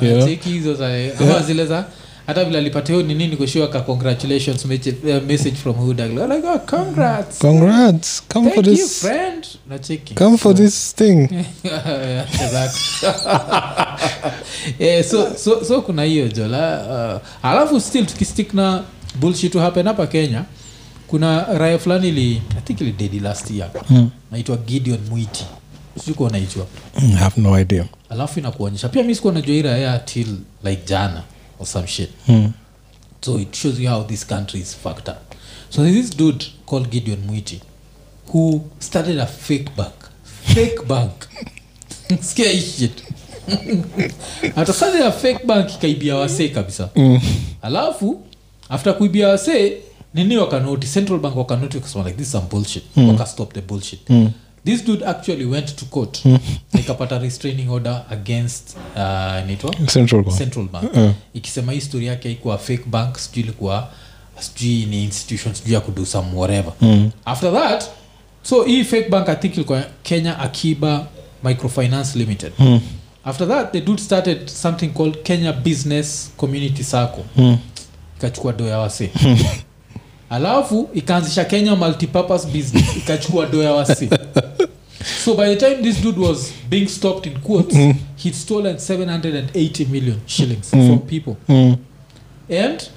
you 0.00 0.10
know? 0.10 1.40
zile 1.46 1.66
za 1.66 1.84
hata 2.26 2.44
vile 2.44 2.58
alipata 2.58 2.92
hiyo 2.92 3.04
nini 3.06 3.26
nikushiwa 3.28 3.68
ka 3.68 3.80
congratulations 3.80 4.64
message, 4.64 5.50
uh, 5.50 5.54
from 5.54 5.74
huda. 5.76 6.06
Like 6.06 6.46
oh, 6.48 6.58
congrats. 6.58 7.38
Congrats. 7.38 8.22
Come 8.32 8.50
for 8.50 8.64
this 8.64 8.80
you 8.80 8.88
friend. 8.88 9.46
Na 9.68 9.78
cheki. 9.78 10.14
Come 10.14 10.38
for 10.38 10.54
this 10.54 10.94
thing. 10.94 11.28
Eh, 14.78 15.04
so, 15.04 15.34
so, 15.36 15.64
so 15.64 15.82
kuna 15.82 16.02
hiyo 16.04 16.28
jola. 16.28 16.86
Uh, 17.16 17.48
alafu 17.50 17.80
still 17.80 18.06
tukistick 18.06 18.54
na 18.54 18.84
bullshit 19.20 19.52
to 19.52 19.60
happen 19.60 19.86
hapa 19.86 20.06
kenya 20.06 20.44
kuna 21.06 21.44
raya 21.58 21.78
fulani 21.78 22.08
ili 22.08 22.42
i 22.58 22.60
think 22.64 22.80
ili 22.80 22.92
dedi 22.92 23.20
last 23.20 23.50
year. 23.50 23.70
Hmm. 23.88 24.10
naitwa 24.32 24.56
gideon 24.56 24.98
mwiti. 25.10 25.44
Sikuwa 26.04 26.30
naijua 26.30 26.66
I 26.96 27.08
have 27.10 27.40
no 27.40 27.60
idea. 27.60 27.84
Alafu 28.10 28.38
inakuonyesha. 28.38 28.88
Pia 28.88 29.02
mi 29.02 29.14
sikuwa 29.14 29.32
najua 29.34 29.54
hii 29.54 29.62
raya 29.62 29.98
till 29.98 30.36
like 30.64 30.82
jana 30.86 31.22
or 31.58 31.66
some 31.66 31.86
shit. 31.86 32.10
Mm. 32.26 32.52
so 33.22 33.38
it 33.38 33.54
shows 33.54 33.80
you 33.80 33.88
how 33.88 34.02
this 34.02 34.24
country 34.24 34.60
is 34.60 34.74
fucked 34.74 35.08
up. 35.08 35.34
So 35.70 35.82
there's 35.82 35.94
this 35.94 36.10
dude 36.10 36.44
called 36.66 36.90
gideon 36.90 37.22
Muiti 37.26 37.60
who 38.32 38.70
started 38.78 39.18
a 39.18 39.26
fake 39.26 39.74
bank. 39.76 39.94
Fake 40.24 40.86
bank. 40.88 41.26
Scary 42.20 42.60
shit. 42.60 43.02
After 44.56 45.02
a 45.04 45.12
fake 45.12 45.46
bank 45.46 45.70
ikaibia 45.74 46.16
wasee 46.16 46.48
kabisa. 46.48 46.88
Mm. 46.96 47.20
alafu 47.62 48.22
after 48.68 48.96
kuibia 48.98 49.28
wasee 49.28 49.72
nini 50.14 50.36
wakanoti 50.36 50.86
central 50.86 51.18
bank 51.20 51.36
wakanoti 51.36 51.76
wakasema 51.76 52.04
like 52.04 52.16
this 52.16 52.26
is 52.26 52.32
some 52.32 52.46
bullshit. 52.50 52.84
Wakastop 52.96 53.52
the 53.52 53.60
bullshit 53.60 54.00
this 54.66 54.84
dude 54.84 55.06
actually 55.06 55.44
went 55.44 55.76
to 55.76 55.84
court. 55.84 56.22
Nikapata 56.72 57.18
restraining 57.18 57.68
order 57.70 58.02
against 58.10 58.76
uh, 58.96 59.46
nitwa 59.46 59.74
central 59.92 60.22
Bank. 60.22 60.38
central 60.38 60.68
bank. 60.68 61.14
Ikisema 61.34 61.72
hii 61.72 61.80
story 61.80 62.06
yake 62.06 62.32
ikuwa 62.32 62.58
fake 62.58 62.82
bank 62.86 63.16
sijui 63.18 63.42
ilikuwa 63.42 63.88
sijui 64.40 64.86
ni 64.86 65.04
institution 65.04 65.54
sijui 65.54 65.74
ya 65.74 65.80
kudo 65.80 66.06
some 66.06 66.28
whatever. 66.34 66.72
After 67.24 67.52
that 67.52 67.84
so 68.42 68.62
hii 68.62 68.84
fake 68.84 69.08
bank 69.08 69.28
i 69.28 69.36
think 69.36 69.54
ilikuwa 69.54 69.84
kenya 70.02 70.38
akiba 70.38 71.06
microfinance 71.44 72.18
limited. 72.18 72.52
After 73.24 73.48
that 73.48 73.72
the 73.72 73.80
dude 73.80 74.02
started 74.02 74.48
something 74.48 74.88
called 74.88 75.22
kenya 75.22 75.52
business 75.52 76.30
community 76.36 76.84
circle. 76.84 77.24
Mm. 77.36 77.58
ikachukua 78.18 78.52
do 78.52 78.66
ya 78.66 78.78
wasi 78.78 79.10
alafu 80.30 80.88
ikaanzisha 80.94 81.44
kenya 81.44 81.76
multipurpose 81.76 82.46
business. 82.48 82.96
Ikachukua 82.96 83.46
do 83.46 83.62
ya 83.62 83.72
wasi. 83.72 84.08
So 85.24 85.34
by 85.34 85.54
the 85.54 85.56
time 85.56 85.82
this 85.82 86.02
dude 86.02 86.20
was 86.20 86.52
being 86.70 86.86
stopped 86.88 87.26
in 87.26 87.38
court 87.38 87.72
he'd 88.16 88.34
stolen 88.34 88.76
780 88.78 89.84
million 89.84 90.16
shillings 90.26 90.70
from 90.70 90.98
people. 90.98 91.34
Mm. 91.48 91.76
and 92.50 92.90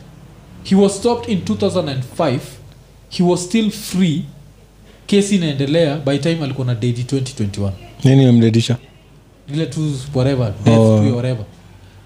he 0.63 0.75
was 0.75 0.97
stopped 0.97 1.30
in 1.30 1.41
2005 1.41 2.39
he 3.09 3.23
was 3.23 3.43
still 3.45 3.69
free. 3.71 4.23
Kesi 5.07 5.36
inaendelea 5.36 5.97
by 5.97 6.17
time 6.17 6.43
alikuwa 6.43 6.67
na 6.67 6.75
dedi 6.75 7.01
2021 7.01 7.71
nini 8.03 8.23
imemdedisha 8.23 8.77
ile 9.53 9.65
tu 9.65 9.91
whatever. 10.15 10.53
Death 10.65 10.77
Oh. 10.80 11.15
whatever. 11.15 11.45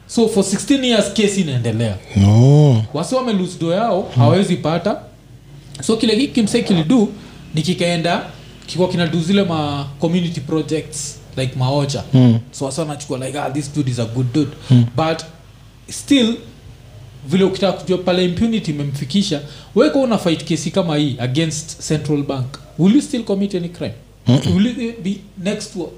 So 0.07 0.28
for 0.28 0.43
16 0.43 0.84
years 0.86 1.13
kesi 1.13 1.41
inaendelea. 1.41 1.97
No. 2.15 2.84
wasi 2.93 3.15
wamelusdo 3.15 3.74
yao 3.74 4.09
hawawezi 4.15 4.55
pata 4.57 4.97
so 5.82 5.97
kile 5.97 6.15
ki- 6.15 6.28
kimse 6.28 6.61
kilidu 6.63 7.13
ni 7.55 7.61
kikaenda 7.61 8.26
kikuwa 8.67 8.89
kinadu 8.89 9.19
zile 9.21 9.43
ma 9.43 9.88
community 9.99 10.39
projects 10.41 11.19
like 11.38 11.55
maocha 11.55 12.03
Mm. 12.13 12.39
so 12.51 12.65
wasa 12.65 12.86
nachukua 12.86 13.26
like 13.26 13.39
ah, 13.39 13.49
this 13.51 13.74
dude 13.76 13.91
is 13.91 13.99
a 13.99 14.05
good 14.05 14.34
dude. 14.34 14.51
But 14.95 15.24
still 15.89 16.36
vile 17.28 17.43
ukitaka 17.43 17.74
kujua 17.80 17.97
pale 17.97 18.26
impunity 18.26 18.71
imemfikisha 18.71 19.41
weko 19.76 20.01
una 20.01 20.17
fight 20.17 20.43
kesi 20.43 20.71
kama 20.71 20.97
hii 20.97 21.15
against 21.19 21.88
central 21.88 22.24
bank 22.24 22.45
will 22.80 22.95
you 22.95 23.01
still 23.01 23.24
commit 23.24 23.55
any 23.55 23.69
crime? 23.69 23.93
Will 24.55 24.65
you 24.67 24.93
be 25.03 25.15
next 25.43 25.76
war? 25.76 25.89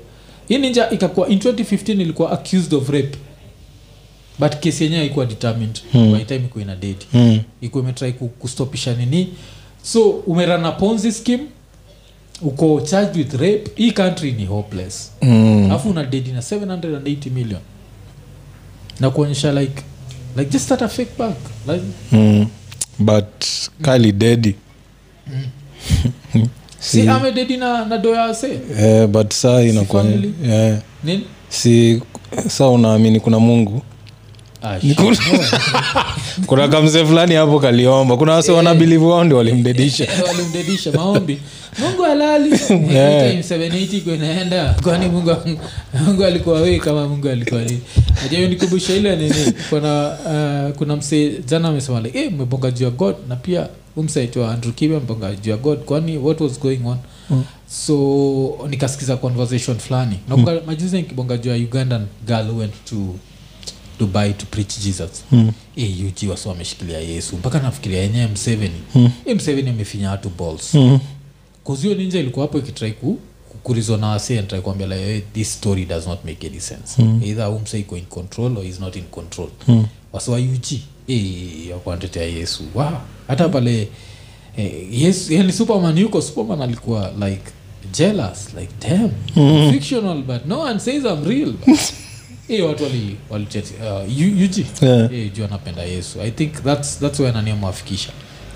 Hii 0.47 0.57
ninja 0.57 0.89
ikakuwa 0.89 1.28
in 1.30 1.39
2015 1.39 2.01
ilikuwa 2.01 2.32
accused 2.32 2.73
of 2.73 2.89
rape. 2.89 3.17
But 4.39 4.59
kesi 4.59 4.84
yenyewe 4.84 5.01
haikuwa 5.01 5.26
determined. 5.26 5.80
Mm. 5.93 6.13
by 6.17 6.23
time 6.23 6.45
ikuwa 6.45 6.63
ina 6.63 6.76
date. 6.76 7.07
Mm. 7.13 7.39
ikuwa 7.61 7.84
imetrai 7.84 8.13
kustopisha 8.13 8.93
nini 8.93 9.28
so 9.86 10.09
umerana 10.09 10.71
ponzi 10.71 11.11
scheme? 11.11 11.43
Uko 12.41 12.81
charged 12.81 13.15
with 13.17 13.33
rape? 13.33 13.71
Hii 13.75 13.91
country 13.91 14.31
ni 14.31 14.45
hopeless. 14.45 15.11
Mm. 15.21 15.71
una 15.89 16.03
dedi 16.03 16.31
na 16.31 16.39
780 16.41 17.29
million. 17.29 17.61
Na 18.99 19.09
kuonyesha 19.09 19.51
like 19.51 19.83
like 20.36 20.51
just 20.51 20.65
start 20.65 20.81
a 20.81 20.88
fake 20.88 21.11
bank. 21.17 21.36
Like, 21.67 21.83
Mm. 22.11 22.47
but 22.99 23.45
kali 23.81 24.11
dedi 24.11 24.55
si 26.79 27.09
ame 27.09 27.31
dedi 27.31 27.57
na, 27.57 27.86
na 27.86 27.97
doya 27.97 28.33
se 28.33 28.59
eh, 28.77 29.07
but 29.07 29.33
saa 29.33 29.61
eh, 29.61 30.77
nini? 31.03 31.23
Si 31.49 32.01
saa 32.47 32.67
unaamini 32.69 33.19
kuna 33.19 33.39
mungu 33.39 33.81
kuna- 36.45 36.68
kamze 36.68 36.97
kuna 36.99 37.07
fulani 37.09 37.36
hapo 37.36 37.59
kaliomba. 37.59 38.18
Kuna 38.18 38.32
wase 38.34 38.51
wanabilivu 38.51 39.09
wao 39.09 39.24
ndio 39.24 39.38
walimdedisha. 39.38 40.07
Walimdedisha. 40.28 40.91
Maombi. 40.91 41.38
Mungu 41.80 42.05
alali 42.05 42.49
780 42.49 44.01
kunaenda 44.01 44.76
kwani 44.84 45.07
mungu 45.07 45.36
mungu 46.05 46.24
alikuwa 46.26 46.61
wei 46.61 46.80
kama 46.80 47.07
mungu 47.07 47.30
alikuwa 47.30 47.61
nini? 47.61 47.80
Najua 48.24 48.47
nikumbusha 48.47 48.93
ile 48.95 49.16
nini? 49.16 49.53
Kuna 49.70 50.07
uh, 50.70 50.78
kuna 50.78 50.95
msee 50.95 51.32
jana 51.47 51.68
amesema 51.68 52.01
like 52.01 52.20
hey, 52.20 52.30
mmebonga 52.30 52.72
juu 52.72 52.86
ya 52.86 52.91
god. 52.91 53.16
Na 53.30 53.36
pia 53.36 53.68
umsaitwa 53.95 54.51
andrew 54.53 54.74
kibe 54.74 54.99
mbonga 54.99 55.36
juu 55.36 55.51
ya 55.51 55.57
god. 55.57 55.80
Kwani 55.80 56.18
what 56.18 56.41
was 56.41 56.59
going 56.59 56.80
on? 56.86 56.97
Mm. 57.30 57.43
so 57.70 58.68
nikasikiza 58.70 59.18
conversation 59.18 59.78
fulani. 59.78 60.20
Nakumbuka 60.30 60.61
majuzi 60.66 60.97
nikibonga 60.97 61.38
juu 61.38 61.49
ya 61.49 61.55
ugandan 61.55 62.05
girl 62.28 62.47
who 62.49 62.57
went 62.59 62.74
to 62.89 62.95
dubai 63.99 64.33
to 64.33 64.45
preach 64.45 64.79
jesus 64.83 65.09
Mm. 65.31 65.51
Eh, 65.75 65.99
wasi 66.27 66.47
wameshikilia 66.47 66.99
yesu 66.99 67.35
mpaka 67.37 67.59
nafikiria 67.59 68.01
yenyewe 68.03 68.27
mseveni 68.27 68.81
Mm. 68.95 69.09
mseveni 69.35 69.69
amefinya 69.69 70.11
watu 70.11 70.29
balls 70.29 70.73
Mm. 70.73 70.99
kuzio 71.63 71.95
ninja 71.95 72.19
ilikuwa 72.19 72.45
hapo 72.45 72.57
ikitrai 72.59 72.91
ku 72.91 73.19
kukurizwa 73.51 73.97
wase 74.09 74.39
and 74.39 74.47
try 74.47 74.61
kuambia 74.61 74.87
like 74.87 75.05
hey, 75.05 75.21
this 75.33 75.53
story 75.53 75.85
does 75.85 76.07
not 76.07 76.25
make 76.25 76.47
any 76.47 76.59
sense 76.59 77.01
Mm. 77.03 77.21
either 77.23 77.47
umse 77.49 77.79
iko 77.79 77.97
in 77.97 78.05
control 78.05 78.57
or 78.57 78.65
is 78.65 78.79
not 78.79 78.95
in 78.95 79.03
control 79.03 79.49
Mm. 79.67 79.85
wasi 80.13 80.31
ug 80.31 80.65
eh, 81.07 81.71
wakuantetea 81.71 82.23
yesu 82.23 82.63
wow. 82.75 82.91
hata 83.27 83.49
pale 83.49 83.87
eh, 84.57 84.71
yesu 85.01 85.33
yani 85.33 85.53
superman 85.53 85.97
yuko 85.97 86.21
superman 86.21 86.61
alikuwa 86.61 87.11
like 87.11 87.41
jealous 87.97 88.47
like 88.59 88.71
damn 88.89 89.11
Mm. 89.35 89.71
fictional 89.73 90.23
but 90.23 90.45
no 90.45 90.59
one 90.59 90.79
says 90.79 91.03
i'm 91.03 91.25
real 91.29 91.53
Eh, 92.49 92.65
watu 92.67 92.83
wali, 92.83 93.17
wali 93.29 93.47
uh. 94.81 95.13
Eh, 95.13 95.31
juu 95.33 95.45
anapenda 95.45 95.83
yesu. 95.83 96.21
I 96.21 96.31
think 96.31 96.63
that's, 96.63 96.99
that's 96.99 97.19
where 97.19 97.33
nani 97.33 97.51
amewafikisha. 97.51 98.09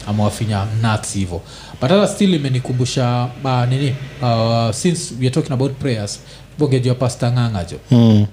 Amewafinya 0.07 0.67
nuts 0.81 1.13
hivo. 1.13 1.41
But 1.81 1.89
hata 1.89 2.07
still 2.07 2.33
imenikumbusha 2.33 3.29
uh, 3.43 3.65
nini? 3.69 3.95
Uh, 4.21 4.71
since 4.71 5.13
weare 5.19 5.29
talking 5.29 5.53
about 5.53 5.71
prayers 5.79 6.19
bongejua 6.57 6.95
pasta 6.95 7.31
ng'ang'a 7.31 7.63
jo. 7.65 7.79
Mm. 7.91 8.25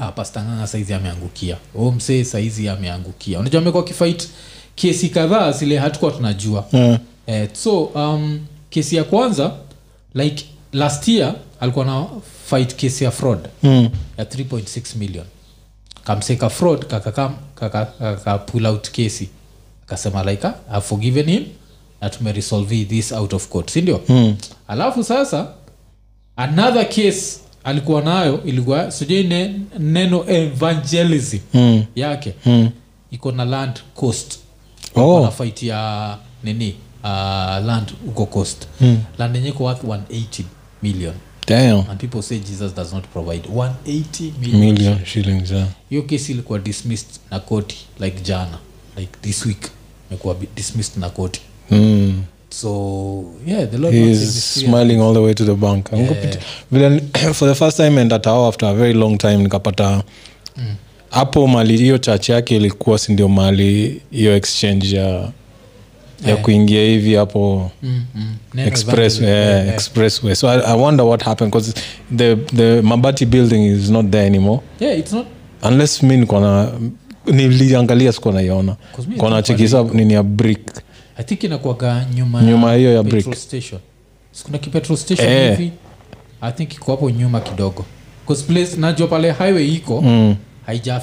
ah, 0.00 0.12
pasta 0.12 0.40
ng'ang'a 0.42 0.66
saizi 0.66 0.94
ameangukia. 0.94 1.56
O 1.74 1.90
msee 1.92 2.24
saizi 2.24 2.68
ameangukia. 2.68 3.38
Unajua 3.40 3.60
amekuwa 3.60 3.84
kifight 3.84 4.28
kesi 4.74 5.08
kadhaa 5.08 5.52
zile 5.52 5.78
hatukuwa 5.78 6.10
tunajua. 6.10 6.66
Yeah. 6.72 6.98
eh, 7.26 7.48
so 7.52 7.82
um, 7.84 8.40
kesi 8.70 8.96
ya 8.96 9.04
kwanza 9.04 9.52
like 10.14 10.44
last 10.72 11.08
year 11.08 11.34
alikuwa 11.60 11.84
na 11.84 12.06
fight 12.50 12.74
case 12.76 13.04
ya 13.04 13.10
fraud 13.10 13.38
Mm. 13.62 13.88
ya 14.18 14.24
3.6 14.24 14.96
million 14.98 15.24
kamseka 16.04 16.50
fraud 16.50 16.84
kakakam 16.86 17.34
kaka, 17.54 17.84
kaka 17.86 18.38
pull 18.38 18.66
out 18.66 18.90
kesi 18.90 19.28
akasema 19.82 20.24
like 20.24 20.46
ah, 20.46 20.54
I've 20.72 20.80
forgiven 20.86 21.26
him 21.30 21.44
na 22.00 22.10
tumeresolve 22.10 22.84
this 22.84 23.12
out 23.12 23.32
of 23.32 23.48
court 23.48 23.70
sindio 23.70 24.00
Mm. 24.08 24.36
alafu 24.68 25.04
sasa 25.04 25.46
another 26.36 26.88
case 26.88 27.40
alikuwa 27.64 28.02
nayo 28.02 28.44
ilikuwa 28.44 28.90
sijui 28.90 29.22
ne, 29.24 29.54
neno 29.78 30.24
evangelism 30.30 31.38
Mm. 31.54 31.84
yake 31.96 32.34
Mm. 32.46 32.70
iko 33.10 33.32
na 33.32 33.44
land 33.44 33.80
coast 33.94 34.38
Oh. 34.94 35.20
na 35.20 35.30
fight 35.30 35.62
ya 35.62 36.18
nini 36.44 36.74
uh, 37.04 37.08
land 37.66 37.92
huko 38.06 38.26
coast 38.26 38.66
Mm. 38.80 38.98
land 39.18 39.36
yenye 39.36 39.48
iko 39.48 39.64
worth 39.64 39.84
180 39.84 40.44
million 40.82 41.14
Damn. 41.46 41.78
and 41.90 41.98
people 42.00 42.22
say 42.22 42.38
jesus 42.38 42.74
does 42.74 42.92
not 42.92 43.04
provide. 43.12 43.42
180 43.48 44.32
million 44.40 44.60
million 44.60 45.04
shillings. 45.04 45.50
yeah. 45.50 45.66
hiyo 45.90 46.02
kesi 46.02 46.32
ilikuwa 46.32 46.58
dismissed 46.58 47.10
na 47.30 47.40
koti 47.40 47.76
like 48.00 48.20
jana 48.20 48.58
like 48.96 49.12
this 49.22 49.46
week. 49.46 49.68
Imekuwa 50.10 50.36
dismissed 50.56 50.96
na 50.96 51.10
koti. 51.10 51.40
Mm. 51.70 52.22
so 52.50 53.24
yeah 53.46 53.70
the 53.70 53.78
lord 53.78 53.94
He's 53.94 54.54
smiling 54.54 55.00
all 55.00 55.12
the 55.14 55.20
way 55.20 55.34
to 55.34 55.44
the 55.44 55.54
bank. 55.54 55.90
Vile 56.70 57.00
for 57.34 57.48
the 57.48 57.54
first 57.54 57.76
time 57.76 58.00
and 58.00 58.12
atao 58.12 58.48
after 58.48 58.68
a 58.68 58.74
very 58.74 58.92
long 58.94 59.18
time 59.18 59.36
nikapata 59.36 60.02
hapo 61.10 61.46
mali 61.46 61.76
hiyo 61.76 61.98
church 61.98 62.28
yake 62.28 62.56
ilikuwa 62.56 62.98
sindio 62.98 63.28
mali 63.28 64.00
hiyo 64.10 64.36
exchange 64.36 64.96
ya 64.96 65.32
ya 66.26 66.30
Eh. 66.32 66.40
kuingia 66.42 66.82
hivi 66.84 67.14
hapo 67.14 67.70
Mm, 67.82 68.02
mm. 68.14 68.34
Express 68.66 69.20
yeah, 69.20 69.36
yeah, 69.36 69.62
yeah. 69.64 69.74
expressway 69.74 70.34
so 70.34 70.48
I, 70.50 70.60
i 70.66 70.78
wonder 70.80 71.06
what 71.06 71.22
happened 71.22 71.52
because 71.52 71.74
the, 72.16 72.36
the 72.36 72.82
mabati 72.82 73.26
building 73.26 73.66
is 73.66 73.90
not 73.90 74.10
there 74.10 74.26
anymore 74.26 74.60
yeah 74.80 74.98
it's 74.98 75.12
not 75.12 75.26
unless 75.62 76.02
mi 76.02 76.16
nikona 76.16 76.68
niliangalia 77.26 78.12
sikuwa 78.12 78.34
naiona 78.34 78.76
kona 79.18 79.42
chekisa 79.42 79.82
nini 79.92 80.12
ya 80.14 80.22
brick 80.22 80.70
i 81.16 81.24
think 81.24 81.44
inakuaga 81.44 82.06
nyuma 82.14 82.42
Nyuma 82.42 82.74
hiyo 82.74 82.94
ya 82.94 83.02
brick. 83.02 83.36
kuna 84.44 84.58
kipetrol 84.58 84.96
station 84.98 85.28
Eh. 85.32 85.58
hivi 85.58 85.72
i 86.40 86.52
think 86.52 86.74
iko 86.74 86.90
hapo 86.90 87.10
nyuma 87.10 87.40
kidogo 87.40 87.84
place 88.46 88.76
najua 88.76 89.06
pale 89.08 89.32
highway 89.32 89.68
iko 89.74 90.00
mm. 90.02 90.36
Haija 90.70 90.94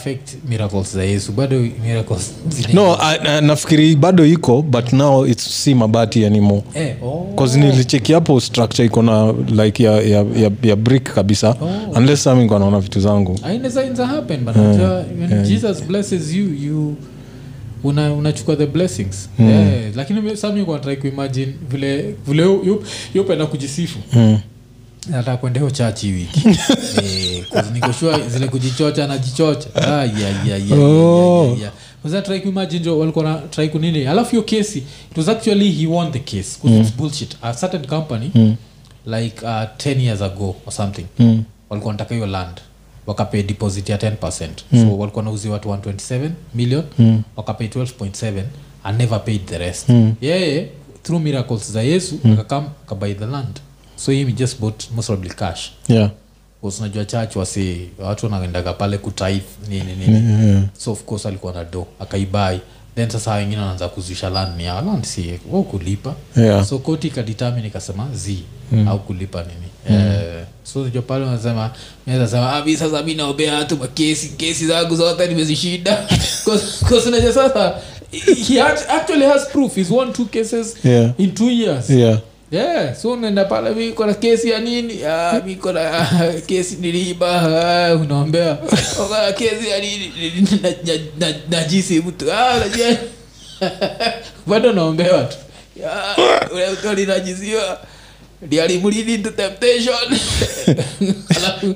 miracles 0.49 0.93
za 0.93 1.03
yesu 1.03 1.32
bado 1.32 1.59
miracles 1.84 2.32
no 2.74 2.97
I, 3.01 3.18
I, 3.28 3.41
nafikiri 3.41 3.95
bado 3.95 4.26
iko 4.26 4.61
but 4.61 4.93
now 4.93 5.26
its 5.28 5.63
si 5.63 5.76
mabati 5.76 6.26
anymore 6.26 6.61
eh, 6.74 6.95
oh. 7.03 7.28
nilicheki 7.59 8.13
hapo 8.13 8.39
structure 8.41 8.86
iko 8.86 9.01
na 9.03 9.34
like 9.63 9.84
ya, 9.84 9.91
ya, 10.01 10.26
ya, 10.36 10.51
ya 10.63 10.76
brick 10.76 11.13
kabisa 11.13 11.55
Oh. 11.61 11.97
unless 11.97 12.24
sami 12.24 12.43
anaona 12.55 12.80
vitu 12.80 12.99
zangu 12.99 13.39
aina 13.43 13.70
happen 14.05 14.39
but 14.45 14.55
unajua 14.55 15.05
when 15.20 15.43
jesus 15.43 15.84
blesses 15.84 16.34
you 16.34 16.45
you 16.53 16.95
una 17.84 18.13
unachukua 18.13 18.55
the 18.55 18.65
blessings 18.68 19.30
mm. 19.39 19.49
yeah, 19.49 19.95
lakini 19.95 20.38
samikuatrai 20.38 20.97
kuimagine 20.97 21.53
vile 21.70 22.15
vile 22.28 22.43
yopenda 23.13 23.45
kujisifu 23.45 23.99
Mm. 24.13 24.39
Nataka 25.10 25.38
kwenda 25.38 25.60
hiyo 25.60 25.72
church 25.72 26.03
wiki 26.03 26.41
'cause 27.82 28.30
zile 28.30 28.47
kujichocha 28.47 29.08
najichocha 29.08 29.70
ah, 29.76 29.82
yeah, 30.05 30.20
yeah, 30.20 30.47
yeah, 30.47 30.70
yeah, 30.70 30.80
yeah, 30.80 31.60
yeah. 31.60 32.24
Try 32.24 32.39
kuimagine 32.39 32.89
walikuwa 32.89 33.26
na 33.26 33.36
try 33.38 33.70
kunini. 33.70 34.08
Alafu 34.08 34.32
hiyo 34.32 34.43
kesi 34.43 34.80
it 35.12 35.18
was 35.18 35.30
actually 35.30 35.72
he 35.72 35.88
won 35.88 36.12
the 36.12 36.20
case 36.20 36.60
'cause 36.62 36.80
it's 36.80 36.93
bullshit. 36.97 37.38
A 37.41 37.53
certain 37.53 37.86
company 37.88 38.32
like 39.05 39.45
uh, 39.45 39.64
10 39.78 39.99
years 40.01 40.22
ago 40.22 40.55
or 40.66 40.74
something 40.74 41.05
Mm. 41.20 41.43
walikuwa 41.70 41.93
nataka 41.93 42.16
hiyo 42.16 42.28
land. 42.28 42.58
Wakapay 43.08 43.43
deposit 43.43 43.89
ya 43.89 43.97
10 43.97 44.49
so 44.72 44.97
walikuwa 44.97 45.24
nauzi 45.24 45.49
watu 45.49 45.70
127 45.70 46.30
million. 46.55 46.84
Mm. 46.99 47.22
wakapay 47.36 47.68
12.7 47.68 48.43
and 48.84 48.99
never 48.99 49.26
paid 49.26 49.45
the 49.45 49.58
rest. 49.58 49.89
Mm. 49.89 50.14
yeye 50.22 50.70
through 51.03 51.22
miracles 51.24 51.72
za 51.72 51.82
yesu 51.84 52.20
akakam 52.34 52.64
akabuy 52.86 53.14
the 53.14 53.26
land 53.26 53.60
so 53.97 54.11
him 54.11 54.27
he 54.27 54.33
just 54.33 54.59
bought 54.59 54.83
most 54.95 55.07
probably 55.07 55.29
cash. 55.29 55.71
Yeah. 55.87 56.09
Unajua 56.79 57.05
church 57.05 57.35
wasi 57.35 57.89
watu 57.99 58.25
wanaendaga 58.25 58.73
pale 58.73 58.97
kutith 58.97 59.43
nini 59.69 59.95
nini. 59.95 60.47
Yeah. 60.47 60.63
so 60.77 60.91
of 60.91 61.03
course 61.03 61.25
alikuwa 61.25 61.53
na 61.53 61.63
do 61.63 61.87
akaibai 61.99 62.59
then 62.95 63.09
sasa 63.09 63.33
wengine 63.33 63.61
wanaanza 63.61 63.87
kuzusha 63.87 64.29
land 64.29 64.57
ni 64.57 64.65
yao. 64.65 64.81
Land 64.81 65.03
si 65.05 65.39
au 65.53 65.63
kulipa 65.63 66.15
Yeah. 66.37 66.65
so 66.65 66.79
koti 66.79 67.07
ikadetermine 67.07 67.67
ikasema 67.67 68.07
z. 68.13 68.37
Au 68.87 68.99
kulipa 68.99 69.43
nini. 69.43 69.99
Eh, 70.01 70.43
so 70.63 70.81
unajua 70.81 71.01
pale 71.01 71.25
unasema 71.25 71.71
naweza 72.07 72.27
sema 72.27 72.53
ah, 72.55 72.77
sasa 72.77 72.99
mimi 72.99 73.15
naombea 73.15 73.53
watu 73.55 73.77
kwa 73.77 73.87
kesi 74.37 74.67
zangu 74.67 74.95
zote 74.95 75.27
nimezishinda. 75.27 75.95
Kwa 76.43 77.01
sababu 77.01 77.33
sasa 77.33 77.75
he 78.47 78.61
act- 78.61 78.89
actually 78.89 79.25
has 79.25 79.47
proof. 79.49 79.75
He's 79.75 79.91
won 79.91 80.13
two 80.13 80.25
cases 80.25 80.85
Yeah. 80.85 81.11
in 81.17 81.31
two 81.31 81.49
years. 81.49 81.89
Yeah. 81.89 82.19
Yeah 82.51 82.95
so 82.95 83.11
unaenda 83.11 83.45
pale 83.45 83.69
mi 83.75 83.91
kona 83.91 84.13
kesi 84.13 84.49
ya 84.49 84.59
nini? 84.59 85.03
Ah, 85.03 85.41
mi 85.45 85.55
kona 85.55 86.07
kesi 86.45 86.75
niliiba 86.75 87.41
ah, 87.41 87.95
unaombea. 87.95 88.55
Kona 88.97 89.31
kesi 89.31 89.67
ya 89.69 89.79
nini? 89.79 90.11
Na- 90.63 90.69
na- 90.69 91.27
na- 91.27 91.35
najisi 91.49 91.99
mtu. 91.99 92.31
Ah, 92.33 92.59
bado 94.47 94.73
naombewa 94.73 95.23
tu. 95.23 95.37
Ah, 95.91 96.15
ule 96.53 96.69
mtu 96.71 96.87
into 99.13 99.29
temptation. 99.31 99.95
Alafu 101.37 101.75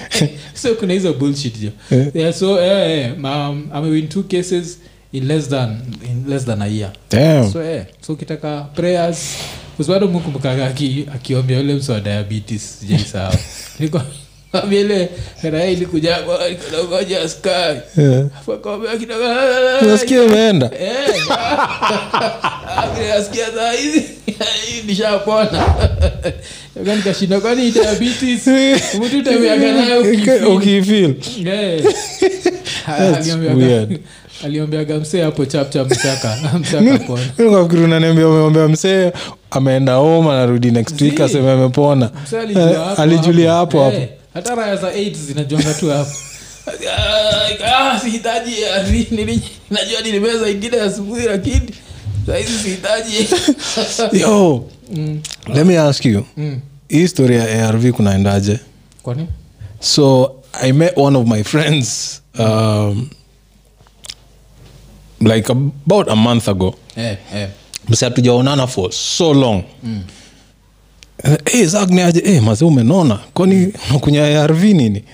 so 0.62 0.74
kuna 0.74 0.92
hizo 0.92 1.12
bullshit 1.12 1.58
jo. 1.60 1.70
Yeah, 2.14 2.32
so 2.34 2.60
eh, 2.60 2.98
eh, 3.06 3.24
um, 3.24 3.70
in 3.96 4.08
two 4.08 4.22
cases 4.22 4.78
in 5.12 5.26
less 5.28 5.48
than 5.48 5.80
in 6.10 6.24
less 6.28 6.44
than 6.44 6.62
a 6.62 6.66
year. 6.66 6.92
Damn. 7.10 7.50
so 7.52 7.62
eh, 7.62 7.84
so 8.00 8.12
ukitaka 8.12 8.60
prayers 8.74 9.36
usibado 9.78 10.06
mkumbukaga 10.08 10.66
aki- 10.66 11.06
akiombea 11.14 11.60
ule 11.60 11.74
mso 11.74 11.92
wa 11.92 12.00
diabetes 12.00 12.78
sijaisahau 12.80 13.34
ile 14.70 15.08
raha 15.42 15.64
ilikuja 15.64 16.16
kwa- 16.16 16.38
kuna 16.38 16.82
ugonjwa 16.82 17.20
wa 17.20 17.28
sukari 17.28 17.80
Yeah. 17.96 18.26
Afu 18.40 18.52
akaombea 18.52 18.96
kidogo 18.96 19.24
unasikia 19.82 20.24
imeenda? 20.24 20.70
Vile 22.94 23.08
nasikia 23.08 23.46
saa 23.54 23.72
hizi 23.72 24.04
nishapona. 24.86 25.64
Nikashinda 26.96 27.40
kwani 27.40 27.70
diabetes? 27.70 28.46
Mtu 28.94 29.22
temeaga 29.22 29.72
nayo 29.72 30.00
ukifil 30.56 31.14
Aliombeaga- 34.44 35.00
msee 35.00 35.22
hapo 35.22 35.46
chapcha 35.46 35.84
mchaka 35.84 36.36
mchaka 36.58 36.98
pona. 36.98 37.22
kafikiri 37.50 37.84
unaniambia 37.84 38.28
umeombea 38.28 38.68
msee 38.68 39.12
ameenda 39.50 39.94
home 39.94 40.30
anarudi 40.30 40.70
next 40.70 41.00
week 41.00 41.20
aseme 41.20 41.52
amepona. 41.52 42.10
Eh, 42.32 42.98
alijulia 43.00 43.52
hapo. 43.52 43.84
hapo 43.84 43.96
Eh, 43.96 44.08
hata 44.34 44.54
raya 44.54 44.76
za 44.76 44.88
AIDS 44.88 45.18
zinajonga 45.18 45.74
tu 45.74 45.90
hapo. 45.90 46.10
Ah, 47.66 48.00
sihitaji 48.00 48.52
ah, 48.64 48.82
najua 49.70 50.00
nilimeza 50.02 50.48
ingine 50.50 50.80
asubuhi 50.80 51.26
lakini 51.26 51.60
sahizi 52.26 52.58
sihitaji. 52.58 53.28
Yo 54.22 54.64
let 55.54 55.66
me 55.66 55.78
ask 55.78 56.04
you. 56.04 56.24
Mm. 56.36 56.60
hii 56.88 57.08
story 57.08 57.36
ya 57.36 57.68
arv 57.68 57.90
kunaendaje? 57.90 58.58
Kwani? 59.02 59.26
So 59.80 60.32
i 60.62 60.72
met 60.72 60.92
one 60.96 61.18
of 61.18 61.26
my 61.28 61.42
friends 61.44 62.20
um, 62.38 63.08
like 65.28 65.52
about 65.52 66.08
a 66.08 66.16
month 66.16 66.48
ago. 66.48 66.74
Eh, 66.96 67.16
eh. 67.34 67.48
msi 67.88 68.04
hatujaonana 68.04 68.66
for 68.66 68.92
so 68.92 69.34
long. 69.34 69.62
Mm. 69.84 70.00
hey, 71.44 71.66
zak 71.66 71.90
ni 71.90 72.00
aje? 72.02 72.20
Hey, 72.24 72.40
maze 72.40 72.64
umenona? 72.64 73.18
Kwani 73.34 73.72
unakunya 73.90 74.42
arv 74.42 74.62
nini? 74.64 75.04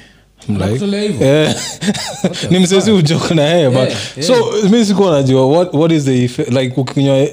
Like, 0.49 0.85
eh, 1.21 1.55
ni 2.51 2.59
msezi 2.59 2.91
ujoka 2.91 3.35
na 3.35 3.43
yeye 3.43 3.71
but 3.71 3.89
Eh, 4.17 4.25
so 4.25 4.35
mi 4.71 4.85
sikuwa 4.87 5.11
najua 5.11 5.47
what, 5.47 5.75
what 5.75 5.93
is 5.93 6.05
the 6.05 6.25
effect, 6.25 6.53
like 6.53 6.81
ukinywa 6.81 7.29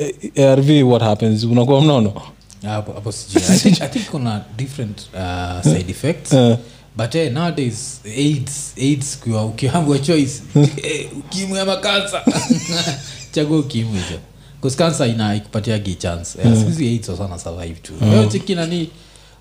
arv 0.51 0.69
what 0.83 1.01
happens? 1.01 1.43
Unakuwa 1.43 1.81
mnono? 1.81 2.13
Hapo 2.65 2.93
hapo 2.93 3.11
sijui. 3.11 3.43
I 3.81 3.87
think, 3.87 4.09
kuna 4.11 4.41
different 4.57 5.01
uh, 5.13 5.63
side 5.63 5.91
effects. 5.91 6.33
Eh. 6.33 6.57
But 6.97 7.13
hey, 7.13 7.29
nowadays 7.29 8.01
aids 8.05 8.73
aids 8.77 9.19
kwa 9.19 9.45
ukiambwa 9.45 9.99
choice 9.99 10.41
hey, 10.81 11.05
ukimwi 11.19 11.59
ama 11.59 11.75
kansa 11.75 12.21
chagua 13.33 13.59
ukimwi 13.59 13.99
hicho 13.99 14.19
bcause 14.59 14.77
kansa 14.77 15.07
ina 15.07 15.35
ikupatiagi 15.35 15.95
chance 15.95 16.39
yeah, 16.39 16.51
mm. 16.51 16.59
sikuzi 16.59 16.87
aids 16.87 17.09
wasana 17.09 17.39
survive 17.39 17.73
tu 17.81 17.93
leo 18.11 18.25
cheki 18.25 18.55
nani 18.55 18.89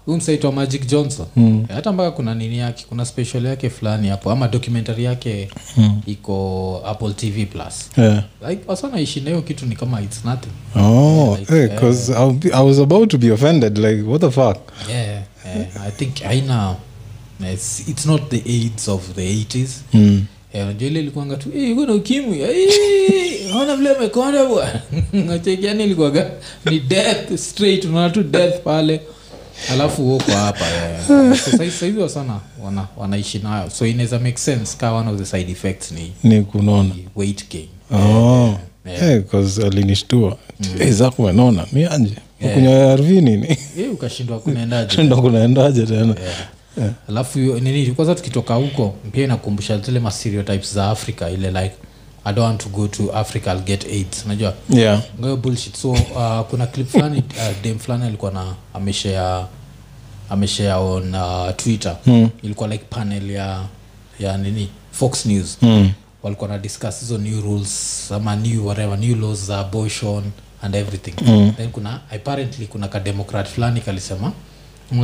huu 0.07 0.17
msaitwa 0.17 0.53
magic 0.53 0.87
johnson 0.87 1.27
mm. 1.37 1.67
hata 1.69 1.93
mpaka 1.93 2.11
kuna 2.11 2.35
nini 2.35 2.59
yake 2.59 2.85
kuna 2.89 3.05
special 3.05 3.45
yake 3.47 3.71
fulani 3.71 4.09
hapo 4.09 4.31
ama 4.31 4.49
documentary 4.49 5.05
yake 5.05 5.49
mm. 5.77 6.01
iko 6.07 6.83
apple 6.87 7.13
tv 7.13 7.47
plus 7.47 7.91
yeah. 7.97 8.25
like 8.49 8.63
wasanaishi 8.67 9.21
na 9.21 9.31
hiyo 9.31 9.43
kitu 9.43 9.67
ni 9.67 9.77
kama 9.77 10.01
its 10.01 10.25
nothing 10.25 10.81
oh 10.81 11.37
like, 11.41 11.53
hey, 11.55 11.69
be- 12.33 12.53
i 12.55 12.67
was 12.67 12.79
about 12.79 13.11
to 13.11 13.19
be 13.19 13.31
offended 13.31 13.79
like 13.79 14.03
what 14.03 14.21
the 14.21 14.31
fuck 14.31 14.57
yeah, 14.91 15.07
yeah. 15.07 15.87
i 15.87 15.91
think 15.91 16.23
haina 16.23 16.77
it's, 17.53 17.89
it's 17.89 18.07
not 18.07 18.29
the 18.31 18.43
aids 18.47 18.89
of 18.89 19.15
the 19.15 19.33
80s 19.45 19.69
mm. 19.93 20.25
Eh, 20.53 20.63
unajua 20.65 20.89
ile 20.89 21.01
ilikuanga 21.01 21.37
tu 21.37 21.49
"Eh, 21.57 21.75
kuna 21.75 21.93
ukimwi. 21.93 22.41
Eh, 22.41 23.57
ona 23.57 23.77
vile 23.77 23.97
amekonda 23.97 24.45
bwana 24.47 24.81
nachekiani 25.27 25.85
ilikuwaga 25.85 26.31
ni 26.71 26.81
death 26.81 27.37
straight 27.37 27.85
unaona 27.85 28.11
tu 28.11 28.23
death 28.23 28.61
pale. 28.63 29.01
Alafu 29.73 30.15
uko 30.17 30.33
hapa 30.33 30.65
saizi 31.81 31.99
wasana 31.99 32.41
wana, 32.65 32.87
wanaishi 32.97 33.39
nayo. 33.39 33.71
So 33.71 33.87
inaweza 33.87 34.19
make 34.19 34.37
sense 34.39 34.77
ka 34.77 34.93
one 34.93 35.11
of 35.11 35.19
the 35.19 35.25
side 35.27 35.53
effects 35.53 35.93
ni 35.93 36.13
ni 36.23 36.43
kunona. 36.43 36.91
weight 37.17 37.45
gain. 37.51 37.69
Oh. 38.03 38.59
Alinishtua. 39.67 40.37
Eh, 40.81 40.93
zak 40.93 41.19
umenona? 41.19 41.67
Mi 41.73 41.85
anje 41.85 42.15
ukunywa 42.43 42.93
arv 42.93 43.11
nini? 43.11 43.57
Ukashindwa 43.93 44.39
kunaendaje 44.41 44.97
kunaendaje 45.23 45.87
tena? 45.87 46.15
Yeah. 46.23 46.49
Alafu 47.09 47.39
hiyo 47.39 47.61
nini 47.61 47.87
kwanza 47.87 48.15
tukitoka 48.15 48.55
huko 48.55 48.95
pia 49.13 49.25
inakumbusha 49.25 49.79
zile 49.79 50.01
mastereotypes 50.01 50.75
za 50.75 50.91
africa 50.91 51.23
ile 51.35 51.49
like 51.51 51.75
i 52.25 52.33
don't 52.35 52.47
want 52.49 52.63
to 52.63 52.69
go 52.69 52.89
to 52.89 53.13
africa 53.17 53.47
I'll 53.47 53.61
get 53.65 53.85
aids. 53.87 54.23
Unajua? 54.25 54.55
Yeah. 54.71 55.03
Ngayo 55.21 55.37
bullshit. 55.37 55.77
So 55.77 55.91
uh, 55.91 56.41
kuna 56.51 56.67
clip 56.67 56.89
fulani 56.89 57.19
uh, 57.19 57.63
dem 57.63 57.79
fulani 57.79 58.05
alikuwa 58.05 58.31
na 58.31 58.55
ameshea 58.75 59.47
ameshea 60.31 60.79
on 60.79 61.15
uh, 61.15 61.51
twitter. 61.57 61.97
Mm. 62.07 62.29
ilikuwa 62.43 62.69
like 62.69 62.85
panel 62.91 63.31
ya 63.31 63.61
ya 64.21 64.37
nini 64.39 64.69
fox 64.93 65.27
news. 65.27 65.59
Mm. 65.63 65.91
walikuwa 66.23 66.49
na 66.49 66.59
discuss 66.59 67.01
hizo 67.01 67.19
new 67.19 67.41
rules 67.41 68.13
ama 68.13 68.37
new 68.37 68.67
whatever 68.67 68.99
new 68.99 69.17
laws 69.17 69.47
za 69.47 69.59
abortion 69.59 70.23
and 70.63 70.75
everything. 70.75 71.15
Mm. 71.27 71.53
then 71.57 71.71
kuna 71.71 72.01
apparently 72.15 72.67
kuna 72.67 72.89
kademokrat 72.89 73.49
fulani 73.49 73.81
kalisema 73.81 74.33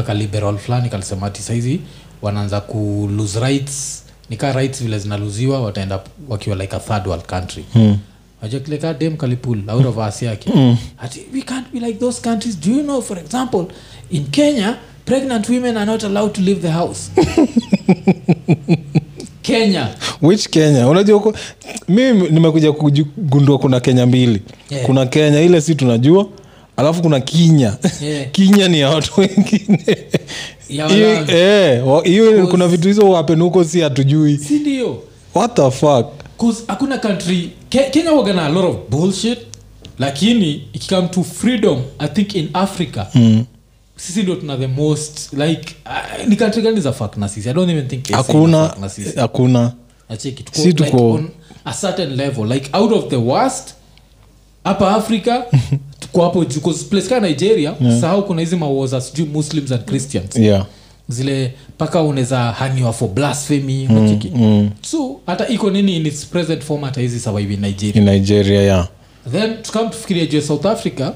kaliberal 0.07 0.59
fulani 0.59 0.89
kalisema 0.89 1.26
ati 1.26 1.43
saizi 1.43 1.81
wanaanza 2.22 2.61
ku 2.61 3.11
lose 3.16 3.41
rights. 3.41 4.03
Nikaa 4.31 4.53
rights 4.53 4.83
vile 4.83 4.99
zinaluziwa 4.99 5.61
wataenda 5.62 6.01
wakiwa 6.28 6.57
like 6.57 6.76
a 6.76 6.78
third 6.81 7.07
world 7.07 7.24
country. 7.26 7.64
Mm. 7.74 7.99
ajakileka 8.43 8.95
dem 8.95 9.16
kalipul 9.16 9.59
out 9.70 9.87
of 9.87 9.97
us 10.09 10.22
yake. 10.22 10.51
Mm. 10.55 10.76
ati 10.99 11.20
we 11.35 11.43
can't 11.43 11.72
be 11.72 11.81
like 11.81 11.99
those 11.99 12.20
countries. 12.22 12.61
Do 12.61 12.70
you 12.70 12.83
know 12.83 13.03
for 13.03 13.18
example 13.18 13.64
in 14.11 14.24
kenya 14.24 14.76
pregnant 15.05 15.49
women 15.49 15.76
are 15.76 15.87
not 15.87 16.05
allowed 16.05 16.33
to 16.33 16.41
leave 16.41 16.61
the 16.61 16.70
house. 16.70 17.11
Kenya. 19.43 19.89
Which 20.22 20.49
kenya? 20.51 20.89
Unajua 20.89 21.16
uko- 21.16 21.35
mi 21.89 22.12
nimekuja 22.12 22.72
kugundua 22.72 23.59
kuna 23.59 23.81
kenya 23.81 24.07
mbili. 24.07 24.43
Yeah. 24.70 24.87
kuna 24.87 25.07
kenya 25.07 25.41
ile 25.41 25.61
si 25.61 25.74
tunajua 25.74 26.26
alafu 26.81 27.03
kuna 27.03 27.20
kinya. 27.20 27.76
Yeah. 28.01 28.31
kinya 28.33 28.68
ni 28.68 28.81
ya 28.81 28.89
watu 28.91 29.20
wengine. 29.20 29.97
Hiyo- 30.68 31.31
eh, 31.31 31.83
hiyo 32.05 32.47
kuna 32.47 32.68
vitu 32.68 32.89
hizo 32.89 33.11
wapen 33.11 33.41
huko 33.43 33.64
si 33.64 33.81
hatujui. 33.81 34.39
Si 34.39 34.83
what 35.35 35.55
the 35.55 35.70
fuck? 35.70 36.07
Hakuna 36.66 36.99
country. 36.99 37.51
Ke, 37.68 37.78
kenya 37.91 38.12
wagana 38.12 38.47
a 38.47 38.49
lot 38.49 38.68
of 38.68 38.76
bullshit 38.91 39.39
lakini 39.99 40.53
ikikam 40.72 41.09
to 41.09 41.22
freedom 41.22 41.83
i 41.99 42.09
think 42.09 42.35
in 42.35 42.49
africa. 42.53 43.05
Mm. 43.14 43.45
sisi 43.97 44.22
ndio 44.22 44.35
tuna 44.35 44.57
the 44.57 44.66
most 44.66 45.33
like 45.33 45.74
uh, 45.87 46.28
ni 46.28 46.37
country 46.37 46.62
gani 46.62 46.81
za 46.81 46.93
fuck 46.93 47.16
na 47.16 47.28
sisi? 47.28 47.51
I 47.51 47.53
don't 47.53 47.70
even 47.70 47.89
think 47.89 48.11
hakuna 48.11 48.74
hakuna. 49.16 49.72
Acheki, 50.09 50.43
tuko, 50.43 50.59
Si 50.59 50.68
like, 50.68 50.85
tuko- 50.85 51.12
on 51.14 51.28
a 51.64 51.72
certain 51.72 52.16
level. 52.16 52.47
Like 52.53 52.70
out 52.72 52.93
of 52.93 53.09
the 53.09 53.16
worst 53.16 53.74
hapa 54.64 54.95
africa 54.97 55.43
tuko 56.01 56.22
hapo 56.22 56.44
juu 56.44 56.61
place 56.90 57.09
kaa 57.09 57.20
nigeria 57.20 57.74
sahau 58.01 58.26
kuna 58.26 58.40
hizi 58.40 58.57
mawoza 58.57 59.01
sijui 59.01 59.26
muslims 59.26 59.72
and 59.72 59.84
christians. 59.84 60.36
Yeah. 60.36 60.66
Zile 61.09 61.53
mpaka 61.68 62.03
unaweza 62.03 62.38
haniwa 62.38 62.92
for 62.92 63.09
blasphemy 63.09 63.86
mm, 63.88 63.96
unacheki. 63.96 64.28
mm. 64.34 64.70
so 64.82 65.20
hata 65.26 65.48
iko 65.48 65.70
nini 65.70 65.96
in 65.96 66.07
its 66.07 66.26
present 66.26 66.62
form 66.62 66.82
hata 66.82 67.01
hizi 67.01 67.20
survive 67.20 67.55
in 67.55 67.61
nigeria. 67.61 67.94
In 68.03 68.05
nigeria 68.05 68.62
yeah. 68.62 68.88
Then 69.32 69.62
tukam 69.62 69.90
tufikiria 69.90 70.26
juu 70.26 70.36
ya 70.36 70.42
south 70.42 70.66
africa 70.66 71.12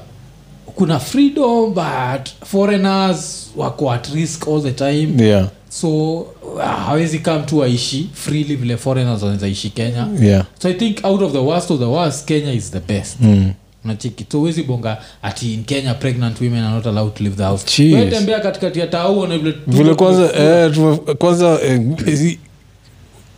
kuna 0.75 0.99
freedom 0.99 1.73
but 1.73 2.29
foreigners 2.45 3.49
wako 3.55 3.91
at 3.91 4.07
risk 4.13 4.47
all 4.47 4.61
the 4.63 4.71
time. 4.71 5.23
Yeah. 5.23 5.47
So 5.69 6.17
uh, 6.19 6.61
hawezi 6.85 7.19
kam 7.19 7.45
tu 7.45 7.63
aishi 7.63 8.09
freely 8.13 8.55
vile 8.55 8.77
foreigners 8.77 9.21
wanaweza 9.21 9.47
ishi 9.47 9.69
kenya. 9.69 10.07
Yeah. 10.21 10.45
So 10.61 10.69
i 10.69 10.73
think 10.73 10.97
out 11.05 11.21
of 11.21 11.31
the 11.31 11.37
worst 11.39 11.71
of 11.71 11.79
the 11.79 11.85
worst 11.85 12.25
kenya 12.27 12.51
is 12.53 12.71
the 12.71 12.79
best. 12.79 13.17
Mm. 13.21 13.53
Nachiki 13.85 14.25
so 14.31 14.37
huwezi 14.39 14.63
bonga 14.63 14.97
ati 15.23 15.53
in 15.53 15.63
kenya 15.63 15.93
pregnant 15.93 16.41
women 16.41 16.63
are 16.63 16.75
not 16.75 16.87
allowed 16.87 17.13
to 17.13 17.23
leave 17.23 17.35
the 17.35 17.43
house 17.43 17.65
tembea 18.09 18.39
katikati 18.39 18.79
ya 18.79 18.87
tau 18.87 19.27
na 19.27 19.37
vile 19.37 19.55
vile 19.67 19.95
kwanza 19.95 20.29
eh, 20.33 20.71
kwanza 21.17 21.59
eh, 21.65 21.81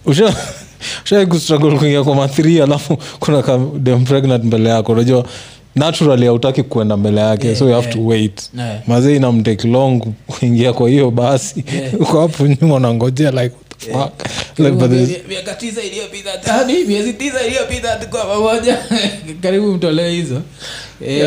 usha 0.05 0.33
kuingia 1.57 2.03
kwa 2.03 2.15
mathiri 2.15 2.61
alafu 2.61 2.97
kuna 3.19 3.43
dem 3.79 4.03
pregnant 4.05 4.43
mbele 4.43 4.69
yako 4.69 4.91
unajua 4.91 5.25
naturally 5.75 6.25
hautaki 6.25 6.63
kuenda 6.63 6.97
mbele 6.97 7.21
yake 7.21 7.47
Yeah, 7.47 7.59
so 7.59 7.65
you 7.65 7.73
have 7.73 7.87
yeah. 7.87 7.97
to 7.97 8.05
wait 8.05 8.49
Yeah. 8.57 8.79
mazee 8.87 9.15
inamtake 9.15 9.67
long 9.67 10.01
kuingia 10.27 10.73
kwa 10.73 10.89
hiyo 10.89 11.11
basi 11.11 11.63
Yeah. 11.75 11.93
uko 12.01 12.21
hapo 12.21 12.47
nyuma 12.47 12.75
unangojea 12.75 13.31
like 13.31 13.55
there's- 14.87 15.27
miaka 15.29 15.53
tisa 15.53 15.81
iliyopita 15.81 16.37
tani 16.37 16.83
miezi 16.83 17.13
tisa 17.13 17.45
iliyopita 17.47 17.95
tuko 17.95 18.17
pamoja. 18.17 18.77
Karibu 19.43 19.73
mtolee 19.73 20.11
hizo. 20.11 20.41
Eh, 21.07 21.19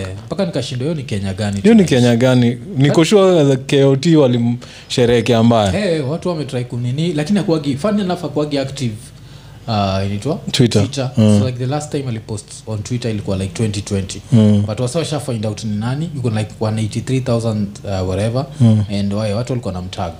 Eh, 0.00 0.06
mpaka 0.26 0.46
nikashindwa 0.46 0.84
hiyo 0.84 0.94
ni 0.94 1.02
kenya 1.02 1.34
gani 1.34 1.60
hiyo 1.60 1.74
ni 1.74 1.84
kenya 1.84 2.16
gani? 2.16 2.58
Nikoshua 2.76 3.56
kot 3.56 4.06
walimsherehekea 4.06 5.42
mbaya. 5.42 5.70
Hey, 5.70 6.00
watu 6.00 6.28
wametrai 6.28 6.64
kunini 6.64 7.12
lakini 7.12 7.38
akuagi 7.38 7.76
enough 8.00 8.24
akuagi 8.24 8.58
active 8.58 8.94
uh, 9.68 10.06
inaitwa? 10.06 10.38
Twitter. 10.52 11.10
so 11.16 11.46
like 11.46 11.58
the 11.58 11.66
last 11.66 11.90
time 11.92 12.08
alipost 12.08 12.44
on 12.66 12.78
twitter 12.82 13.10
ilikuwa 13.10 13.36
like 13.36 13.62
2020 13.64 14.18
Mm. 14.32 14.62
but 14.66 14.80
wasa 14.80 14.98
washa 14.98 15.20
find 15.20 15.46
out 15.46 15.64
ni 15.64 15.76
nani? 15.76 16.10
Yuko 16.16 16.30
like 16.30 16.50
183000 16.60 17.64
uh, 18.02 18.08
whatever. 18.08 18.46
And 19.00 19.12
wae 19.12 19.32
watu 19.34 19.52
walikuwa 19.52 19.74
na 19.74 19.82
mtag. 19.82 20.12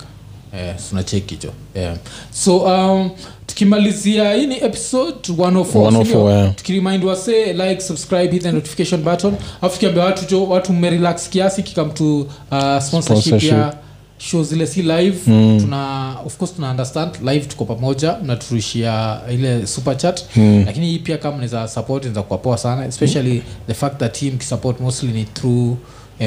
Eh, 0.53 0.75
sunacheki 0.89 1.37
yeah. 1.75 1.97
so 2.31 2.57
um, 2.57 3.09
tukimalizia 3.45 4.33
hii 4.33 4.47
ni 4.47 4.57
episode 4.63 5.15
104, 5.29 5.63
104, 5.63 6.29
yeah. 6.31 6.55
tukiremind 6.55 7.03
wase 7.03 7.53
like 7.53 7.81
subscribe 7.81 8.31
hit 8.31 8.43
the 8.43 8.51
notification 8.51 9.01
button. 9.03 9.33
Afu 9.61 9.73
tukiambia 9.73 10.03
watu 10.03 10.25
jo 10.25 10.43
watu 10.47 10.73
mmerelax 10.73 11.29
kiasi 11.29 11.63
kikam 11.63 11.91
to 11.91 12.19
uh, 12.21 12.27
sponsorship, 12.51 12.91
Sponsorship. 12.91 13.51
ya 13.51 13.73
show 14.21 14.43
zile 14.43 14.67
si 14.67 14.81
live 14.81 15.17
Mm. 15.27 15.57
tuna 15.61 16.15
of 16.25 16.37
course 16.37 16.53
tuna 16.55 16.71
understand. 16.71 17.11
Live 17.25 17.45
tuko 17.45 17.65
pamoja 17.65 18.15
mnaturushia 18.23 19.19
ile 19.31 19.67
super 19.67 19.97
chat. 19.97 20.23
Mm. 20.35 20.63
lakini 20.65 20.85
hii 20.85 20.99
pia 20.99 21.17
kama 21.17 21.37
niza 21.37 21.67
support 21.67 22.05
niza 22.05 22.21
kuwa 22.21 22.39
poa 22.39 22.57
sana 22.57 22.85
especially 22.85 23.41
the 23.67 23.73
fact 23.73 23.97
that 23.99 24.19
team 24.19 24.37
kisupport 24.37 24.79
mostly 24.79 25.09
ni 25.11 25.23
through 25.23 25.77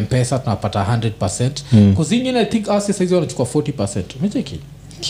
mpesa 0.02 0.38
tunapata 0.38 0.80
100 0.84 1.50
Mm. 1.72 1.94
kuzingine 1.94 2.40
i 2.40 2.46
think 2.46 2.68
asi 2.68 2.92
saizi 2.92 3.14
wanachukua 3.14 3.46
40 3.46 4.16
umecheki? 4.20 4.60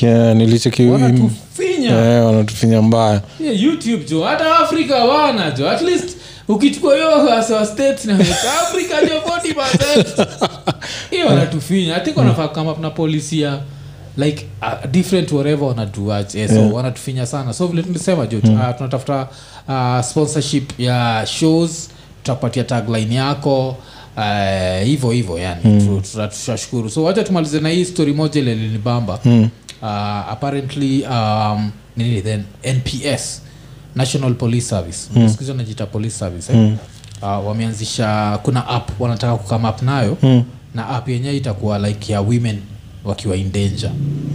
Yeah, 0.01 0.37
nilicheki 0.37 0.87
wanatufinya. 0.87 2.16
Eh, 2.76 2.83
mbaya. 2.83 3.20
Yeah, 3.41 3.62
youtube 3.62 4.05
jo 4.11 4.24
hata 4.24 4.59
afrika 4.59 5.05
wana 5.05 5.51
jo. 5.51 5.70
At 5.70 5.83
least 5.83 6.16
ukichukua 6.49 6.95
hiyo 6.95 7.33
asewa 7.35 7.66
state 7.66 8.05
na 8.05 8.14
afrika 8.62 8.95
jo 9.03 9.20
40 9.20 9.55
hiyo 11.13 11.27
wanatufinya 11.27 11.97
i 11.97 12.01
think 12.05 12.17
wanafaa 12.17 12.49
kama 12.49 12.75
na 12.81 12.91
polisi 12.91 13.41
ya 13.41 13.61
like 14.17 14.47
uh, 14.63 14.91
different 14.91 15.33
whatever 15.33 15.69
wanaduaje 15.69 16.39
yeah, 16.39 16.51
so 16.51 16.57
Yeah. 16.57 16.75
wanatufinya 16.75 17.27
sana 17.27 17.53
so 17.53 17.67
vile 17.67 17.83
tulisema 17.83 18.27
jo 18.27 18.39
uh, 18.39 18.45
tunatafuta 18.77 19.29
uh, 19.69 20.01
sponsorship 20.05 20.81
ya 20.81 21.27
shows 21.27 21.91
tutapatia 22.23 22.65
tagline 22.65 23.15
yako 23.15 23.69
uh, 24.17 24.85
hivyo 24.85 25.11
hivyo 25.11 25.39
yani 25.39 25.61
mm. 25.65 26.03
tutashukuru 26.03 26.91
so 26.91 27.05
wacha 27.05 27.25
tumalize 27.25 27.61
na 27.61 27.69
hii 27.69 27.85
story 27.85 28.13
moja 28.13 28.41
ile 28.41 28.55
linibamba 28.55 29.19
Mm. 29.25 29.49
uh, 29.83 29.89
apparently 30.33 31.05
um, 31.11 31.71
nini 31.97 32.23
then 32.23 32.43
nps 32.77 33.43
national 33.95 34.35
police 34.35 34.67
service 34.67 34.99
mm. 35.15 35.29
skuhizi 35.29 35.51
wanajita 35.51 35.87
police 35.87 36.15
service 36.19 36.53
eh? 36.53 36.59
Mm. 36.59 36.77
uh, 37.23 37.47
wameanzisha 37.49 38.39
kuna 38.43 38.67
app 38.69 39.01
wanataka 39.01 39.37
kukama 39.37 39.71
up 39.71 39.83
nayo 39.83 40.17
Mm. 40.23 40.45
Na 40.75 40.89
app 40.89 41.09
yenyewe 41.09 41.37
itakuwa 41.37 41.79
like 41.79 42.12
ya 42.12 42.20
women 42.20 42.59
wakiwa 43.05 43.37
in 43.37 43.53
danger 43.53 43.91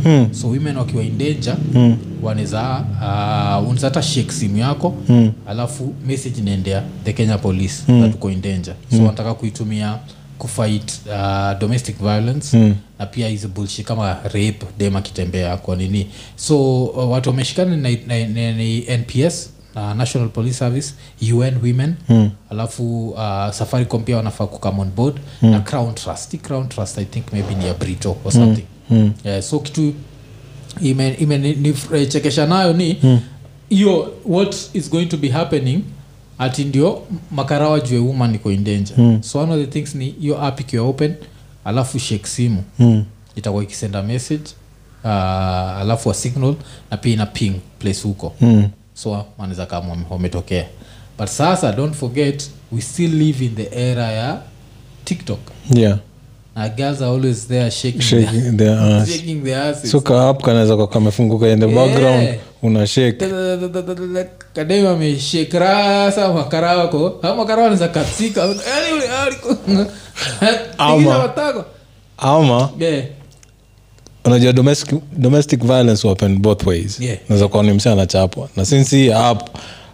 Mm. 0.05 0.27
so 0.33 0.47
women 0.47 0.77
wakiwa 0.77 1.03
in 1.03 1.17
danger 1.17 1.57
Mm. 1.73 1.97
wanaweza 2.21 2.85
uh, 3.01 3.63
unaweza 3.63 3.87
hata 3.87 4.01
shake 4.01 4.31
simu 4.31 4.57
yako 4.57 4.95
hmm. 5.07 5.31
alafu 5.47 5.93
message 6.07 6.39
inaendea 6.39 6.83
the 7.03 7.13
kenya 7.13 7.37
police 7.37 7.73
hmm. 7.85 8.01
that 8.03 8.15
uko 8.15 8.31
in 8.31 8.41
danger 8.41 8.73
so 8.91 8.97
wanataka 8.97 9.33
kuitumia 9.33 9.97
kufight 10.37 10.91
uh, 11.07 11.59
domestic 11.59 11.97
violence 11.97 12.57
Mm. 12.57 12.75
na 12.99 13.05
pia 13.05 13.27
hizi 13.27 13.47
bulshi 13.47 13.83
kama 13.83 14.13
rape 14.23 14.59
dem 14.77 14.95
akitembea 14.95 15.57
kwa 15.57 15.75
nini 15.75 16.07
so 16.35 16.83
uh, 16.85 17.11
watu 17.11 17.29
wameshikana 17.29 17.77
na, 17.77 17.89
na, 18.07 18.27
na, 18.27 18.51
na 18.53 18.97
nps 18.97 19.49
uh, 19.77 19.93
national 19.97 20.29
police 20.29 20.57
service 20.57 20.93
un 21.21 21.55
women 21.63 21.95
Mm. 22.09 22.29
alafu 22.49 23.09
uh, 23.09 23.49
safaricom 23.51 24.03
pia 24.03 24.17
wanafaa 24.17 24.45
kukam 24.47 24.79
on 24.79 24.89
board 24.95 25.15
mm. 25.41 25.49
na 25.51 25.59
crown 25.59 25.93
trust 25.95 26.31
Hii 26.31 26.37
crown 26.37 26.67
trust 26.69 26.97
i 26.97 27.05
think 27.05 27.33
maybe 27.33 27.55
ni 27.55 27.65
ya 27.67 27.73
brito 27.73 28.17
or 28.25 28.31
something 28.31 28.65
Mm. 28.89 29.11
yeah, 29.23 29.41
so 29.41 29.59
kitu 29.59 29.93
imenichekesha 31.19 32.45
nayo 32.45 32.73
ni 32.73 32.97
hiyo 33.69 34.13
what 34.25 34.55
is 34.73 34.89
going 34.91 35.05
to 35.05 35.17
be 35.17 35.29
happening 35.29 35.81
ati 36.37 36.63
ndio 36.65 37.01
makarawa 37.31 37.79
jue 37.79 37.99
woman 37.99 38.35
iko 38.35 38.51
in 38.51 38.63
danger 38.63 38.97
Mm. 38.99 39.23
so 39.23 39.39
one 39.39 39.53
of 39.53 39.59
the 39.59 39.67
things 39.67 39.95
ni 39.95 40.05
hiyo 40.09 40.41
app 40.45 40.59
ikiwa 40.59 40.85
open 40.87 41.13
alafu 41.65 41.99
shake 41.99 42.27
simu 42.27 42.63
Mm. 42.79 43.03
itakuwa 43.35 43.63
ikisenda 43.63 44.03
message 44.03 44.43
uh, 45.03 45.09
alafu 45.81 46.09
wa 46.09 46.15
signal 46.15 46.55
na 46.91 46.97
pia 46.97 47.13
ina 47.13 47.25
ping 47.25 47.53
place 47.79 48.01
huko 48.03 48.33
Mm. 48.41 48.69
So 49.03 49.25
wanaweza 49.37 49.65
kama 49.65 49.89
wame- 49.89 50.05
wametokea 50.09 50.65
but 51.19 51.27
sasa 51.27 51.71
don't 51.71 51.95
forget 51.95 52.49
we 52.71 52.81
still 52.81 53.11
live 53.11 53.45
in 53.45 53.55
the 53.55 53.89
era 53.91 54.11
ya 54.11 54.37
tiktok 55.05 55.39
Yeah. 55.75 55.97
na 56.55 56.69
girls 56.69 57.01
are 57.01 57.11
always 57.11 57.47
there 57.47 57.71
shaking, 57.71 58.01
Shaking 58.01 58.57
their 58.57 58.79
ass. 58.79 59.09
shaking 59.09 59.43
their 59.43 59.57
asses. 59.61 59.91
so 59.91 60.01
kaap 60.01 60.41
kanaweza 60.43 60.75
kwa 60.77 60.87
kamefunguka 60.87 61.47
in 61.49 61.59
the 61.59 61.65
Yeah. 61.69 61.75
background 61.87 62.29
una 62.63 62.87
shake 62.87 63.25
kadem 64.53 64.87
ameshake 64.87 65.59
rasa 65.59 66.33
makara 66.33 66.77
wako 66.77 67.19
Ha, 67.21 67.35
makara 67.35 67.61
wanaweza 67.61 67.87
katsika 67.87 68.45
ule- 68.45 68.61
aliko- 69.23 69.57
Ama. 70.77 71.33
Ama 72.17 72.69
Yeah. 72.79 73.03
Unajua 74.27 74.53
domestic, 74.53 74.95
domestic 75.17 75.63
violence 75.63 76.07
open 76.07 76.37
both 76.39 76.63
ways 76.67 76.99
Yeah. 76.99 77.17
naweza 77.29 77.47
kuwa 77.47 77.63
ni 77.63 77.71
mse 77.73 77.89
anachapwa 77.89 78.49
na 78.55 78.65
sinsi 78.65 78.95
hii 78.97 79.11
app 79.11 79.49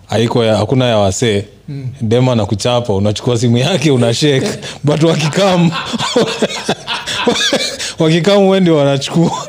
haiko 0.08 0.42
hakuna 0.44 0.86
ya 0.86 0.98
wasee 0.98 1.44
mm. 1.70 1.88
dema 2.02 2.36
na 2.36 2.46
kuchapa 2.46 2.94
unachukua 2.94 3.38
simu 3.38 3.58
yake 3.58 3.92
unashek 3.92 4.44
but 4.84 5.04
wakikam 5.04 5.72
wakikam 8.00 8.48
wendi 8.48 8.70
wanachukua 8.72 9.48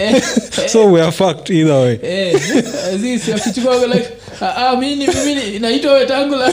Eh, 0.00 0.22
so 0.68 0.86
we 0.92 1.02
are 1.02 1.12
fucked 1.12 1.50
either 1.50 1.74
way 1.74 1.98
eh, 2.02 2.40
Aziz, 2.94 3.28
akichukua 3.28 3.86
like, 3.86 4.08
"Ah, 4.40 4.54
ah, 4.68 4.76
mimi 4.76 5.06
mimi 5.24 5.58
naitwa 5.58 5.92
wetangula 5.92 6.52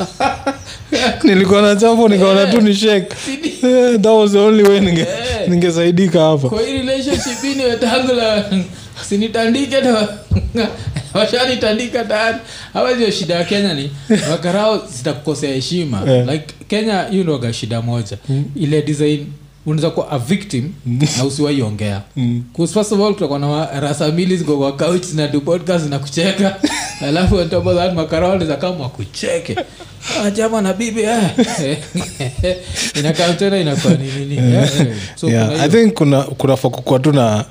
nilikuwa 1.24 1.62
na 1.62 1.76
chapo 1.76 2.08
nikaona 2.08 2.46
tu 2.46 2.60
ni 2.60 2.74
shake. 2.74 3.16
Eh, 3.64 4.00
that 4.00 4.06
was 4.12 4.32
the 4.32 4.38
only 4.38 4.62
way 4.62 4.80
ninge, 4.80 5.00
Eh. 5.00 5.48
ningesaidika 5.48 6.20
hapa. 6.20 6.48
Kwa 6.48 6.62
hii 6.62 6.72
relationship 6.78 7.42
hii 7.42 7.54
ni 7.54 7.64
wetangula 7.64 8.44
sinitandike 9.08 9.80
na 9.80 10.08
washanitandika 11.14 12.04
tayari. 12.04 12.38
Hawa 12.72 12.92
ndio 12.94 13.10
shida 13.10 13.34
ya 13.34 13.44
kenya 13.44 13.74
ni 13.74 13.90
wakarao 14.30 14.82
zitakukosea 14.96 15.54
heshima. 15.54 16.02
Yeah. 16.10 16.28
like 16.28 16.44
kenya 16.68 17.02
hiyo 17.10 17.24
ndoga 17.24 17.52
shida 17.52 17.82
moja. 17.82 18.16
Ile 18.56 18.82
design 18.82 19.26
unaweza 19.66 19.90
kuwa 19.90 20.10
a 20.10 20.18
victim 20.18 20.72
na 21.16 21.24
usiwaiongea 21.24 22.02
Because 22.16 22.74
first 22.74 22.92
of 22.92 23.00
all 23.00 23.14
kutakuwa 23.14 23.38
na 23.38 23.46
wa- 23.46 23.80
rasa 23.80 24.08
mbili 24.08 24.36
ziko 24.36 24.56
kwa 24.58 24.72
couch 24.72 25.12
na 25.14 25.28
do 25.28 25.40
podcast 25.40 25.90
na 25.90 25.98
kucheka. 25.98 26.56
Alafu 27.08 27.36
on 27.36 27.50
top 27.50 27.66
of 27.66 27.76
that 27.76 27.94
makarao 27.94 28.38
za 28.38 28.56
kama 28.56 28.78
wakucheke. 28.78 29.56
Ah, 30.20 30.30
jama 30.30 30.60
na 30.60 30.72
bibi 30.72 31.02
eh. 31.02 31.78
inakaa 32.98 33.32
tena 33.32 33.58
inakuwa 33.58 33.94
ni 33.94 34.12
nini? 34.12 34.36
Eh, 34.36 34.70
eh. 34.80 34.86
so 35.14 35.28
yeah, 35.28 35.48
kuna 35.48 35.62
i 35.62 35.68
think 35.68 35.94
kuna 35.94 36.22
kunafaa 36.22 36.68
kukuwa 36.68 36.98
tu 36.98 37.12
na 37.12 37.44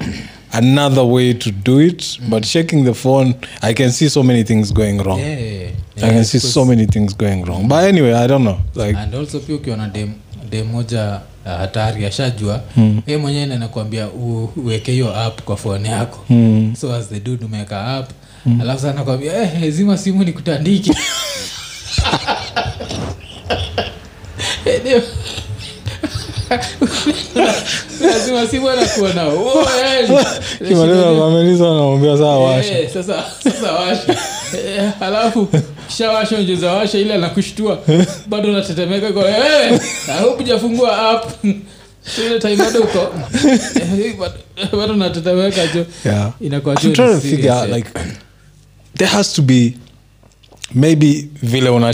another 0.51 1.03
way 1.03 1.33
to 1.33 1.51
do 1.65 1.81
it 1.81 2.21
but 2.29 2.45
shaking 2.45 2.85
the 2.85 2.93
phone 2.93 3.35
i 3.61 3.73
can 3.73 3.91
see 3.91 4.09
so 4.09 4.23
many 4.23 4.43
things 4.43 4.73
going 4.73 4.99
wrong. 4.99 5.19
Yeah, 5.19 5.39
i 5.39 5.73
yeah, 5.95 6.13
can 6.13 6.23
see 6.23 6.39
so 6.39 6.65
many 6.65 6.85
things 6.85 7.17
going 7.17 7.43
wrong. 7.43 7.67
But 7.67 7.77
anyway 7.77 8.13
i 8.13 8.27
don't 8.27 8.43
know 8.43 8.57
like 8.75 8.99
and 8.99 9.15
also 9.15 9.39
pia 9.39 9.55
ukiona 9.55 9.87
na 9.87 10.07
dem 10.51 10.67
moja 10.67 11.19
uh, 11.45 11.51
hatari 11.51 12.05
ashajua 12.05 12.61
mm. 12.77 13.01
e 13.07 13.17
mwenyewe 13.17 13.45
nanakwambia 13.45 14.07
uweke 14.57 14.91
hiyo 14.91 15.15
app 15.19 15.41
kwa 15.41 15.57
fone 15.57 15.89
yako 15.89 16.19
mm. 16.29 16.73
so 16.81 16.93
as 16.95 17.09
the 17.09 17.19
dude 17.19 17.45
umeweka 17.45 17.85
app 17.87 18.09
mm. 18.45 18.61
alafu 18.61 18.81
sana 18.81 18.93
nakwambia 18.93 19.33
eh, 19.43 19.71
zima 19.71 19.97
simu 19.97 20.23
ni 20.23 20.33
kutandiki 20.33 20.91
Eh, 24.65 25.01
lazima 28.01 28.47
simu 28.47 28.69
anakuona 28.69 29.27
"Oh, 29.27 29.61
eh." 29.85 30.09
kimaliza 30.67 31.07
ameliza 31.09 31.65
anamwambia 31.65 32.17
saa 32.17 32.23
washa 32.23 32.79
Eh, 32.79 32.89
sasa 32.93 33.15
washa 33.73 34.15
Eh, 34.67 34.91
halafu 34.99 35.47
kishawasha 35.91 36.37
washa 36.73 36.97
ile 36.99 37.13
anakushtua 37.13 37.79
bado 38.29 38.51
natetemeka 38.51 39.13
kwa 39.13 39.31
hey, 39.31 39.77
hujafungua 40.37 41.09
app. 41.11 41.31
Bado 44.75 44.95
jo 45.73 45.85
inakuwa 46.41 46.75
there 48.97 49.11
has 49.11 49.33
to 49.33 49.41
be 49.41 49.73
maybe 50.73 51.29
vile 51.43 51.69
una 51.69 51.93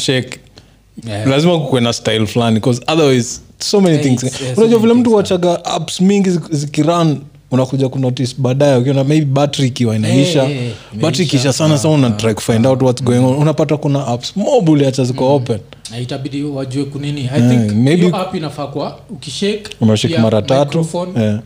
Yeah. 1.08 1.28
lazima 1.28 1.60
kukuwe 1.60 1.82
na 1.82 1.94
style 1.94 2.28
fulani 2.28 2.56
because 2.60 2.82
otherwise 2.88 3.40
so 3.60 3.82
many 3.82 3.96
Yeah, 3.96 4.06
things. 4.08 4.24
it's- 4.24 4.44
yeah, 4.44 4.56
so 4.56 4.62
unajua 4.62 4.80
vile 4.80 4.94
mtu 4.94 5.14
wachaga 5.14 5.66
apps 5.66 6.02
mingi 6.02 6.30
zik- 6.30 6.56
zikiran 6.56 7.22
unakuja 7.52 7.90
kunotice 7.90 8.36
baadaye 8.38 8.78
ukiona 8.78 9.04
maybe 9.04 9.26
battery 9.26 9.68
ikiwa 9.68 9.96
inaisha. 9.96 10.44
Hey, 10.44 10.56
hey, 10.58 10.72
battery 11.02 11.24
ikiisha 11.26 11.54
sana 11.54 11.78
sana 11.78 11.94
una 11.94 12.10
try 12.10 12.34
kufind 12.34 12.66
out 12.68 12.82
what's 12.82 13.04
going 13.04 13.18
on. 13.18 13.36
unapata 13.38 13.78
kuna 13.78 14.08
apps 14.08 14.38
mob 14.38 14.70
uliacha 14.70 15.04
ziko 15.04 15.36
open. 15.36 15.60
Na 15.92 16.00
itabidi 16.00 16.44
wajue 16.44 16.84
kunini. 16.86 17.22
I 17.22 17.24
yeah, 17.24 17.50
think 17.50 17.72
maybe- 17.72 18.16
app 18.16 18.36
inafaa 18.36 18.68
kwa 18.68 19.00
ukishake 19.10 19.64
unashake 19.82 20.18
mara 20.18 20.42
tatu. 20.42 20.88
yeah, 21.18 21.40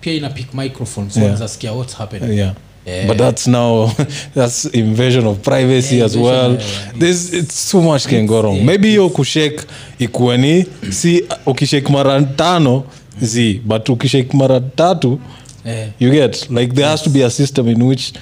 pia 0.00 0.12
ina 0.12 0.30
pick 0.30 0.54
microphone 0.54 1.10
so 1.10 1.20
Yeah. 1.20 1.76
what's 1.76 1.96
happening. 1.96 2.38
Yeah. 2.38 2.52
Yeah. 2.86 3.06
but 3.06 3.16
that's 3.16 3.46
now 3.46 3.90
that's 4.34 4.64
invasion 4.72 5.26
of 5.26 5.38
privacy 5.38 5.94
Yeah, 5.96 6.06
as 6.06 6.14
invasion, 6.14 6.22
well. 6.22 6.50
yeah, 6.52 6.70
yeah. 6.84 6.98
There's, 6.98 7.32
it's 7.34 7.70
too 7.70 7.80
much 7.82 8.06
can 8.08 8.26
go 8.26 8.42
wrong. 8.42 8.54
Yeah, 8.54 8.66
maybe 8.66 8.88
hiyo 8.88 9.08
kushake 9.08 9.60
ikuwe 9.98 10.38
ni 10.38 10.64
si 10.90 11.24
ukishake 11.46 11.92
mara 11.92 12.22
tano 12.22 12.84
zi 13.20 13.60
but 13.64 13.88
ukishake 13.88 14.36
mara 14.36 14.60
tatu 14.60 15.20
eh. 15.66 15.88
you 16.00 16.10
get 16.10 16.50
like 16.50 16.74
there 16.74 16.88
has 16.88 17.02
to 17.02 17.10
be 17.10 17.24
a 17.24 17.30
system 17.30 17.68
in 17.68 17.82
which 17.82 18.12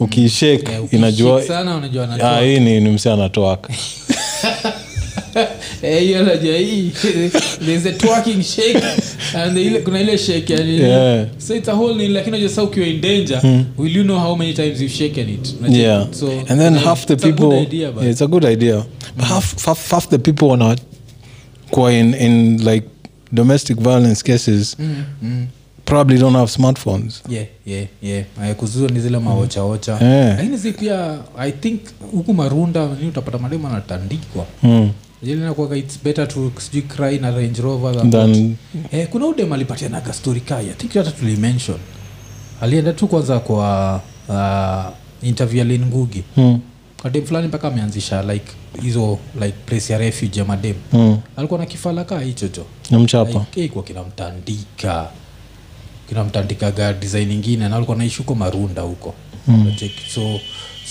ukishake 0.00 0.70
yeah, 0.70 0.94
inajua 0.94 1.42
sana 1.42 1.82
ah, 2.22 2.40
hii 2.40 2.60
ni, 2.60 2.80
ni 2.80 2.90
mse 2.90 3.12
anatoaka 3.12 3.72
hiyo 6.00 6.22
najua 6.22 6.56
hii 6.56 6.90
there's 7.66 7.86
a 7.86 7.92
twerking 7.92 8.42
shake 8.42 8.80
and 9.34 9.54
the 9.54 9.62
ile, 9.62 9.80
kuna 9.80 10.00
ile 10.00 10.18
shake 10.18 10.52
yani. 10.52 10.78
Yeah. 10.80 11.26
so 11.38 11.54
it's 11.54 11.68
a 11.68 11.72
whole 11.74 11.94
nini 11.94 12.14
lakini 12.14 12.32
unajua 12.32 12.48
sasa 12.48 12.62
ukiwa 12.62 12.86
in 12.86 13.00
danger 13.00 13.64
will 13.78 13.96
you 13.96 14.04
know 14.04 14.18
how 14.18 14.36
many 14.36 14.54
times 14.54 14.80
you've 14.80 14.94
shaken 14.96 15.28
it? 15.28 15.54
Unajua? 15.60 15.78
yeah. 15.78 16.06
So 16.12 16.30
and 16.48 16.60
then 16.60 16.74
half 16.74 17.06
the 17.06 17.12
it's 17.12 17.24
a 17.24 17.26
people 17.32 17.62
idea, 17.62 17.92
but- 17.92 18.02
yeah, 18.02 18.10
it's 18.12 18.22
a 18.22 18.26
good 18.26 18.44
idea. 18.44 18.84
But 19.16 19.24
half, 19.26 19.64
half, 19.64 19.90
half 19.90 20.08
the 20.08 20.18
people 20.18 20.44
wanna 20.48 20.76
kuwa 21.70 21.92
in, 21.92 22.14
in 22.14 22.64
like 22.64 22.86
domestic 23.32 23.76
violence 23.76 24.22
cases 24.22 24.76
Mm, 24.78 25.04
mm. 25.22 25.46
Probably 25.88 26.18
don't 26.18 26.36
have 26.36 26.50
smartphones. 26.50 27.22
Yeah 27.28 27.46
yeah 27.66 27.86
yeah. 28.02 28.24
Aya, 28.40 28.54
ni 28.92 29.00
zile 29.00 29.18
maochaocha 29.18 29.98
Eh. 30.02 30.36
lakini 30.36 30.56
zi 30.56 30.72
pia 30.72 31.18
i 31.38 31.52
think 31.52 31.80
huku 32.12 32.34
marunda 32.34 32.88
ni 33.00 33.08
utapata 33.08 33.38
mademu 33.38 33.66
anatandikwa. 33.68 34.46
Mm. 34.62 34.90
ilinakuaga 35.22 35.76
its 35.76 35.98
better 36.04 36.28
to 36.28 36.52
sijui 36.58 36.82
cry 36.82 37.18
na 37.18 37.30
range 37.30 37.62
rover 37.62 37.94
than 37.96 38.10
Than- 38.10 38.52
eh, 38.92 39.08
kuna 39.10 39.26
udem 39.26 39.52
alipatianaga 39.52 40.12
story 40.12 40.40
kai. 40.40 40.66
I 40.66 40.74
think 40.74 40.92
hata 40.94 41.10
tulimention 41.10 41.78
alienda 42.60 42.92
tu 42.92 43.08
kwanza 43.08 43.38
kwa 43.38 44.00
uh, 44.28 45.28
interview 45.28 45.62
alin 45.62 45.84
ngugi. 45.86 46.22
Mm. 46.36 46.60
kadem 47.02 47.24
fulani 47.24 47.48
mpaka 47.48 47.68
ameanzisha 47.68 48.22
like 48.22 48.52
hizo 48.82 49.18
like 49.40 49.54
place 49.66 49.92
ya 49.92 49.98
refuge 49.98 50.38
ya 50.38 50.44
madem. 50.44 50.74
Mm. 50.92 51.18
alikuwa 51.36 51.60
na 51.60 51.66
kifala 51.66 52.04
kaa 52.04 52.20
hichocho 52.20 52.64
namchapa 52.90 53.46
like, 53.56 53.68
kwa 53.68 53.82
kinamtandika 53.82 55.08
kinamtandikaga 56.08 56.92
design 56.92 57.30
ingine 57.32 57.68
na 57.68 57.76
alikuwa 57.76 57.96
naishi 57.96 58.18
huko 58.18 58.34
marunda 58.34 58.82
huko. 58.82 59.14
Mm. 59.48 59.72
so 60.14 60.40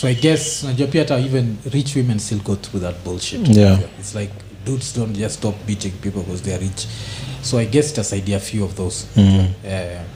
so 0.01 0.07
i 0.07 0.15
guess 0.15 0.63
najua 0.63 0.87
pia 0.87 1.01
hata 1.01 1.19
even 1.19 1.55
rich 1.71 1.95
women 1.95 2.19
still 2.19 2.39
go 2.39 2.55
through 2.55 2.83
that 2.83 2.95
bullshit. 3.05 3.57
Yeah. 3.57 3.79
it's 3.99 4.15
like 4.15 4.31
dudes 4.65 4.93
don't 4.97 5.17
just 5.17 5.35
stop 5.35 5.55
beating 5.67 5.91
people 5.91 6.19
because 6.19 6.43
they 6.43 6.53
are 6.53 6.63
rich. 6.63 6.87
So 7.41 7.57
i 7.59 7.65
guess 7.65 7.91
itasaidia 7.91 8.39
few 8.39 8.65
of 8.65 8.73
those. 8.75 9.05
Mm. 9.15 9.39
uh, 9.39 9.45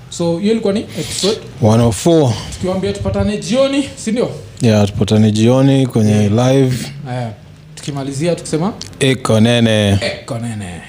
so 0.09 0.37
hiyo 0.39 0.51
ilikuwa 0.51 0.73
ni 0.73 0.79
episode. 0.79 1.37
104 1.63 2.31
tukiwambia 2.53 2.93
tupatane 2.93 3.37
jioni 3.37 3.89
sindio 3.95 4.31
yeah 4.61 4.87
tupatane 4.87 5.31
jioni 5.31 5.87
kwenye 5.87 6.29
live. 6.29 6.87
Uh, 7.05 7.27
tukimalizia 7.75 8.35
tukisema 8.35 8.73
ekonene 8.99 9.89
ekonene 10.01 10.81